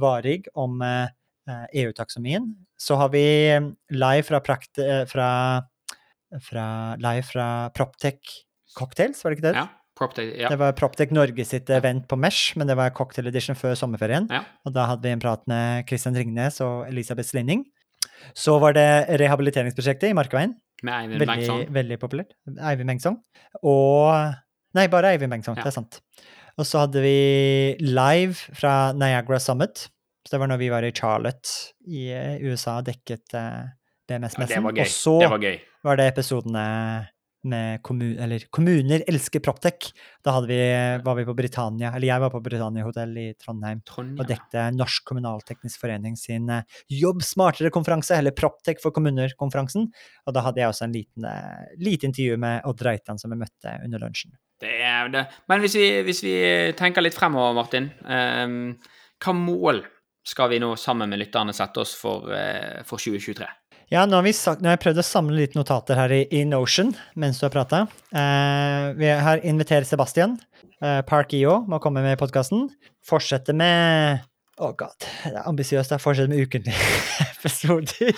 Varig 0.00 0.48
om 0.58 0.82
eh, 0.84 1.06
EU-taksonomien. 1.84 2.50
Så 2.80 2.98
har 2.98 3.12
vi 3.12 3.24
live 3.94 4.26
fra, 4.26 4.40
prakt, 4.44 4.80
fra, 5.08 5.28
fra, 6.42 6.66
live 7.00 7.24
fra 7.28 7.48
Proptech 7.76 8.40
Cocktails, 8.74 9.22
var 9.22 9.32
det 9.32 9.38
ikke 9.38 9.48
det? 9.52 9.56
Ja. 9.62 9.83
Proptech, 9.94 10.32
ja. 10.40 10.48
Det 10.50 10.58
var 10.58 10.72
Proptech 10.74 11.12
Norge 11.14 11.44
sitt 11.46 11.70
event 11.70 12.08
på 12.10 12.16
Mesh, 12.18 12.56
men 12.58 12.66
det 12.66 12.74
var 12.76 12.90
cocktail 12.90 13.28
edition 13.30 13.54
før 13.54 13.76
sommerferien. 13.78 14.26
Ja. 14.30 14.40
Og 14.66 14.74
da 14.74 14.86
hadde 14.90 15.02
vi 15.06 15.12
en 15.14 15.20
prat 15.22 15.44
med 15.46 15.86
Christian 15.86 16.16
Ringnes 16.18 16.60
og 16.64 16.88
Elisabeth 16.88 17.28
Slinning. 17.28 17.64
Så 18.34 18.56
var 18.60 18.74
det 18.74 18.88
rehabiliteringsprosjektet 19.20 20.10
i 20.10 20.16
Markveien. 20.18 20.56
Med 20.82 20.92
Eivind 20.94 21.20
Veldig, 21.20 21.28
Bengtsson. 21.30 21.74
veldig 21.74 21.98
populært. 22.02 22.34
Eivind 22.58 22.90
Mengsong. 22.90 23.20
Og 23.62 24.34
Nei, 24.74 24.88
bare 24.90 25.12
Eivind 25.14 25.30
Mengsong, 25.30 25.56
Ja. 25.56 25.62
det 25.62 25.70
er 25.70 25.76
sant. 25.80 26.00
Og 26.58 26.66
så 26.66 26.80
hadde 26.84 27.00
vi 27.02 27.76
live 27.80 28.34
fra 28.54 28.92
Niagara 28.92 29.38
Summit. 29.38 29.88
Så 30.26 30.30
det 30.34 30.40
var 30.40 30.48
når 30.48 30.58
vi 30.58 30.68
var 30.72 30.82
i 30.82 30.90
Charlotte 30.90 31.72
i 31.86 32.08
eh, 32.10 32.38
USA 32.42 32.78
og 32.80 32.86
dekket 32.86 33.34
eh, 33.34 33.70
BMS-messen. 34.08 34.56
det 34.56 34.62
var 34.64 34.72
gøy. 34.72 34.80
og 34.82 34.86
så 34.90 35.20
Det 35.20 35.30
var 35.30 35.58
var 35.84 35.96
det 35.96 36.06
episodene 36.12 37.08
med 37.48 37.82
kommun, 37.86 38.16
eller 38.20 38.44
Kommuner 38.54 39.04
elsker 39.08 39.42
Proptech. 39.44 39.90
Da 40.24 40.36
vi, 40.44 40.58
var 41.04 41.18
vi 41.18 41.26
på 41.28 41.34
Britannia, 41.36 41.92
eller 41.94 42.08
jeg 42.08 42.22
var 42.24 42.32
på 42.32 42.40
Britannia 42.44 42.86
hotell 42.86 43.12
i 43.20 43.26
Trondheim 43.40 43.82
og 44.18 44.24
dekte 44.28 44.68
Norsk 44.76 45.04
Kommunalteknisk 45.10 45.82
Forening 45.82 46.16
sin 46.20 46.48
eh, 46.50 46.64
Jobb 46.88 47.22
smartere-konferanse, 47.24 48.16
eller 48.18 48.36
Proptech 48.36 48.80
for 48.82 48.94
kommuner-konferansen. 48.96 49.90
Og 50.26 50.36
da 50.36 50.44
hadde 50.46 50.62
jeg 50.62 50.72
også 50.72 50.88
en 50.88 50.96
liten, 50.96 51.28
eh, 51.28 51.76
lite 51.82 52.08
intervju 52.10 52.40
med 52.40 52.64
Odd 52.68 52.84
Reitan 52.86 53.20
som 53.20 53.34
jeg 53.34 53.44
møtte 53.44 53.78
under 53.84 54.02
lunsjen. 54.02 54.34
Det 54.60 54.76
er 54.86 55.10
det. 55.12 55.24
Men 55.50 55.64
hvis 55.64 55.74
vi, 55.78 55.88
hvis 56.06 56.22
vi 56.24 56.36
tenker 56.78 57.04
litt 57.04 57.16
fremover, 57.16 57.56
Martin. 57.56 57.90
Um, 58.06 58.76
hva 59.22 59.34
mål 59.36 59.82
skal 60.24 60.52
vi 60.54 60.60
nå 60.62 60.70
sammen 60.80 61.10
med 61.10 61.20
lytterne 61.20 61.52
sette 61.56 61.82
oss 61.82 61.92
for, 61.98 62.30
uh, 62.32 62.80
for 62.88 63.02
2023? 63.02 63.48
Ja, 63.92 64.06
nå 64.08 64.16
har, 64.16 64.24
vi 64.24 64.32
sagt, 64.32 64.62
nå 64.62 64.70
har 64.70 64.78
jeg 64.78 64.82
prøvd 64.86 65.00
å 65.02 65.06
samle 65.06 65.36
litt 65.36 65.56
notater 65.58 65.98
her 65.98 66.12
i, 66.14 66.22
i 66.32 66.42
Notion 66.48 66.94
mens 67.20 67.40
du 67.40 67.44
har 67.44 67.52
prata. 67.52 67.82
Eh, 68.16 68.86
vi 68.96 69.10
har 69.12 69.42
invitert 69.44 69.88
Sebastian. 69.88 70.38
Eh, 70.80 71.02
Park 71.06 71.34
IO 71.36 71.58
må 71.68 71.80
komme 71.84 72.02
med 72.04 72.16
i 72.16 72.20
podkasten. 72.20 72.70
Fortsette 73.04 73.52
med 73.56 74.22
Å, 74.56 74.70
god. 74.78 74.94
Det 75.02 75.34
er 75.34 75.48
ambisiøst. 75.50 75.92
Fortsette 76.00 76.32
med 76.32 76.46
ukentlige 76.46 76.78
episoder. 77.34 78.14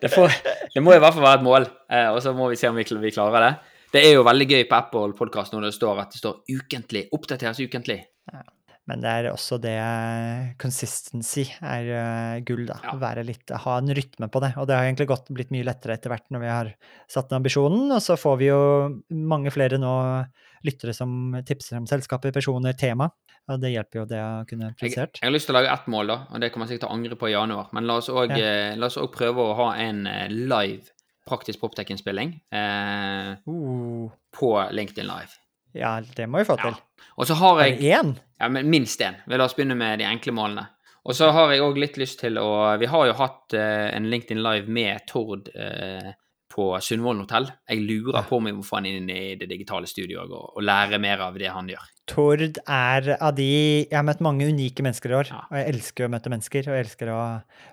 Det, 0.00 0.10
får, 0.12 0.38
det 0.72 0.84
må 0.84 0.94
i 0.96 1.02
hvert 1.02 1.16
fall 1.16 1.26
være 1.26 1.40
et 1.42 1.46
mål, 1.46 1.68
eh, 1.92 2.08
og 2.14 2.22
så 2.24 2.32
må 2.36 2.48
vi 2.52 2.58
se 2.60 2.70
om 2.70 2.78
vi, 2.80 2.86
vi 3.04 3.12
klarer 3.12 3.46
det. 3.46 3.52
Det 3.90 4.04
er 4.06 4.14
jo 4.14 4.24
veldig 4.26 4.46
gøy 4.46 4.64
på 4.70 4.78
Apple 4.78 5.16
Podcast 5.18 5.52
når 5.52 5.68
det 5.68 5.74
står 5.76 6.04
at 6.06 6.14
det 6.14 6.22
står 6.22 6.40
ukentlig. 6.56 7.08
Oppdateres 7.16 7.60
ukentlig. 7.60 8.00
Men 8.88 9.02
det 9.04 9.10
er 9.12 9.26
også 9.30 9.58
det 9.62 9.76
consistency 10.60 11.44
er 11.60 11.88
eh, 11.94 12.40
gull, 12.46 12.64
da. 12.66 12.78
Ja. 12.84 12.94
Være 13.00 13.24
litt, 13.26 13.52
ha 13.52 13.76
en 13.78 13.92
rytme 13.94 14.28
på 14.32 14.42
det. 14.42 14.52
Og 14.58 14.66
det 14.66 14.76
har 14.78 14.86
egentlig 14.88 15.08
gått, 15.10 15.30
blitt 15.34 15.52
mye 15.54 15.66
lettere 15.68 15.94
etter 15.98 16.12
hvert 16.12 16.26
når 16.32 16.42
vi 16.42 16.50
har 16.50 16.70
satt 17.10 17.30
ned 17.30 17.40
ambisjonen. 17.42 17.86
Og 17.94 18.02
så 18.02 18.16
får 18.20 18.38
vi 18.40 18.50
jo 18.50 18.60
mange 19.10 19.52
flere 19.54 19.78
nå 19.80 19.94
lyttere 20.66 20.94
som 20.96 21.36
tipser 21.46 21.78
om 21.80 21.88
selskaper, 21.88 22.34
personer, 22.34 22.76
tema. 22.78 23.10
Og 23.50 23.60
det 23.62 23.72
hjelper 23.72 24.02
jo 24.02 24.06
det 24.10 24.20
å 24.20 24.32
kunne 24.46 24.72
Jeg, 24.78 24.94
jeg 24.94 25.24
har 25.24 25.34
lyst 25.34 25.48
til 25.48 25.56
å 25.56 25.58
lage 25.58 25.72
ett 25.72 25.90
mål, 25.90 26.12
da, 26.12 26.18
og 26.30 26.42
det 26.42 26.50
kommer 26.52 26.68
jeg 26.68 26.74
sikkert 26.76 26.86
til 26.86 26.92
å 26.92 26.98
angre 26.98 27.18
på 27.18 27.30
i 27.30 27.34
januar. 27.34 27.70
Men 27.76 27.88
la 27.88 27.98
oss 28.00 28.10
òg 28.12 28.36
Ja. 28.36 29.06
prøve 29.10 29.46
å 29.46 29.56
ha 29.58 29.68
en 29.80 30.06
eh, 30.06 30.28
live 30.30 30.92
praktisk 31.30 31.62
poptech-innspilling 31.62 32.34
eh, 32.52 33.36
Uh, 33.46 34.10
på 34.34 34.50
LinkedIn 34.74 35.06
Live. 35.06 35.39
Ja, 35.76 36.00
det 36.16 36.26
må 36.26 36.40
vi 36.42 36.48
få 36.48 36.56
til. 36.60 36.74
Ja. 36.74 37.08
Og 37.20 37.28
så 37.28 37.36
har 37.40 37.62
jeg 37.64 37.78
En? 37.78 38.14
én? 38.14 38.18
Ja, 38.40 38.48
men 38.48 38.70
minst 38.70 39.00
én. 39.00 39.18
La 39.26 39.44
oss 39.44 39.54
begynne 39.56 39.76
med 39.76 40.00
de 40.00 40.08
enkle 40.08 40.32
målene. 40.32 40.66
Og 41.04 41.16
så 41.16 41.30
har 41.32 41.52
jeg 41.52 41.62
òg 41.64 41.78
litt 41.80 41.96
lyst 42.00 42.20
til 42.20 42.36
å 42.40 42.76
Vi 42.80 42.88
har 42.92 43.06
jo 43.08 43.16
hatt 43.16 43.54
uh, 43.56 43.88
en 43.94 44.08
LinkedIn 44.12 44.42
Live 44.44 44.68
med 44.68 45.06
Tord 45.08 45.48
eh, 45.54 46.10
på 46.50 46.66
Sundvolden 46.82 47.22
hotell. 47.24 47.46
Jeg 47.70 47.84
lurer 47.86 48.26
på 48.26 48.40
om 48.40 48.48
jeg 48.48 48.56
må 48.58 48.64
få 48.66 48.80
han 48.80 48.88
inn 48.90 49.10
i 49.12 49.36
det 49.38 49.46
digitale 49.50 49.86
studioet 49.88 50.32
og, 50.34 50.56
og 50.56 50.64
lære 50.66 50.98
mer 51.02 51.22
av 51.28 51.38
det 51.38 51.50
han 51.52 51.70
gjør. 51.70 51.86
Tord 52.10 52.42
er 52.66 53.06
av 53.22 53.36
de 53.36 53.46
Jeg 53.86 53.94
har 53.94 54.02
møtt 54.02 54.22
mange 54.24 54.48
unike 54.50 54.82
mennesker 54.82 55.12
i 55.12 55.16
år, 55.20 55.28
Ja. 55.30 55.44
og 55.46 55.54
jeg 55.60 55.68
elsker 55.76 56.06
å 56.06 56.10
møte 56.10 56.32
mennesker, 56.32 56.66
og 56.66 56.74
jeg 56.74 56.86
elsker 56.88 57.12
å 57.14 57.20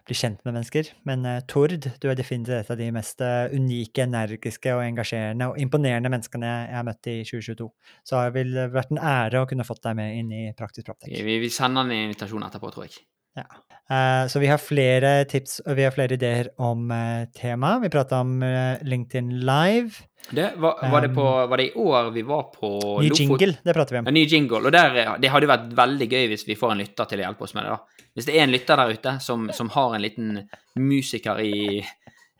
bli 0.06 0.18
kjent 0.20 0.46
med 0.46 0.54
mennesker. 0.60 0.92
Men 1.10 1.26
uh, 1.26 1.40
Tord, 1.50 1.90
du 1.90 2.08
er 2.12 2.20
definitivt 2.20 2.60
et 2.60 2.72
av 2.76 2.78
de 2.78 2.92
mest 2.94 3.22
eh, 3.26 3.50
unike, 3.58 4.06
energiske 4.06 4.76
og 4.78 4.84
engasjerende 4.86 5.50
og 5.50 5.58
imponerende 5.62 6.14
menneskene 6.14 6.54
jeg 6.54 6.78
har 6.78 6.86
møtt 6.86 7.10
i 7.10 7.18
2022. 7.26 7.70
Så 8.06 8.22
det 8.28 8.38
ville 8.38 8.70
vært 8.78 8.94
en 8.94 9.02
ære 9.02 9.42
å 9.42 9.50
kunne 9.50 9.66
fått 9.66 9.86
deg 9.90 9.98
med 9.98 10.22
inn 10.22 10.34
i 10.38 10.46
Praktisk 10.58 10.92
Proptek. 10.92 11.18
Vi, 11.18 11.40
vi 11.42 11.50
sender 11.50 11.82
han 11.82 11.94
en 11.98 12.12
invitasjon 12.12 12.46
etterpå, 12.46 12.76
tror 12.76 12.86
jeg. 12.86 13.02
Eh, 13.38 14.28
så 14.28 14.40
vi 14.40 14.50
har 14.52 14.60
flere 14.60 15.12
tips 15.32 15.62
og 15.64 15.78
vi 15.78 15.86
har 15.88 15.94
flere 15.96 16.18
ideer 16.18 16.50
om 16.60 16.90
uh, 16.92 17.24
tema. 17.36 17.78
Vi 17.80 17.92
prata 17.92 18.20
om 18.20 18.42
eh, 18.44 18.84
LinkedIn 18.84 19.32
Live. 19.48 20.04
Det, 20.30 20.50
var, 20.60 20.82
var, 20.92 21.06
det 21.06 21.14
på, 21.16 21.24
var 21.24 21.58
det 21.58 21.70
i 21.70 21.74
år 21.80 22.10
vi 22.12 22.22
var 22.28 22.50
på 22.52 22.70
Ny 23.00 23.08
Lofot- 23.08 23.20
jingle, 23.22 23.54
det 23.64 23.76
prater 23.78 23.96
vi 23.96 24.00
om. 24.02 24.10
Ja, 24.10 24.16
ny 24.18 24.26
jingle. 24.28 24.60
Og 24.60 24.76
der, 24.76 24.98
eh, 25.00 25.14
det 25.24 25.32
hadde 25.32 25.48
vært 25.48 25.72
veldig 25.78 26.10
gøy 26.12 26.28
hvis 26.34 26.44
vi 26.50 26.60
får 26.60 26.76
en 26.76 26.84
lytter 26.84 27.08
til 27.08 27.24
å 27.24 27.28
hjelpe 27.30 27.48
oss 27.48 27.56
med 27.56 27.64
det. 27.64 27.78
da. 27.78 28.08
Hvis 28.18 28.28
det 28.28 28.36
er 28.36 28.44
en 28.44 28.56
lytter 28.58 28.82
der 28.82 28.96
ute 28.98 29.16
som, 29.24 29.48
som 29.56 29.72
har 29.78 29.96
en 29.96 30.04
liten 30.04 30.42
musiker 30.76 31.40
i, 31.40 31.80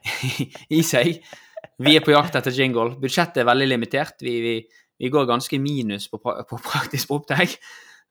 i 0.80 0.84
seg 0.84 1.22
Vi 1.80 1.96
er 1.96 2.04
på 2.04 2.12
jakt 2.12 2.36
etter 2.36 2.52
jingle. 2.52 2.98
Budsjettet 3.00 3.46
er 3.46 3.48
veldig 3.48 3.72
limitert. 3.72 4.20
Vi, 4.26 4.36
vi, 4.44 4.56
vi 5.00 5.14
går 5.14 5.30
ganske 5.30 5.60
minus 5.62 6.10
på, 6.12 6.20
på 6.20 6.60
praktisk 6.60 7.14
opplegg. 7.16 7.56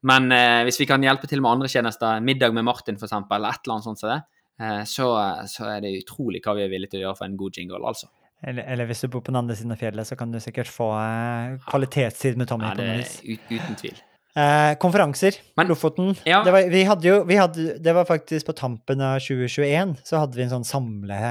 Men 0.07 0.31
eh, 0.31 0.61
hvis 0.67 0.79
vi 0.81 0.87
kan 0.89 1.03
hjelpe 1.03 1.27
til 1.29 1.41
med 1.43 1.57
andre 1.57 1.69
tjenester, 1.71 2.21
middag 2.23 2.53
med 2.55 2.65
Martin 2.67 2.95
f.eks., 2.99 3.13
eller 3.17 3.49
et 3.51 3.65
eller 3.65 3.75
annet 3.77 3.87
sånt 3.89 4.01
som 4.03 4.11
det, 4.13 4.19
eh, 4.61 4.83
så, 4.87 5.09
så 5.51 5.67
er 5.73 5.83
det 5.83 5.95
utrolig 6.03 6.43
hva 6.45 6.55
vi 6.57 6.63
er 6.67 6.71
villige 6.71 6.93
til 6.95 7.01
å 7.03 7.07
gjøre 7.09 7.19
for 7.21 7.29
en 7.29 7.37
god 7.39 7.59
jingle, 7.59 7.81
altså. 7.91 8.09
Eller, 8.45 8.67
eller 8.69 8.85
hvis 8.85 9.01
du 9.01 9.07
bor 9.09 9.23
på 9.25 9.31
den 9.33 9.39
andre 9.39 9.55
siden 9.57 9.73
av 9.73 9.79
fjellet, 9.81 10.05
så 10.05 10.15
kan 10.19 10.29
du 10.33 10.37
sikkert 10.43 10.69
få 10.69 10.91
eh, 11.01 11.55
kvalitetstid 11.71 12.37
med 12.37 12.49
Tommy. 12.51 12.69
Ja, 12.69 12.75
på 12.77 12.83
det 12.83 12.91
er 12.93 13.33
ut, 13.33 13.49
uten 13.49 13.79
tvil. 13.81 13.97
Eh, 14.37 14.73
konferanser. 14.77 15.39
Men- 15.57 15.71
Lofoten. 15.71 16.11
Ja. 16.29 16.43
Det, 16.45 16.53
var, 16.53 16.67
vi 16.69 16.83
hadde 16.85 17.07
jo, 17.09 17.15
vi 17.25 17.39
hadde, 17.41 17.67
det 17.81 17.95
var 17.97 18.05
faktisk 18.05 18.51
på 18.51 18.57
tampen 18.59 19.01
av 19.01 19.17
2021, 19.25 19.95
så 20.05 20.21
hadde 20.21 20.37
vi 20.37 20.45
en 20.45 20.53
sånn 20.59 20.67
samle... 20.69 21.21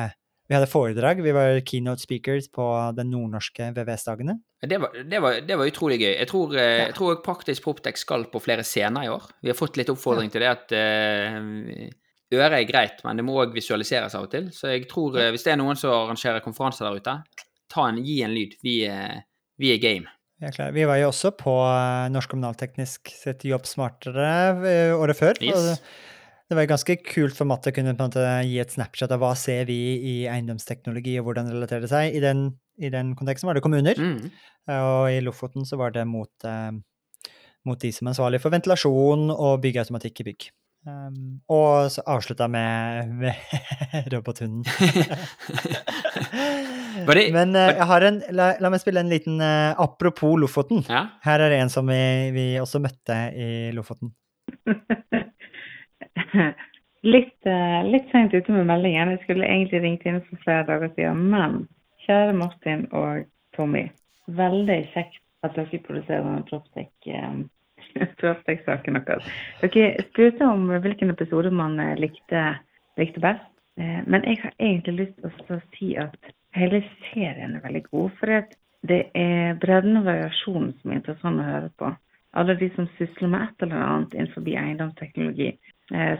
Vi 0.47 0.55
hadde 0.55 0.69
foredrag. 0.71 1.21
Vi 1.25 1.35
var 1.35 1.61
keynote 1.67 2.03
speakers 2.03 2.49
på 2.55 2.67
den 2.97 3.11
nordnorske 3.11 3.73
VVS-dagene. 3.77 4.39
Det 4.63 4.79
var, 4.83 4.95
det, 4.97 5.21
det 5.49 5.59
var 5.59 5.69
utrolig 5.69 5.99
gøy. 6.01 6.13
Jeg 6.13 6.31
tror, 6.31 6.57
ja. 6.57 6.67
jeg 6.87 6.97
tror 6.97 7.21
Praktisk 7.25 7.67
Proptex 7.67 8.07
skal 8.07 8.29
på 8.31 8.43
flere 8.43 8.65
scener 8.67 9.07
i 9.07 9.13
år. 9.13 9.27
Vi 9.43 9.53
har 9.53 9.59
fått 9.59 9.79
litt 9.81 9.91
oppfordring 9.93 10.31
til 10.33 10.47
det 10.47 10.53
at 10.53 10.77
uh, 10.77 12.37
øret 12.37 12.59
er 12.61 12.69
greit, 12.71 13.03
men 13.07 13.19
det 13.19 13.27
må 13.27 13.39
òg 13.43 13.55
visualiseres 13.57 14.15
av 14.19 14.29
og 14.29 14.35
til. 14.35 14.51
Så 14.55 14.73
jeg 14.73 14.87
tror 14.91 15.19
eh, 15.19 15.33
hvis 15.35 15.47
det 15.47 15.55
er 15.55 15.61
noen 15.61 15.79
som 15.79 15.95
arrangerer 15.95 16.45
konferanser 16.45 16.89
der 16.89 17.01
ute, 17.03 17.17
ta 17.73 17.89
en, 17.91 18.03
gi 18.07 18.21
en 18.27 18.35
lyd. 18.35 18.59
Vi, 18.67 18.81
uh, 18.91 19.19
vi 19.61 19.75
er 19.75 19.83
game. 19.83 20.11
Er 20.37 20.73
vi 20.73 20.85
var 20.85 20.99
jo 21.01 21.09
også 21.09 21.31
på 21.33 21.53
eh, 21.65 22.11
Norsk 22.13 22.35
Kommunalteknisk 22.35 23.09
sitt 23.09 23.47
Jobb 23.49 23.65
smartere 23.65 24.27
eh, 24.69 24.93
året 24.93 25.17
før. 25.17 25.39
Yes. 25.41 25.57
og 25.57 26.16
det 26.49 26.57
var 26.59 26.69
ganske 26.71 26.97
kult 27.03 27.35
for 27.35 27.49
Matte 27.51 27.73
å 27.73 27.75
kunne 27.75 27.95
på 27.97 28.05
en 28.05 28.11
måte 28.11 28.27
gi 28.47 28.59
et 28.63 28.71
snapshot 28.75 29.11
av 29.15 29.19
hva 29.23 29.33
ser 29.39 29.65
vi 29.67 29.77
i 29.99 30.17
eiendomsteknologi, 30.31 31.17
og 31.21 31.27
hvordan 31.31 31.49
relaterer 31.51 31.83
det 31.87 31.91
seg. 31.91 32.15
I 32.15 32.21
den, 32.23 32.45
i 32.79 32.91
den 32.93 33.15
konteksten 33.19 33.49
var 33.51 33.55
det 33.59 33.65
kommuner, 33.67 33.99
Mm. 33.99 34.31
og 34.69 35.11
i 35.11 35.21
Lofoten 35.27 35.67
så 35.67 35.77
var 35.81 35.91
det 35.97 36.05
mot, 36.07 36.31
eh, 36.45 36.71
mot 37.67 37.81
de 37.83 37.91
som 37.93 38.07
er 38.07 38.15
ansvarlig 38.15 38.41
for 38.41 38.51
ventilasjon 38.55 39.31
og 39.35 39.61
byggautomatikk 39.65 40.21
i 40.23 40.29
bygg. 40.31 40.49
Um, 40.87 41.41
og 41.51 41.89
så 41.91 41.99
avslutta 42.07 42.47
med, 42.47 43.09
med 43.11 43.35
robothunden. 44.13 44.63
Det- 47.07 47.33
Men 47.33 47.57
uh, 47.57 47.63
jeg 47.75 47.87
har 47.91 48.01
en, 48.07 48.21
la, 48.31 48.53
la 48.63 48.71
meg 48.71 48.81
spille 48.81 49.01
en 49.03 49.11
liten 49.11 49.41
uh, 49.43 49.75
apropos 49.83 50.37
Lofoten. 50.39 50.85
Ja? 50.89 51.07
Her 51.27 51.43
er 51.43 51.51
det 51.53 51.59
en 51.65 51.73
som 51.73 51.87
vi, 51.91 51.99
vi 52.35 52.47
også 52.63 52.79
møtte 52.83 53.19
i 53.35 53.49
Lofoten. 53.75 54.15
litt, 57.15 57.47
eh, 57.47 57.81
litt 57.87 58.11
sent 58.11 58.35
ute 58.35 58.53
med 58.53 58.69
meldingen. 58.71 59.15
Jeg 59.15 59.23
skulle 59.25 59.49
egentlig 59.49 59.83
ringt 59.83 60.07
inn 60.07 60.23
for 60.29 60.43
flere 60.45 60.67
dager 60.69 60.93
siden. 60.95 61.27
Men 61.33 61.59
kjære 62.07 62.37
Martin 62.39 62.87
og 62.97 63.27
Tommy. 63.57 63.87
Veldig 64.27 64.81
kjekt 64.95 65.23
at 65.47 65.55
dere 65.59 65.83
produserer 65.87 66.25
denne 66.27 66.87
eh, 67.13 68.07
Proptech-saken 68.21 69.01
deres. 69.01 69.29
Dere 69.63 70.07
spurte 70.09 70.49
om 70.49 70.69
hvilken 70.73 71.13
episode 71.15 71.53
man 71.55 71.79
eh, 71.83 71.95
likte, 72.01 72.49
likte 73.01 73.23
best. 73.23 73.53
Men 73.77 74.23
jeg 74.25 74.39
har 74.41 74.55
egentlig 74.57 74.93
lyst 75.03 75.19
til 75.21 75.53
å 75.53 75.65
si 75.75 75.87
at 76.01 76.15
hele 76.57 76.79
serien 77.11 77.59
er 77.59 77.61
veldig 77.61 77.83
god. 77.91 78.15
For 78.17 78.47
det 78.89 79.01
er 79.13 79.59
bredden 79.61 79.99
og 80.01 80.07
variasjonen 80.07 80.71
som 80.79 80.93
er 80.95 80.97
interessant 81.03 81.43
å 81.43 81.45
høre 81.45 81.69
på. 81.77 81.91
Alle 82.41 82.57
de 82.57 82.71
som 82.73 82.89
sysler 82.97 83.29
med 83.33 83.45
et 83.45 83.67
eller 83.67 83.83
annet 83.85 84.17
innenfor 84.17 84.49
eiendomsteknologi, 84.49 85.51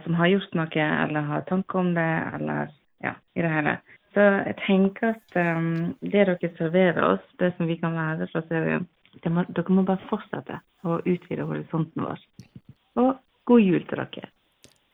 som 0.05 0.15
har 0.15 0.31
gjort 0.31 0.55
noe 0.55 0.87
eller 0.87 1.27
har 1.27 1.47
tanker 1.49 1.81
om 1.81 1.95
det, 1.97 2.11
eller 2.39 2.71
ja, 3.03 3.15
i 3.35 3.43
det 3.45 3.51
hele. 3.51 3.77
Så 4.17 4.25
jeg 4.25 4.57
tenker 4.63 5.13
at 5.13 5.37
um, 5.37 5.97
det 6.01 6.23
dere 6.25 6.51
serverer 6.57 7.03
oss, 7.05 7.25
det 7.41 7.51
som 7.57 7.69
vi 7.69 7.77
kan 7.81 7.97
lære 7.99 8.29
fra 8.31 8.41
serien, 8.49 8.87
det 9.25 9.33
må, 9.33 9.45
dere 9.53 9.77
må 9.77 9.85
bare 9.89 10.09
fortsette 10.09 10.61
å 10.87 11.01
utvide 11.05 11.45
horisonten 11.45 12.07
vår. 12.07 12.23
Og 13.03 13.11
god 13.51 13.65
jul 13.65 13.85
til 13.89 14.01
dere. 14.01 14.31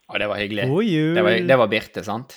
Å, 0.09 0.19
det 0.19 0.27
var 0.27 0.41
hyggelig. 0.41 0.67
God 0.73 0.89
jul! 0.89 1.13
Det 1.15 1.23
var, 1.23 1.37
det 1.53 1.59
var 1.61 1.71
Birte, 1.71 2.03
sant? 2.03 2.35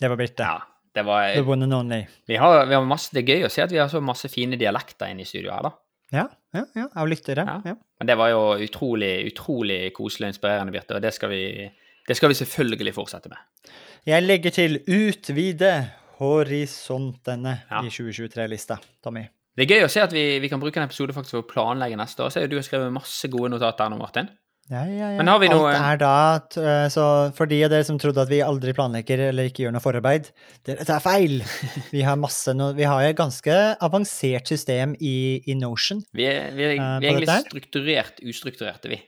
Det 0.00 0.08
var 0.08 0.20
Birte. 0.20 0.48
Ja. 0.48 0.60
Det 0.92 1.04
var, 1.08 1.30
The 1.32 1.44
one 1.48 1.64
and 1.64 1.72
only. 1.72 2.02
vi 2.28 2.36
har, 2.36 2.66
vi 2.68 2.74
har 2.76 2.84
masse, 2.84 3.12
det 3.16 3.22
er 3.22 3.36
gøy 3.36 3.46
å 3.46 3.52
se 3.52 3.62
at 3.64 3.72
vi 3.72 3.80
har 3.80 3.88
så 3.88 4.00
masse 4.04 4.28
fine 4.28 4.58
dialekter 4.60 5.08
inne 5.12 5.24
i 5.24 5.28
studio 5.28 5.52
her, 5.54 5.68
da. 5.68 5.70
Ja, 6.12 6.26
ja, 6.52 6.66
ja, 6.76 6.88
av 6.94 7.08
lyttere. 7.08 7.44
Ja. 7.64 7.74
Men 7.98 8.08
det 8.10 8.16
var 8.20 8.28
jo 8.32 8.40
utrolig, 8.60 9.12
utrolig 9.30 9.78
koselig 9.96 10.28
og 10.28 10.34
inspirerende, 10.34 10.74
Birte, 10.74 10.98
og 10.98 11.04
det 11.04 11.14
skal 11.16 11.32
vi, 11.32 11.70
det 12.08 12.16
skal 12.18 12.32
vi 12.32 12.36
selvfølgelig 12.42 12.94
fortsette 12.94 13.32
med. 13.32 13.72
Jeg 14.06 14.22
legger 14.22 14.50
til 14.50 14.80
'utvide 14.84 15.72
horisontene' 16.18 17.56
i 17.82 17.88
2023-lista, 17.88 18.76
Tommy. 19.04 19.24
Det 19.56 19.64
er 19.64 19.74
gøy 19.76 19.84
å 19.84 19.90
se 19.92 20.00
at 20.00 20.12
vi, 20.12 20.38
vi 20.40 20.48
kan 20.48 20.60
bruke 20.60 20.80
en 20.80 20.88
episode 20.88 21.12
faktisk 21.12 21.36
for 21.36 21.44
å 21.44 21.48
planlegge 21.48 21.96
neste 22.00 22.24
år. 22.24 22.30
Så 22.32 22.44
du 22.48 22.56
har 22.56 22.64
skrevet 22.64 22.92
masse 22.92 23.28
gode 23.28 23.50
notater 23.52 23.90
nå, 23.92 23.98
Martin. 24.00 24.30
Ja, 24.70 24.84
ja, 24.86 25.08
ja. 25.10 25.18
Men 25.18 25.28
har 25.28 25.40
vi 25.42 25.48
Alt 25.50 25.74
er 25.74 25.98
da, 26.00 26.16
eh, 26.62 26.86
så 26.92 27.04
for 27.36 27.50
de 27.50 27.58
av 27.66 27.72
dere 27.72 27.84
som 27.84 27.98
trodde 28.00 28.22
at 28.22 28.30
vi 28.30 28.38
aldri 28.46 28.72
planlegger 28.76 29.24
eller 29.28 29.50
ikke 29.50 29.64
gjør 29.64 29.74
noe 29.74 29.82
forarbeid, 29.84 30.30
det 30.64 30.78
er 30.86 31.02
feil! 31.02 31.40
Vi 31.94 32.04
har 32.06 32.16
masse 32.16 32.54
no 32.56 32.70
Vi 32.76 32.86
har 32.86 33.02
et 33.04 33.18
ganske 33.18 33.56
avansert 33.82 34.48
system 34.48 34.94
i, 35.00 35.42
i 35.50 35.58
Notion. 35.58 36.04
Vi 36.14 36.28
er, 36.30 36.54
vi 36.54 36.68
er, 36.70 36.76
Eh, 36.78 36.98
vi 37.02 37.10
er 37.10 37.18
egentlig 37.18 37.42
strukturert 37.50 38.22
ustrukturerte, 38.22 38.94
vi. 38.94 39.02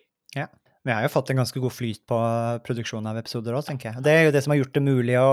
Vi 0.84 0.92
har 0.92 1.00
jo 1.06 1.08
fått 1.08 1.30
en 1.32 1.38
ganske 1.40 1.60
god 1.64 1.72
flyt 1.72 2.02
på 2.04 2.16
produksjonen 2.66 3.08
av 3.08 3.16
episoder 3.16 3.56
òg, 3.56 3.64
tenker 3.64 3.88
jeg. 3.88 4.04
Det 4.04 4.12
er 4.12 4.26
jo 4.26 4.32
det 4.34 4.42
som 4.44 4.52
har 4.52 4.58
gjort 4.60 4.74
det 4.76 4.82
mulig 4.84 5.14
å 5.16 5.28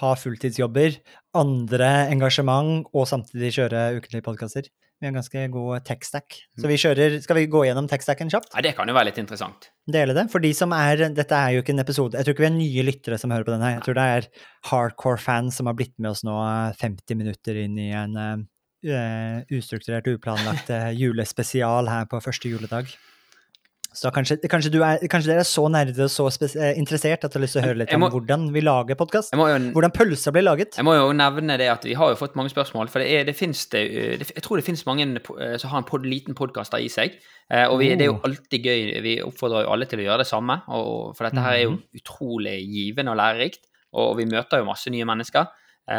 ha 0.00 0.12
fulltidsjobber, 0.16 0.96
andre 1.36 1.90
engasjement, 2.08 2.86
og 2.94 3.04
samtidig 3.10 3.50
kjøre 3.58 3.82
ukentlige 3.98 4.24
podkaster. 4.24 4.70
Vi 5.00 5.08
har 5.08 5.14
en 5.14 5.16
ganske 5.16 5.42
god 5.48 5.84
tech-stack. 5.88 6.34
Så 6.60 6.68
vi 6.68 6.76
kjører 6.76 7.14
Skal 7.24 7.38
vi 7.38 7.46
gå 7.48 7.62
gjennom 7.64 7.86
tech-stacken 7.88 8.28
kjapt? 8.32 8.52
Ja, 8.52 8.60
det 8.66 8.74
kan 8.76 8.90
jo 8.90 8.92
være 8.92 9.08
litt 9.08 9.20
interessant. 9.22 9.70
Dele 9.88 10.12
det? 10.16 10.26
For 10.28 10.44
de 10.44 10.50
som 10.56 10.74
er 10.76 11.06
Dette 11.16 11.38
er 11.38 11.54
jo 11.56 11.62
ikke 11.64 11.72
en 11.72 11.80
episode 11.80 12.20
Jeg 12.20 12.26
tror 12.26 12.36
ikke 12.36 12.44
vi 12.44 12.50
er 12.50 12.58
nye 12.58 12.84
lyttere 12.84 13.16
som 13.20 13.32
hører 13.32 13.48
på 13.48 13.54
den 13.54 13.64
her. 13.64 13.78
Jeg 13.78 13.86
tror 13.86 13.96
det 13.96 14.06
er 14.18 14.28
hardcore 14.68 15.22
fans 15.22 15.56
som 15.56 15.70
har 15.70 15.78
blitt 15.78 15.96
med 15.96 16.12
oss 16.12 16.20
nå 16.28 16.36
eh, 16.44 16.76
50 16.82 17.16
minutter 17.16 17.62
inn 17.62 17.80
i 17.80 17.88
en 17.96 18.18
eh, 18.20 18.44
eh, 18.92 19.40
ustrukturert, 19.56 20.12
uplanlagt 20.12 20.68
eh, 20.76 20.90
julespesial 21.00 21.88
her 21.88 22.04
på 22.10 22.20
første 22.20 22.52
juledag. 22.52 22.92
Så 23.92 24.10
kanskje, 24.14 24.36
kanskje, 24.46 24.70
du 24.70 24.78
er, 24.86 25.00
kanskje 25.10 25.32
dere 25.32 25.42
er 25.42 25.48
så 25.48 25.64
nerde 25.72 26.04
og 26.04 26.10
så 26.14 26.28
eh, 26.46 26.76
interessert 26.78 27.24
at 27.26 27.32
du 27.32 27.38
har 27.38 27.42
lyst 27.42 27.56
til 27.56 27.62
å 27.62 27.66
høre 27.66 27.78
litt 27.80 27.90
må, 27.98 28.06
om 28.06 28.12
hvordan 28.14 28.44
vi 28.54 28.60
lager 28.62 28.94
podkast? 28.94 29.32
Hvordan 29.34 29.90
pølser 29.96 30.30
blir 30.36 30.44
laget? 30.46 30.76
jeg 30.78 30.86
må 30.86 30.94
jo 30.94 31.08
nevne 31.16 31.56
det 31.58 31.66
at 31.72 31.82
vi 31.88 31.96
har 31.98 32.12
jo 32.12 32.18
fått 32.20 32.36
mange 32.38 32.52
spørsmål, 32.52 32.86
for 32.92 33.02
det, 33.02 33.08
er, 33.18 33.24
det 33.26 33.34
finnes 33.34 33.64
det, 33.72 33.82
det 34.22 34.28
Jeg 34.36 34.44
tror 34.46 34.60
det 34.60 34.66
finnes 34.68 34.84
mange 34.86 35.08
eh, 35.18 35.56
som 35.58 35.72
har 35.72 35.82
en 35.82 35.88
pod, 35.90 36.06
liten 36.06 36.38
podkast 36.38 36.76
i 36.78 36.86
seg. 36.88 37.18
eh, 37.50 37.66
Og 37.66 37.80
vi, 37.82 37.88
det 37.96 38.06
er 38.06 38.12
jo 38.12 38.18
Oh. 38.20 38.26
alltid 38.30 38.62
gøy. 38.70 39.00
Vi 39.02 39.16
oppfordrer 39.26 39.66
jo 39.66 39.72
alle 39.74 39.86
til 39.90 39.98
å 39.98 40.06
gjøre 40.06 40.22
det 40.22 40.30
samme. 40.30 40.60
Og, 40.70 41.16
for 41.18 41.26
dette 41.26 41.42
her 41.42 41.56
er 41.58 41.64
jo 41.64 41.72
Mhm. 41.74 41.82
utrolig 41.98 42.56
givende 42.70 43.10
og 43.10 43.18
lærerikt. 43.18 43.66
Og 43.98 44.16
vi 44.18 44.24
møter 44.30 44.58
jo 44.62 44.70
masse 44.70 44.86
nye 44.94 45.04
mennesker. 45.04 45.50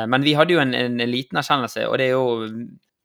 Men 0.07 0.23
vi 0.23 0.31
hadde 0.39 0.53
jo 0.55 0.59
en, 0.63 0.71
en, 0.73 1.01
en 1.03 1.11
liten 1.11 1.35
erkjennelse, 1.41 1.89
og 1.89 1.97
det 1.99 2.05
er 2.07 2.11
jo 2.15 2.47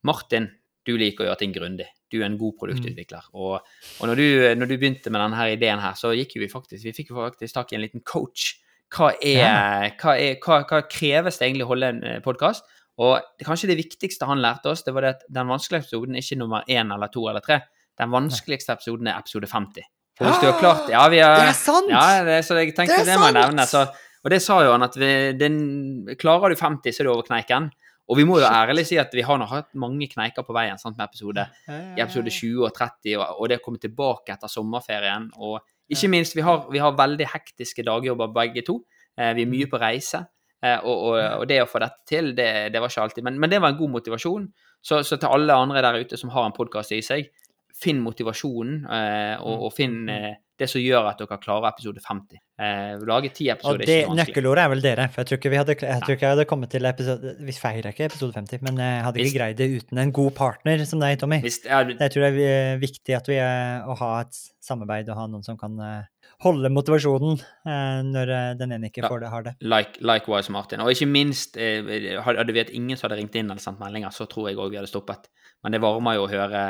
Martin, 0.07 0.47
du 0.87 0.95
liker 0.99 1.24
å 1.24 1.28
gjøre 1.30 1.41
ting 1.41 1.55
grundig. 1.55 1.89
Du 2.12 2.20
er 2.20 2.28
en 2.28 2.39
god 2.39 2.55
produktutvikler. 2.61 3.26
Og, 3.34 3.59
og 3.59 4.11
når, 4.11 4.20
du, 4.20 4.26
når 4.61 4.70
du 4.70 4.76
begynte 4.76 5.11
med 5.11 5.24
denne 5.24 5.49
ideen 5.57 5.82
her, 5.82 5.99
så 5.99 6.12
gikk 6.14 6.37
vi 6.39 6.51
faktisk 6.51 6.87
Vi 6.87 6.95
fikk 6.95 7.11
faktisk 7.16 7.57
tak 7.57 7.74
i 7.74 7.78
en 7.78 7.84
liten 7.84 8.05
coach. 8.07 8.55
Hva 8.95 9.11
er, 9.18 9.97
hva, 9.99 10.14
er 10.14 10.39
hva, 10.39 10.61
hva 10.62 10.84
kreves 10.87 11.41
det 11.41 11.49
egentlig 11.49 11.66
å 11.66 11.72
holde 11.72 11.91
en 11.91 12.05
podkast? 12.24 12.66
Og 13.03 13.18
kanskje 13.45 13.72
det 13.72 13.80
viktigste 13.82 14.28
han 14.28 14.41
lærte 14.41 14.70
oss, 14.72 14.84
det 14.87 14.95
var 14.97 15.05
det 15.05 15.16
at 15.18 15.26
den 15.28 15.51
vanskeligste 15.51 15.91
episoden 15.91 16.16
er 16.16 16.24
ikke 16.24 16.39
nummer 16.41 16.64
én 16.70 16.95
eller 16.95 17.11
to 17.12 17.26
eller 17.28 17.45
tre. 17.45 17.61
Den 17.99 18.12
vanskeligste 18.12 18.72
episoden 18.76 19.11
er 19.11 19.18
episode 19.20 19.51
50. 19.51 19.84
For 20.16 20.28
hvis 20.30 20.41
du 20.41 20.47
har 20.49 20.61
klart 20.61 20.87
Ja, 20.89 21.03
vi 21.12 21.20
har 21.20 21.43
Det 21.43 21.51
er 21.51 21.59
sant! 21.59 21.91
Ja, 21.93 22.24
det, 22.24 22.39
så 22.47 22.57
jeg 22.57 22.72
tenkte 22.76 23.03
Det 23.03 23.11
det, 23.11 23.18
må 23.20 23.28
jeg 23.28 23.37
nevne. 23.37 23.66
Så, 23.68 23.84
og 24.24 24.32
det 24.32 24.41
sa 24.45 24.62
jo 24.64 24.72
han, 24.72 24.87
at 24.87 24.97
vi, 24.97 25.11
den, 25.37 25.59
klarer 26.18 26.55
du 26.55 26.57
50, 26.57 26.95
så 26.95 27.03
er 27.03 27.09
du 27.09 27.12
over 27.12 27.26
kneiken. 27.28 27.68
Og 28.07 28.20
vi 28.20 28.26
må 28.26 28.38
jo 28.38 28.46
ærlig 28.46 28.84
si 28.86 28.98
at 29.02 29.14
vi 29.14 29.24
har 29.26 29.42
hatt 29.50 29.72
mange 29.78 30.07
kneiker 30.11 30.46
på 30.46 30.54
veien 30.54 30.78
sant, 30.78 30.94
med 30.98 31.09
episode 31.09 31.42
i 31.66 32.02
episode 32.02 32.30
20 32.30 32.62
og 32.68 32.74
30, 32.76 33.16
og, 33.18 33.48
det 33.50 33.59
å 33.59 33.64
komme 33.64 33.82
tilbake 33.82 34.36
etter 34.36 34.50
sommerferien. 34.50 35.26
Og 35.42 35.59
ikke 35.90 36.11
minst, 36.12 36.36
vi 36.38 36.44
har, 36.46 36.68
vi 36.70 36.82
har 36.82 36.94
veldig 36.98 37.26
hektiske 37.32 37.82
dagjobber 37.86 38.30
begge 38.34 38.62
to. 38.66 38.80
Eh, 39.18 39.32
vi 39.38 39.42
er 39.42 39.50
mye 39.50 39.68
på 39.70 39.80
reise. 39.82 40.22
Eh, 40.62 40.78
og, 40.78 41.02
og, 41.09 41.18
og 41.42 41.48
det 41.50 41.61
å 41.62 41.68
få 41.70 41.82
dette 41.82 42.07
til, 42.09 42.30
det, 42.38 42.48
det 42.74 42.82
var 42.82 42.92
ikke 42.92 43.09
alltid. 43.09 43.26
Men, 43.26 43.40
men 43.42 43.52
det 43.52 43.61
var 43.62 43.74
en 43.74 43.80
god 43.80 43.94
motivasjon. 43.98 44.46
Så, 44.86 45.02
så 45.07 45.18
til 45.18 45.32
alle 45.32 45.59
andre 45.66 45.82
der 45.82 45.98
ute 46.07 46.18
som 46.20 46.30
har 46.34 46.46
en 46.46 46.54
podkast 46.54 46.94
i 46.94 47.02
seg, 47.02 47.30
finn 47.77 48.01
motivasjonen, 48.05 48.83
eh, 48.89 49.37
og, 49.45 49.66
og 49.68 49.72
finn 49.77 50.09
eh, 50.09 50.35
det 50.57 50.64
som 50.72 50.81
gjør 50.81 51.11
at 51.11 51.18
dere 51.20 51.37
klarer 51.43 51.68
episode 51.68 52.01
50. 52.01 52.39
Eh, 52.57 52.95
lage 53.05 53.29
ti 53.37 53.51
Og 53.53 53.77
det, 53.77 53.85
er 53.85 54.07
ikke 54.07 54.09
vanskelig. 54.09 54.16
nøkkelordet 54.22 54.62
er 54.62 54.70
vel 54.72 54.81
dere. 54.87 55.05
For 55.12 55.20
jeg 55.20 55.29
tror 55.29 55.41
ikke 55.43 55.51
vi 55.53 55.59
hadde, 55.61 55.74
jeg 55.77 56.01
tror 56.07 56.14
ikke 56.16 56.24
jeg 56.24 56.33
hadde 56.33 56.47
kommet 56.49 56.70
til 56.72 56.89
episode 56.89 57.35
Vi 57.45 57.53
feirer 57.53 57.91
ikke 57.93 58.07
episode 58.09 58.33
50, 58.39 58.62
men 58.64 58.81
jeg 58.81 59.03
hadde 59.05 59.20
Hvis- 59.20 59.29
ikke 59.35 59.43
greid 59.43 59.59
det 59.61 59.68
uten 59.83 60.01
en 60.01 60.12
god 60.16 60.31
partner 60.39 60.85
som 60.89 61.05
deg, 61.05 61.18
Tommy. 61.20 61.43
Hvis, 61.45 61.61
ja, 61.68 61.83
Jeg 61.85 62.14
tror 62.14 62.24
det 62.33 62.49
er 62.49 62.81
viktig 62.81 63.16
at 63.18 63.29
vi 63.29 63.37
å 63.37 63.99
ha 64.01 64.11
et 64.22 64.41
samarbeid 64.64 65.12
og 65.12 65.20
ha 65.20 65.27
noen 65.29 65.45
som 65.45 65.61
kan 65.61 65.77
eh, 65.79 66.09
holde 66.47 66.72
motivasjonen 66.72 67.37
eh, 67.37 68.01
når 68.09 68.33
eh, 68.39 68.55
den 68.57 68.72
ene 68.79 68.89
ikke 68.89 69.05
får 69.07 69.20
det, 69.27 69.29
har 69.35 69.45
det. 69.51 69.55
like, 69.61 70.01
likewise, 70.01 70.49
Martin. 70.51 70.81
Og 70.81 70.89
ikke 70.97 71.07
minst, 71.12 71.61
eh, 71.61 71.85
hadde 72.24 72.53
vi 72.57 72.64
hatt 72.64 72.72
ingen 72.72 72.97
som 72.97 73.11
hadde 73.11 73.20
ringt 73.20 73.37
inn 73.37 73.51
eller 73.53 73.61
sendt 73.61 73.79
meldinger, 73.85 74.09
så 74.09 74.24
tror 74.24 74.49
jeg 74.49 74.57
òg 74.57 74.72
vi 74.72 74.81
hadde 74.81 74.89
stoppet. 74.89 75.29
Men 75.62 75.77
det 75.77 75.81
varmer 75.85 76.16
jo 76.16 76.24
å 76.27 76.31
høre, 76.33 76.64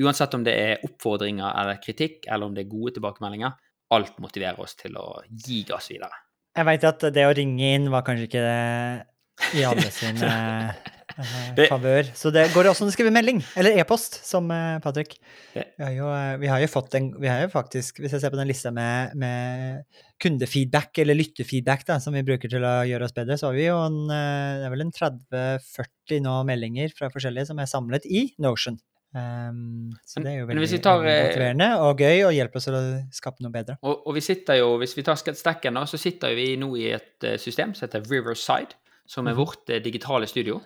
uansett 0.00 0.34
om 0.38 0.44
det 0.46 0.54
er 0.56 0.86
oppfordringer 0.86 1.50
eller 1.50 1.80
kritikk, 1.82 2.24
eller 2.26 2.48
om 2.48 2.56
det 2.56 2.64
er 2.64 2.72
gode 2.72 2.94
tilbakemeldinger, 2.96 3.56
alt 3.92 4.18
motiverer 4.22 4.60
oss 4.62 4.76
til 4.78 4.96
å 4.96 5.20
gi 5.28 5.62
gass 5.68 5.90
videre. 5.92 6.22
Jeg 6.56 6.68
veit 6.68 6.84
at 6.84 7.04
det 7.12 7.24
å 7.28 7.36
ringe 7.36 7.74
inn 7.76 7.88
var 7.92 8.04
kanskje 8.04 8.28
ikke 8.28 8.44
det 8.44 9.52
i 9.56 9.64
alle 9.64 9.88
sin 9.94 10.18
eh, 10.26 11.68
favør. 11.70 12.08
Så 12.16 12.32
det 12.34 12.44
går 12.52 12.68
også 12.70 12.84
an 12.84 12.92
å 12.92 12.94
skrive 12.94 13.12
melding, 13.14 13.40
eller 13.58 13.78
e-post, 13.80 14.18
som 14.26 14.50
eh, 14.52 14.76
Patrick. 14.84 15.16
Vi 15.54 15.64
har, 15.64 15.94
jo, 15.96 16.10
eh, 16.12 16.36
vi 16.42 16.50
har 16.52 16.62
jo 16.62 16.70
fått 16.70 16.96
en 16.98 17.10
Vi 17.20 17.30
har 17.30 17.44
jo 17.44 17.50
faktisk, 17.52 18.02
hvis 18.02 18.14
jeg 18.16 18.24
ser 18.24 18.32
på 18.34 18.40
den 18.40 18.50
lista 18.50 18.72
med, 18.74 19.16
med 19.18 19.82
kundefeedback, 20.22 21.02
eller 21.02 21.18
lyttefeedback, 21.18 21.86
da, 21.88 21.98
som 22.02 22.16
vi 22.16 22.24
bruker 22.26 22.52
til 22.52 22.64
å 22.68 22.74
gjøre 22.88 23.08
oss 23.08 23.16
bedre, 23.16 23.40
så 23.40 23.50
har 23.50 23.58
vi 23.58 23.68
jo 23.68 23.80
en 23.80 24.00
eh, 24.12 24.62
Det 24.62 24.68
er 24.68 24.76
vel 24.76 24.86
en 24.86 24.96
30-40 25.00 26.24
nå 26.28 26.38
meldinger 26.48 26.96
fra 26.96 27.12
forskjellige 27.12 27.50
som 27.50 27.62
er 27.62 27.70
samlet 27.70 28.08
i 28.08 28.28
Notion. 28.42 28.80
Um, 29.14 29.92
så 30.06 30.16
Men- 30.16 30.24
det 30.24 30.32
er 30.32 30.38
jo 30.38 30.46
veldig, 30.46 30.68
vi 30.70 30.78
tar, 30.78 31.04
eh, 31.04 31.26
motiverende 31.26 31.66
og 31.84 31.98
gøy, 31.98 32.24
og 32.24 32.32
hjelper 32.32 32.56
oss 32.56 32.64
til 32.64 32.76
å 32.78 32.82
skape 33.12 33.42
noe 33.44 33.52
bedre. 33.52 33.76
Og, 33.82 34.06
og 34.06 34.14
vi 34.14 34.20
sitter 34.24 34.56
jo, 34.56 34.78
hvis 34.80 34.96
vi 34.96 35.02
tar 35.04 35.16
stekken, 35.20 35.74
da, 35.74 35.84
så 35.84 36.00
sitter 36.00 36.34
vi 36.34 36.56
nå 36.56 36.70
i 36.80 36.92
et 36.96 37.24
eh, 37.28 37.36
system 37.36 37.74
som 37.74 37.88
heter 37.88 38.08
Riverside, 38.08 38.72
som 39.06 39.28
er 39.28 39.36
vårt 39.36 39.68
eh, 39.68 39.82
digitale 39.84 40.26
studio. 40.26 40.62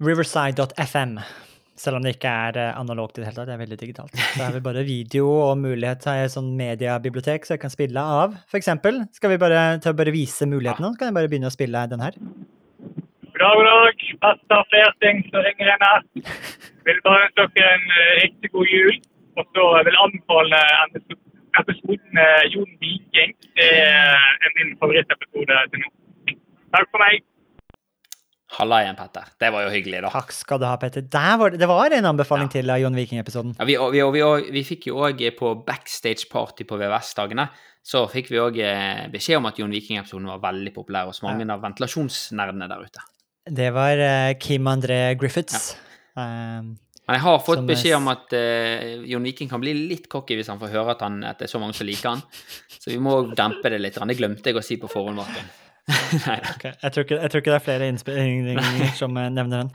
Riverside.fm. 0.00 1.18
Selv 1.80 1.96
om 1.96 2.04
det 2.04 2.18
ikke 2.18 2.28
er 2.28 2.74
analogt 2.76 3.18
i 3.18 3.22
det 3.22 3.30
hele 3.30 3.40
tatt, 3.40 3.48
det 3.48 3.54
er 3.56 3.64
veldig 3.64 3.80
digitalt. 3.80 4.14
Så 4.14 4.44
har 4.44 4.52
vi 4.52 4.60
bare 4.60 4.84
video 4.84 5.26
og 5.48 5.58
mulighet 5.58 6.02
til 6.04 6.28
sånn 6.28 6.52
mediebibliotek 6.54 7.48
så 7.48 7.56
jeg 7.56 7.62
kan 7.64 7.72
spille 7.72 7.98
av. 7.98 8.36
Eksempel, 8.54 9.06
skal 9.16 9.32
vi 9.32 9.40
bare, 9.40 9.80
bare 9.80 10.12
vise 10.12 10.46
mulighetene, 10.46 10.92
så 10.92 11.00
kan 11.00 11.08
jeg 11.08 11.16
bare 11.16 11.30
begynne 11.32 11.48
å 11.48 11.54
spille 11.56 11.86
den 11.88 12.04
her. 12.04 12.18
God 13.40 13.48
dag, 13.48 13.56
god 13.56 13.68
dag. 13.72 14.00
Petter 14.22 14.62
Flerting 14.70 15.20
som 15.32 15.40
ringer 15.46 15.68
inn 15.72 15.84
her. 15.86 16.02
Vil 16.84 16.98
bare 17.06 17.20
ønske 17.24 17.44
dere 17.56 17.68
en 17.72 17.86
eh, 17.96 18.10
riktig 18.18 18.48
god 18.52 18.68
jul. 18.68 18.96
Og 19.40 19.46
så 19.56 19.62
vil 19.86 19.94
jeg 19.96 20.02
anbefale 20.04 20.58
en 20.82 20.98
episoden 21.60 22.18
Jon 22.52 22.74
Viking. 22.82 23.30
Det 23.56 23.68
er 23.80 24.52
min 24.58 24.74
favorittepisode 24.82 25.56
til 25.72 25.84
nå. 25.86 25.88
Takk 26.76 26.90
for 26.92 27.00
meg. 27.00 27.24
Halla 28.58 28.80
igjen, 28.84 28.98
Petter. 28.98 29.30
Det 29.40 29.50
var 29.54 29.64
jo 29.64 29.70
hyggelig, 29.72 30.02
da. 30.04 30.10
Takk 30.12 30.34
skal 30.36 30.60
du 30.60 30.66
ha, 30.68 30.74
Petter. 30.82 31.06
Der 31.16 31.38
var 31.40 31.54
det, 31.54 31.62
det 31.62 31.68
var 31.70 31.96
en 31.96 32.08
anbefaling 32.10 32.50
til 32.52 32.68
av 32.74 32.82
Jon 32.82 32.98
Viking-episoden. 32.98 33.54
Ja, 33.56 33.68
vi, 33.70 33.78
vi, 33.94 34.02
vi, 34.18 34.50
vi 34.58 34.64
fikk 34.68 34.90
jo 34.90 34.98
òg 35.06 35.22
på 35.38 35.54
backstage-party 35.70 36.66
på 36.68 36.76
VVS-dagene, 36.82 37.48
så 37.80 38.04
fikk 38.10 38.28
vi 38.34 38.42
òg 38.42 38.60
beskjed 39.16 39.40
om 39.40 39.48
at 39.48 39.62
Jon 39.62 39.72
Viking-episoden 39.72 40.28
var 40.28 40.44
veldig 40.44 40.74
populær 40.76 41.08
hos 41.08 41.22
mange 41.24 41.48
av 41.48 41.64
ventilasjonsnerdene 41.64 42.68
der 42.68 42.84
ute. 42.84 43.06
Det 43.48 43.70
var 43.72 43.98
eh, 44.04 44.34
Kim 44.40 44.66
André 44.68 45.14
Griffiths. 45.20 45.76
Um, 46.14 46.76
Men 47.06 47.16
jeg 47.16 47.22
har 47.24 47.38
fått 47.42 47.58
er 47.62 47.68
beskjed 47.70 47.96
om 47.96 48.08
at 48.12 48.34
uh, 48.36 49.06
Jon 49.08 49.24
Viking 49.26 49.48
kan 49.50 49.62
bli 49.62 49.72
litt 49.74 50.08
cocky 50.12 50.36
hvis 50.38 50.50
han 50.52 50.60
får 50.60 50.70
høre 50.74 50.90
at, 50.94 51.00
han, 51.06 51.22
at 51.26 51.40
det 51.40 51.48
er 51.48 51.52
så 51.54 51.60
mange 51.62 51.74
som 51.78 51.88
liker 51.88 52.08
han. 52.12 52.22
Så 52.76 52.92
vi 52.92 52.98
må 53.02 53.22
dempe 53.34 53.72
det 53.72 53.80
litt. 53.80 53.96
Det 53.98 54.18
glemte 54.18 54.52
jeg 54.52 54.60
å 54.60 54.64
si 54.64 54.76
på 54.80 54.90
forhånd, 54.90 55.16
Martin. 55.18 55.48
okay. 56.54 56.72
Jeg 56.82 56.92
tror, 56.92 57.04
ikke, 57.04 57.16
jeg 57.18 57.30
tror 57.32 57.40
ikke 57.42 57.50
det 57.50 57.56
er 57.56 57.64
flere 57.64 57.86
innspillinger 57.90 58.92
som 58.98 59.16
eh, 59.18 59.30
nevner 59.32 59.64
den. 59.64 59.70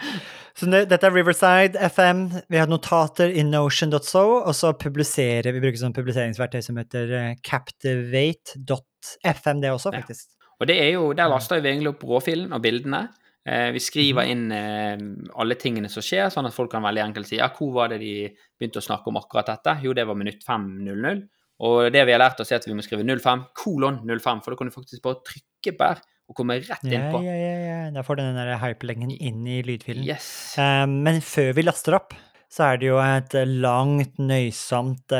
Så 0.55 0.63
det, 0.72 0.86
dette 0.91 1.05
er 1.09 1.13
Riverside 1.16 1.76
FM. 1.89 2.22
Vi 2.51 2.57
har 2.61 2.70
notater 2.72 3.28
i 3.34 3.43
notion.so, 3.43 4.24
og 4.38 4.53
så 4.55 4.72
publiserer 4.80 5.51
vi 5.55 5.63
bruker 5.63 5.80
sånn 5.82 5.95
publiseringsverktøy 5.97 6.61
som 6.63 6.78
heter 6.80 7.05
eh, 7.20 7.34
captivate.fm, 7.43 9.57
det 9.63 9.70
også, 9.74 9.89
Ja. 9.91 9.99
faktisk. 9.99 10.30
Og 10.55 10.63
det 10.70 10.78
er 10.80 10.93
jo, 10.95 11.09
der 11.11 11.28
laster 11.28 11.59
vi 11.59 11.68
egentlig 11.74 11.91
opp 11.91 12.03
råfilen 12.07 12.53
og 12.55 12.61
bildene. 12.63 13.09
Eh, 13.46 13.70
vi 13.76 13.80
skriver 13.80 14.26
Mhm. 14.26 14.32
inn 14.32 14.52
eh, 14.52 15.30
alle 15.38 15.56
tingene 15.56 15.89
som 15.89 16.02
skjer, 16.02 16.32
sånn 16.34 16.48
at 16.48 16.54
folk 16.56 16.72
kan 16.72 16.82
veldig 16.82 17.04
enkelt 17.04 17.28
si 17.30 17.38
ja, 17.38 17.50
hvor 17.54 17.72
var 17.74 17.89
det 17.89 18.00
de 18.02 18.36
begynte 18.60 18.82
å 18.82 18.86
snakke 18.88 19.08
om 19.12 19.18
akkurat 19.22 19.46
dette? 19.46 19.76
Jo, 19.84 19.93
det 19.93 20.08
var 20.08 20.16
minutt 20.18 20.41
5.00. 20.43 21.28
Og 21.62 21.91
det 21.93 22.02
vi 22.06 22.12
har 22.12 22.20
lært 22.20 22.39
oss, 22.41 22.52
er 22.52 22.58
at 22.58 22.66
vi 22.66 22.74
må 22.74 22.82
skrive 22.84 23.06
05, 23.06 23.46
kolon 23.56 24.02
05, 24.04 24.41
for 24.43 24.52
da 24.52 24.58
kan 24.58 24.68
du 24.68 24.74
faktisk 24.74 25.02
bare 25.06 25.22
trykke 25.24 25.78
på 25.78 25.86
der 25.93 26.02
og 26.28 26.36
komme 26.36 26.58
rett 26.58 26.84
inn 26.84 26.91
Ja, 26.98 27.22
ja, 27.22 27.36
ja, 27.38 27.58
ja. 27.86 27.91
Da 27.93 28.02
får 28.02 28.18
du 28.18 28.24
den 28.24 28.36
der 28.36 28.58
hyperlengen 28.58 29.12
inn 29.14 29.46
i 29.48 29.62
lydfilen. 29.62 30.04
Yes. 30.04 30.58
Eh, 30.58 30.86
men 30.89 31.22
før 31.22 31.54
vi 31.54 31.62
laster 31.64 31.96
opp, 32.00 32.16
så 32.50 32.74
er 32.74 32.78
det 32.82 32.88
jo 32.89 32.98
et 32.98 33.34
langt, 33.62 34.18
nøysomt, 34.18 35.12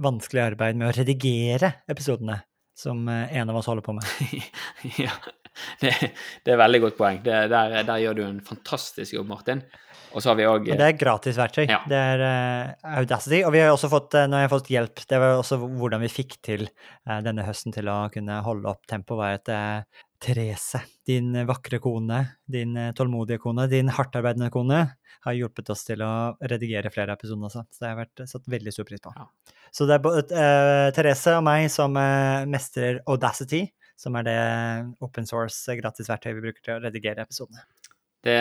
vanskelig 0.00 0.42
arbeid 0.52 0.76
med 0.80 0.88
å 0.88 0.96
redigere 0.96 1.74
episodene, 1.90 2.40
som 2.74 3.08
en 3.08 3.50
av 3.50 3.56
oss 3.60 3.66
holder 3.66 3.82
på 3.84 3.94
med. 3.96 4.04
ja, 5.04 5.10
det, 5.82 5.94
det 6.44 6.54
er 6.54 6.60
veldig 6.60 6.82
godt 6.88 6.98
poeng. 7.00 7.22
Det, 7.24 7.40
der, 7.52 7.80
der 7.86 8.04
gjør 8.04 8.20
du 8.20 8.22
en 8.26 8.44
fantastisk 8.44 9.16
jobb, 9.16 9.30
Martin. 9.30 9.64
Og 10.14 10.22
så 10.22 10.30
har 10.30 10.38
vi 10.38 10.46
òg 10.46 10.68
det 10.70 10.86
er 10.86 10.96
gratisverktøy. 10.98 11.64
Ja. 11.66 11.80
Det 11.90 11.98
er 11.98 12.22
uh, 12.22 12.96
Audacity. 13.00 13.42
Og 13.46 13.50
vi 13.54 13.62
har 13.64 13.72
også 13.74 13.90
fått, 13.90 14.14
eh, 14.18 14.28
nå 14.30 14.38
har 14.38 14.46
jeg 14.46 14.52
fått 14.52 14.70
hjelp, 14.70 15.02
det 15.10 15.20
var 15.20 15.38
også 15.40 15.58
hvordan 15.64 16.04
vi 16.04 16.10
fikk 16.12 16.36
til 16.46 16.66
uh, 16.68 17.18
denne 17.24 17.46
høsten 17.46 17.74
til 17.74 17.90
å 17.90 18.04
kunne 18.14 18.38
holde 18.46 18.70
opp 18.70 18.86
tempoet, 18.90 19.18
var 19.18 19.40
at 19.40 19.50
uh, 19.50 20.04
Therese, 20.22 20.84
din 21.04 21.34
vakre 21.48 21.80
kone, 21.82 22.20
din 22.46 22.78
tålmodige 22.96 23.42
kone, 23.42 23.66
din 23.68 23.90
hardtarbeidende 23.92 24.52
kone, 24.54 24.84
har 25.24 25.36
hjulpet 25.36 25.72
oss 25.74 25.82
til 25.88 26.04
å 26.06 26.12
redigere 26.40 26.92
flere 26.94 27.16
episoder 27.18 27.50
også. 27.50 27.64
Så 27.68 27.82
det 27.82 27.88
har 27.88 27.96
jeg 27.96 28.02
vært 28.04 28.30
satt 28.30 28.48
veldig 28.54 28.72
stor 28.72 28.88
pris 28.88 29.02
på. 29.04 29.12
Ja. 29.18 29.26
Så 29.74 29.88
det 29.90 29.98
er 29.98 30.04
både 30.04 30.46
Therese 30.94 31.34
og 31.40 31.44
meg 31.44 31.66
som 31.72 31.98
mestrer 32.48 33.02
Audacity, 33.10 33.64
som 33.96 34.16
er 34.18 34.26
det 34.26 34.38
open 35.04 35.26
source 35.28 35.68
eh, 35.72 35.78
gratisverktøyet 35.80 36.36
vi 36.38 36.44
bruker 36.48 36.62
til 36.66 36.76
å 36.78 36.82
redigere 36.84 37.24
episodene. 37.26 37.62
Det, 38.24 38.38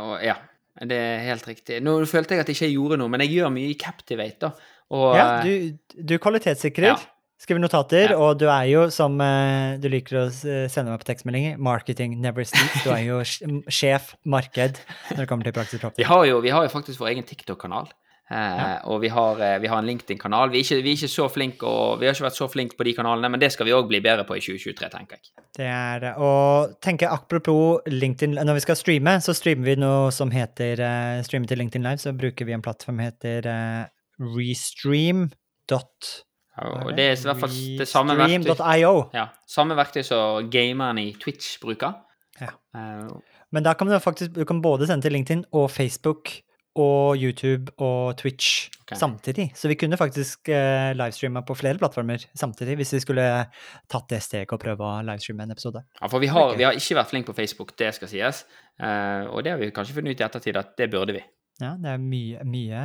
og, 0.00 0.18
ja, 0.24 0.36
det 0.84 0.98
er 1.00 1.24
helt 1.30 1.46
riktig. 1.48 1.80
Nå 1.84 1.96
følte 2.10 2.36
jeg 2.36 2.44
at 2.44 2.50
jeg 2.52 2.58
ikke 2.58 2.72
gjorde 2.74 2.98
noe, 3.00 3.08
men 3.12 3.24
jeg 3.24 3.36
gjør 3.38 3.52
mye 3.54 3.72
i 3.72 3.78
Captivate, 3.80 4.38
da. 4.50 4.70
Og, 4.94 5.10
Ja, 5.16 5.26
du, 5.42 5.78
du 5.96 6.18
kvalitetssikrer, 6.20 6.90
Ja. 6.92 6.96
skriver 7.40 7.62
notater, 7.64 8.12
Ja. 8.12 8.18
og 8.20 8.38
du 8.38 8.46
er 8.52 8.66
jo, 8.68 8.84
som 8.92 9.16
eh, 9.24 9.78
du 9.80 9.88
liker 9.88 10.20
å 10.20 10.28
sende 10.32 10.90
meg 10.92 11.00
på 11.02 11.08
tekstmeldinger, 11.08 11.56
marketing 11.58 12.18
never 12.20 12.44
sleeps. 12.44 12.84
Du 12.84 12.90
er 12.92 13.02
jo 13.08 13.22
sjef 13.72 14.14
marked 14.24 14.78
når 15.10 15.24
det 15.24 15.28
kommer 15.28 15.44
til 15.48 15.56
praksis 15.56 15.80
vi, 15.98 16.04
har 16.04 16.24
jo, 16.28 16.40
vi 16.44 16.52
har 16.54 16.62
jo 16.68 16.72
faktisk 16.72 17.00
vår 17.00 17.14
egen 17.16 17.24
TikTok-kanal. 17.28 17.88
Eh, 18.30 18.78
Og 18.88 19.02
vi 19.02 19.08
har, 19.08 19.40
eh, 19.40 19.58
vi 19.60 19.68
har 19.68 19.78
en 19.78 19.86
LinkedIn-kanal. 19.86 20.50
Vi, 20.50 20.62
vi 20.62 20.94
vi 20.94 22.06
har 22.06 22.14
ikke 22.14 22.24
vært 22.24 22.38
så 22.38 22.48
flinke 22.48 22.76
på 22.76 22.84
de 22.84 22.94
kanalene, 22.94 23.30
men 23.30 23.40
det 23.40 23.52
skal 23.52 23.66
vi 23.66 23.72
òg 23.72 23.88
bli 23.88 24.00
bedre 24.00 24.24
på 24.24 24.36
i 24.36 24.40
2023, 24.40 24.88
tenker 24.88 25.18
jeg. 25.18 25.44
Det 25.58 25.66
er 25.66 26.00
det. 26.00 26.14
Og 26.16 26.80
tenker 26.80 27.12
apropos 27.12 27.80
LinkedIn, 27.86 28.34
når 28.34 28.54
vi 28.54 28.60
skal 28.60 28.76
streame, 28.76 29.18
så 29.20 29.34
streamer 29.36 29.64
vi 29.64 29.76
noe 29.76 30.10
som 30.10 30.30
heter 30.30 30.80
uh, 30.80 31.22
Streame 31.22 31.46
til 31.46 31.58
LinkedIn 31.58 31.84
Live, 31.84 32.00
så 32.00 32.16
bruker 32.16 32.46
vi 32.46 32.52
en 32.56 32.62
plattform 32.62 32.96
som 32.96 33.04
heter 33.04 33.46
eh, 33.50 33.84
restream. 34.20 35.28
Og 36.62 36.92
det 36.94 37.04
er 37.04 37.16
i 37.16 37.26
hvert 37.26 37.40
fall 37.40 37.54
det 37.80 37.86
samme 37.90 38.14
verktøy, 38.14 39.14
ja, 39.16 39.24
samme 39.50 39.74
verktøy 39.74 40.04
som 40.06 40.50
gamerne 40.52 41.02
i 41.02 41.14
Twitch 41.18 41.56
bruker. 41.62 41.96
Ja. 42.40 42.52
Eh, 42.76 43.08
Men 43.50 43.62
da 43.62 43.74
kan 43.74 43.86
du 43.88 43.94
faktisk 43.98 44.34
du 44.34 44.44
kan 44.44 44.62
både 44.62 44.86
sende 44.86 45.02
til 45.06 45.12
LinkedIn 45.12 45.44
og 45.52 45.70
Facebook 45.70 46.30
og 46.80 47.20
YouTube 47.20 47.72
og 47.78 48.16
Twitch 48.18 48.68
okay. 48.82 48.98
samtidig. 48.98 49.50
Så 49.54 49.70
vi 49.70 49.76
kunne 49.78 49.98
faktisk 50.00 50.48
eh, 50.52 50.90
livestreama 50.96 51.44
på 51.46 51.56
flere 51.58 51.78
plattformer 51.80 52.26
samtidig, 52.34 52.76
hvis 52.80 52.94
vi 52.96 53.02
skulle 53.04 53.28
tatt 53.90 54.10
det 54.10 54.20
steget 54.24 54.52
og 54.52 54.62
prøve 54.62 54.82
å 54.82 54.98
livestreame 55.06 55.46
en 55.46 55.54
episode. 55.54 55.84
Ja, 56.00 56.10
for 56.10 56.22
vi 56.24 56.32
har, 56.32 56.56
vi 56.58 56.66
har 56.66 56.76
ikke 56.78 56.98
vært 56.98 57.14
flinke 57.14 57.30
på 57.32 57.38
Facebook, 57.38 57.76
det 57.80 57.92
skal 57.96 58.10
sies. 58.10 58.44
Eh, 58.82 59.30
og 59.30 59.44
det 59.46 59.54
har 59.54 59.62
vi 59.62 59.70
kanskje 59.74 59.96
funnet 60.00 60.16
ut 60.16 60.20
i 60.24 60.28
ettertid 60.28 60.58
at 60.60 60.74
det 60.80 60.90
burde 60.92 61.16
vi. 61.16 61.24
Ja, 61.62 61.76
det 61.78 61.86
er 61.86 62.02
mye, 62.02 62.42
mye, 62.50 62.82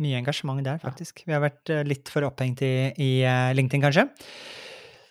mye 0.00 0.16
engasjement 0.22 0.64
der, 0.64 0.80
faktisk. 0.80 1.26
Vi 1.26 1.34
har 1.34 1.42
vært 1.44 1.68
eh, 1.68 1.84
litt 1.84 2.08
for 2.08 2.24
opphengt 2.24 2.64
i, 2.64 2.74
i 2.96 3.12
eh, 3.20 3.52
LinkedIn, 3.52 3.84
kanskje. 3.84 4.06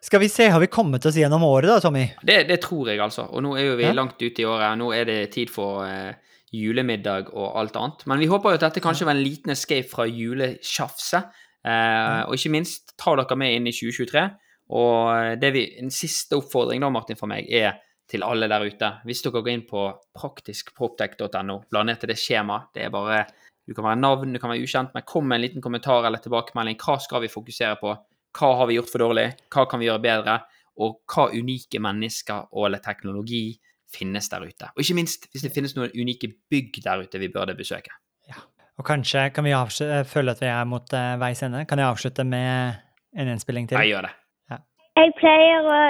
Skal 0.02 0.24
vi 0.24 0.32
se, 0.34 0.48
har 0.50 0.60
vi 0.64 0.66
kommet 0.66 1.06
oss 1.06 1.18
gjennom 1.20 1.44
året 1.46 1.70
da, 1.70 1.78
Tommy? 1.84 2.08
Det, 2.26 2.40
det 2.50 2.58
tror 2.64 2.90
jeg, 2.90 2.98
altså. 3.04 3.28
Og 3.30 3.44
nå 3.46 3.54
er 3.54 3.68
jo 3.68 3.76
vi 3.78 3.86
Ja. 3.86 3.94
langt 3.94 4.18
ute 4.18 4.42
i 4.42 4.48
året. 4.50 4.74
Nå 4.82 4.90
er 4.98 5.06
det 5.06 5.20
tid 5.36 5.54
for 5.54 5.86
eh, 5.86 6.18
julemiddag 6.52 7.32
og 7.32 7.56
alt 7.60 7.78
annet. 7.80 8.06
Men 8.10 8.20
vi 8.20 8.30
håper 8.32 8.52
jo 8.52 8.60
at 8.60 8.66
dette 8.68 8.84
kanskje 8.84 9.08
var 9.08 9.16
en 9.16 9.24
liten 9.24 9.54
escape 9.54 9.88
fra 9.90 10.08
julesjafset. 10.10 11.30
Eh, 11.68 12.22
Og 12.28 12.36
ikke 12.36 12.52
minst, 12.52 12.96
ta 12.98 13.16
dere 13.16 13.38
med 13.38 13.56
inn 13.56 13.70
i 13.70 13.76
2023. 13.76 14.26
Og 14.72 15.40
det 15.42 15.52
vi, 15.56 15.66
en 15.82 15.92
siste 15.92 16.38
oppfordring 16.40 16.84
da, 16.84 16.90
Martin, 16.90 17.20
for 17.20 17.32
meg, 17.32 17.48
er 17.48 17.80
til 18.12 18.24
alle 18.28 18.50
der 18.52 18.66
ute. 18.68 18.90
Hvis 19.08 19.24
dere 19.24 19.40
går 19.40 19.54
inn 19.54 19.66
på 19.68 19.86
praktiskproptech.no, 20.18 21.58
bla 21.72 21.84
ned 21.88 22.02
til 22.02 22.12
det 22.12 22.20
skjemaet. 22.20 22.72
Det 22.76 22.88
er 22.88 22.94
bare 22.94 23.26
Du 23.68 23.76
kan 23.78 23.86
være 23.86 24.00
navn, 24.02 24.34
du 24.34 24.40
kan 24.42 24.50
være 24.50 24.66
ukjent, 24.66 24.90
men 24.94 25.04
kom 25.08 25.28
med 25.30 25.38
en 25.38 25.44
liten 25.46 25.62
kommentar 25.62 26.04
eller 26.04 26.20
tilbakemelding. 26.20 26.80
Hva 26.82 26.98
skal 27.00 27.22
vi 27.22 27.30
fokusere 27.32 27.78
på? 27.80 27.94
Hva 28.36 28.50
har 28.58 28.68
vi 28.68 28.76
gjort 28.76 28.90
for 28.90 29.04
dårlig? 29.06 29.28
Hva 29.54 29.68
kan 29.70 29.80
vi 29.80 29.86
gjøre 29.86 30.02
bedre? 30.02 30.40
Og 30.82 30.98
hva 31.06 31.28
unike 31.30 31.80
mennesker 31.80 32.50
og 32.52 32.66
eller 32.66 32.82
teknologi 32.84 33.54
finnes 33.92 34.30
der 34.32 34.46
ute? 34.48 34.72
Og 34.76 34.84
ikke 34.84 34.98
minst, 34.98 35.28
hvis 35.32 35.46
det 35.46 35.54
finnes 35.56 35.76
noen 35.78 35.94
unike 35.96 36.32
bygg 36.52 36.82
der 36.84 37.04
ute 37.04 37.22
vi 37.22 37.32
burde 37.34 37.56
besøke. 37.58 37.94
Ja. 38.30 38.42
Og 38.80 38.88
kanskje 38.88 39.30
kan 39.36 39.46
vi 39.46 39.56
avslutte, 39.56 40.04
føle 40.10 40.36
at 40.36 40.42
vi 40.42 40.50
er 40.50 40.68
mot 40.70 40.94
uh, 40.96 41.16
veis 41.22 41.44
ende. 41.46 41.66
Kan 41.70 41.80
jeg 41.80 41.92
avslutte 41.92 42.26
med 42.28 42.80
en 43.14 43.34
innspilling 43.34 43.70
til? 43.70 43.78
Jeg 43.82 43.94
gjør 43.94 44.08
det. 44.08 44.14
Ja. 44.52 44.62
Jeg 45.02 45.16
pleier 45.20 45.72
å 45.72 45.82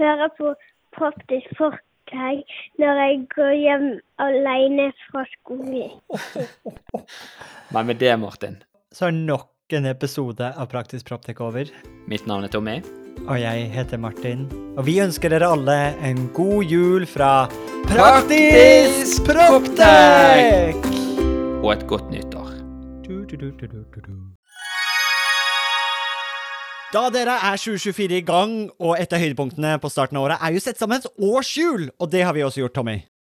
høre 0.00 0.32
på 0.38 0.54
folk 0.98 1.80
jeg 2.10 2.42
når 2.80 3.00
jeg 3.00 3.18
går 3.34 3.52
hjem 3.54 3.86
alene 4.18 4.88
fra 5.06 5.24
skolen. 5.36 5.92
Men 7.74 7.86
med 7.86 8.00
det, 8.00 8.18
Martin, 8.18 8.62
Så 8.92 9.06
er 9.06 9.10
nok 9.10 9.46
en 9.72 9.86
episode 9.86 10.52
av 10.56 10.66
Praktisk 10.70 11.06
Proptek 11.06 11.40
over. 11.40 11.68
mitt 12.08 12.26
navn 12.26 12.44
er 12.44 12.48
Tommy. 12.48 12.80
Og 13.28 13.36
jeg 13.40 13.68
heter 13.70 13.98
Martin. 13.98 14.46
Og 14.76 14.86
vi 14.86 14.98
ønsker 15.02 15.30
dere 15.30 15.50
alle 15.52 15.76
en 16.02 16.28
god 16.34 16.64
jul 16.64 17.06
fra 17.06 17.48
Praktisk 17.86 19.24
Proptek! 19.26 20.80
Og 21.60 21.72
et 21.72 21.86
godt 21.86 22.10
nyttår. 22.10 22.50
Da 26.90 27.06
dere 27.14 27.36
er 27.38 27.56
2024 27.60 28.16
i 28.18 28.24
gang, 28.26 28.70
og 28.80 28.96
et 28.98 29.12
av 29.12 29.22
høydepunktene 29.22 29.76
på 29.78 29.90
starten 29.92 30.18
av 30.18 30.26
året 30.26 30.42
er 30.42 30.56
jo 30.56 30.62
sett 30.64 30.80
sammen 30.80 30.98
et 30.98 31.06
årshjul, 31.22 31.90
og 32.00 32.10
det 32.10 32.24
har 32.26 32.34
vi 32.34 32.42
også 32.42 32.64
gjort, 32.64 32.74
Tommy. 32.80 32.96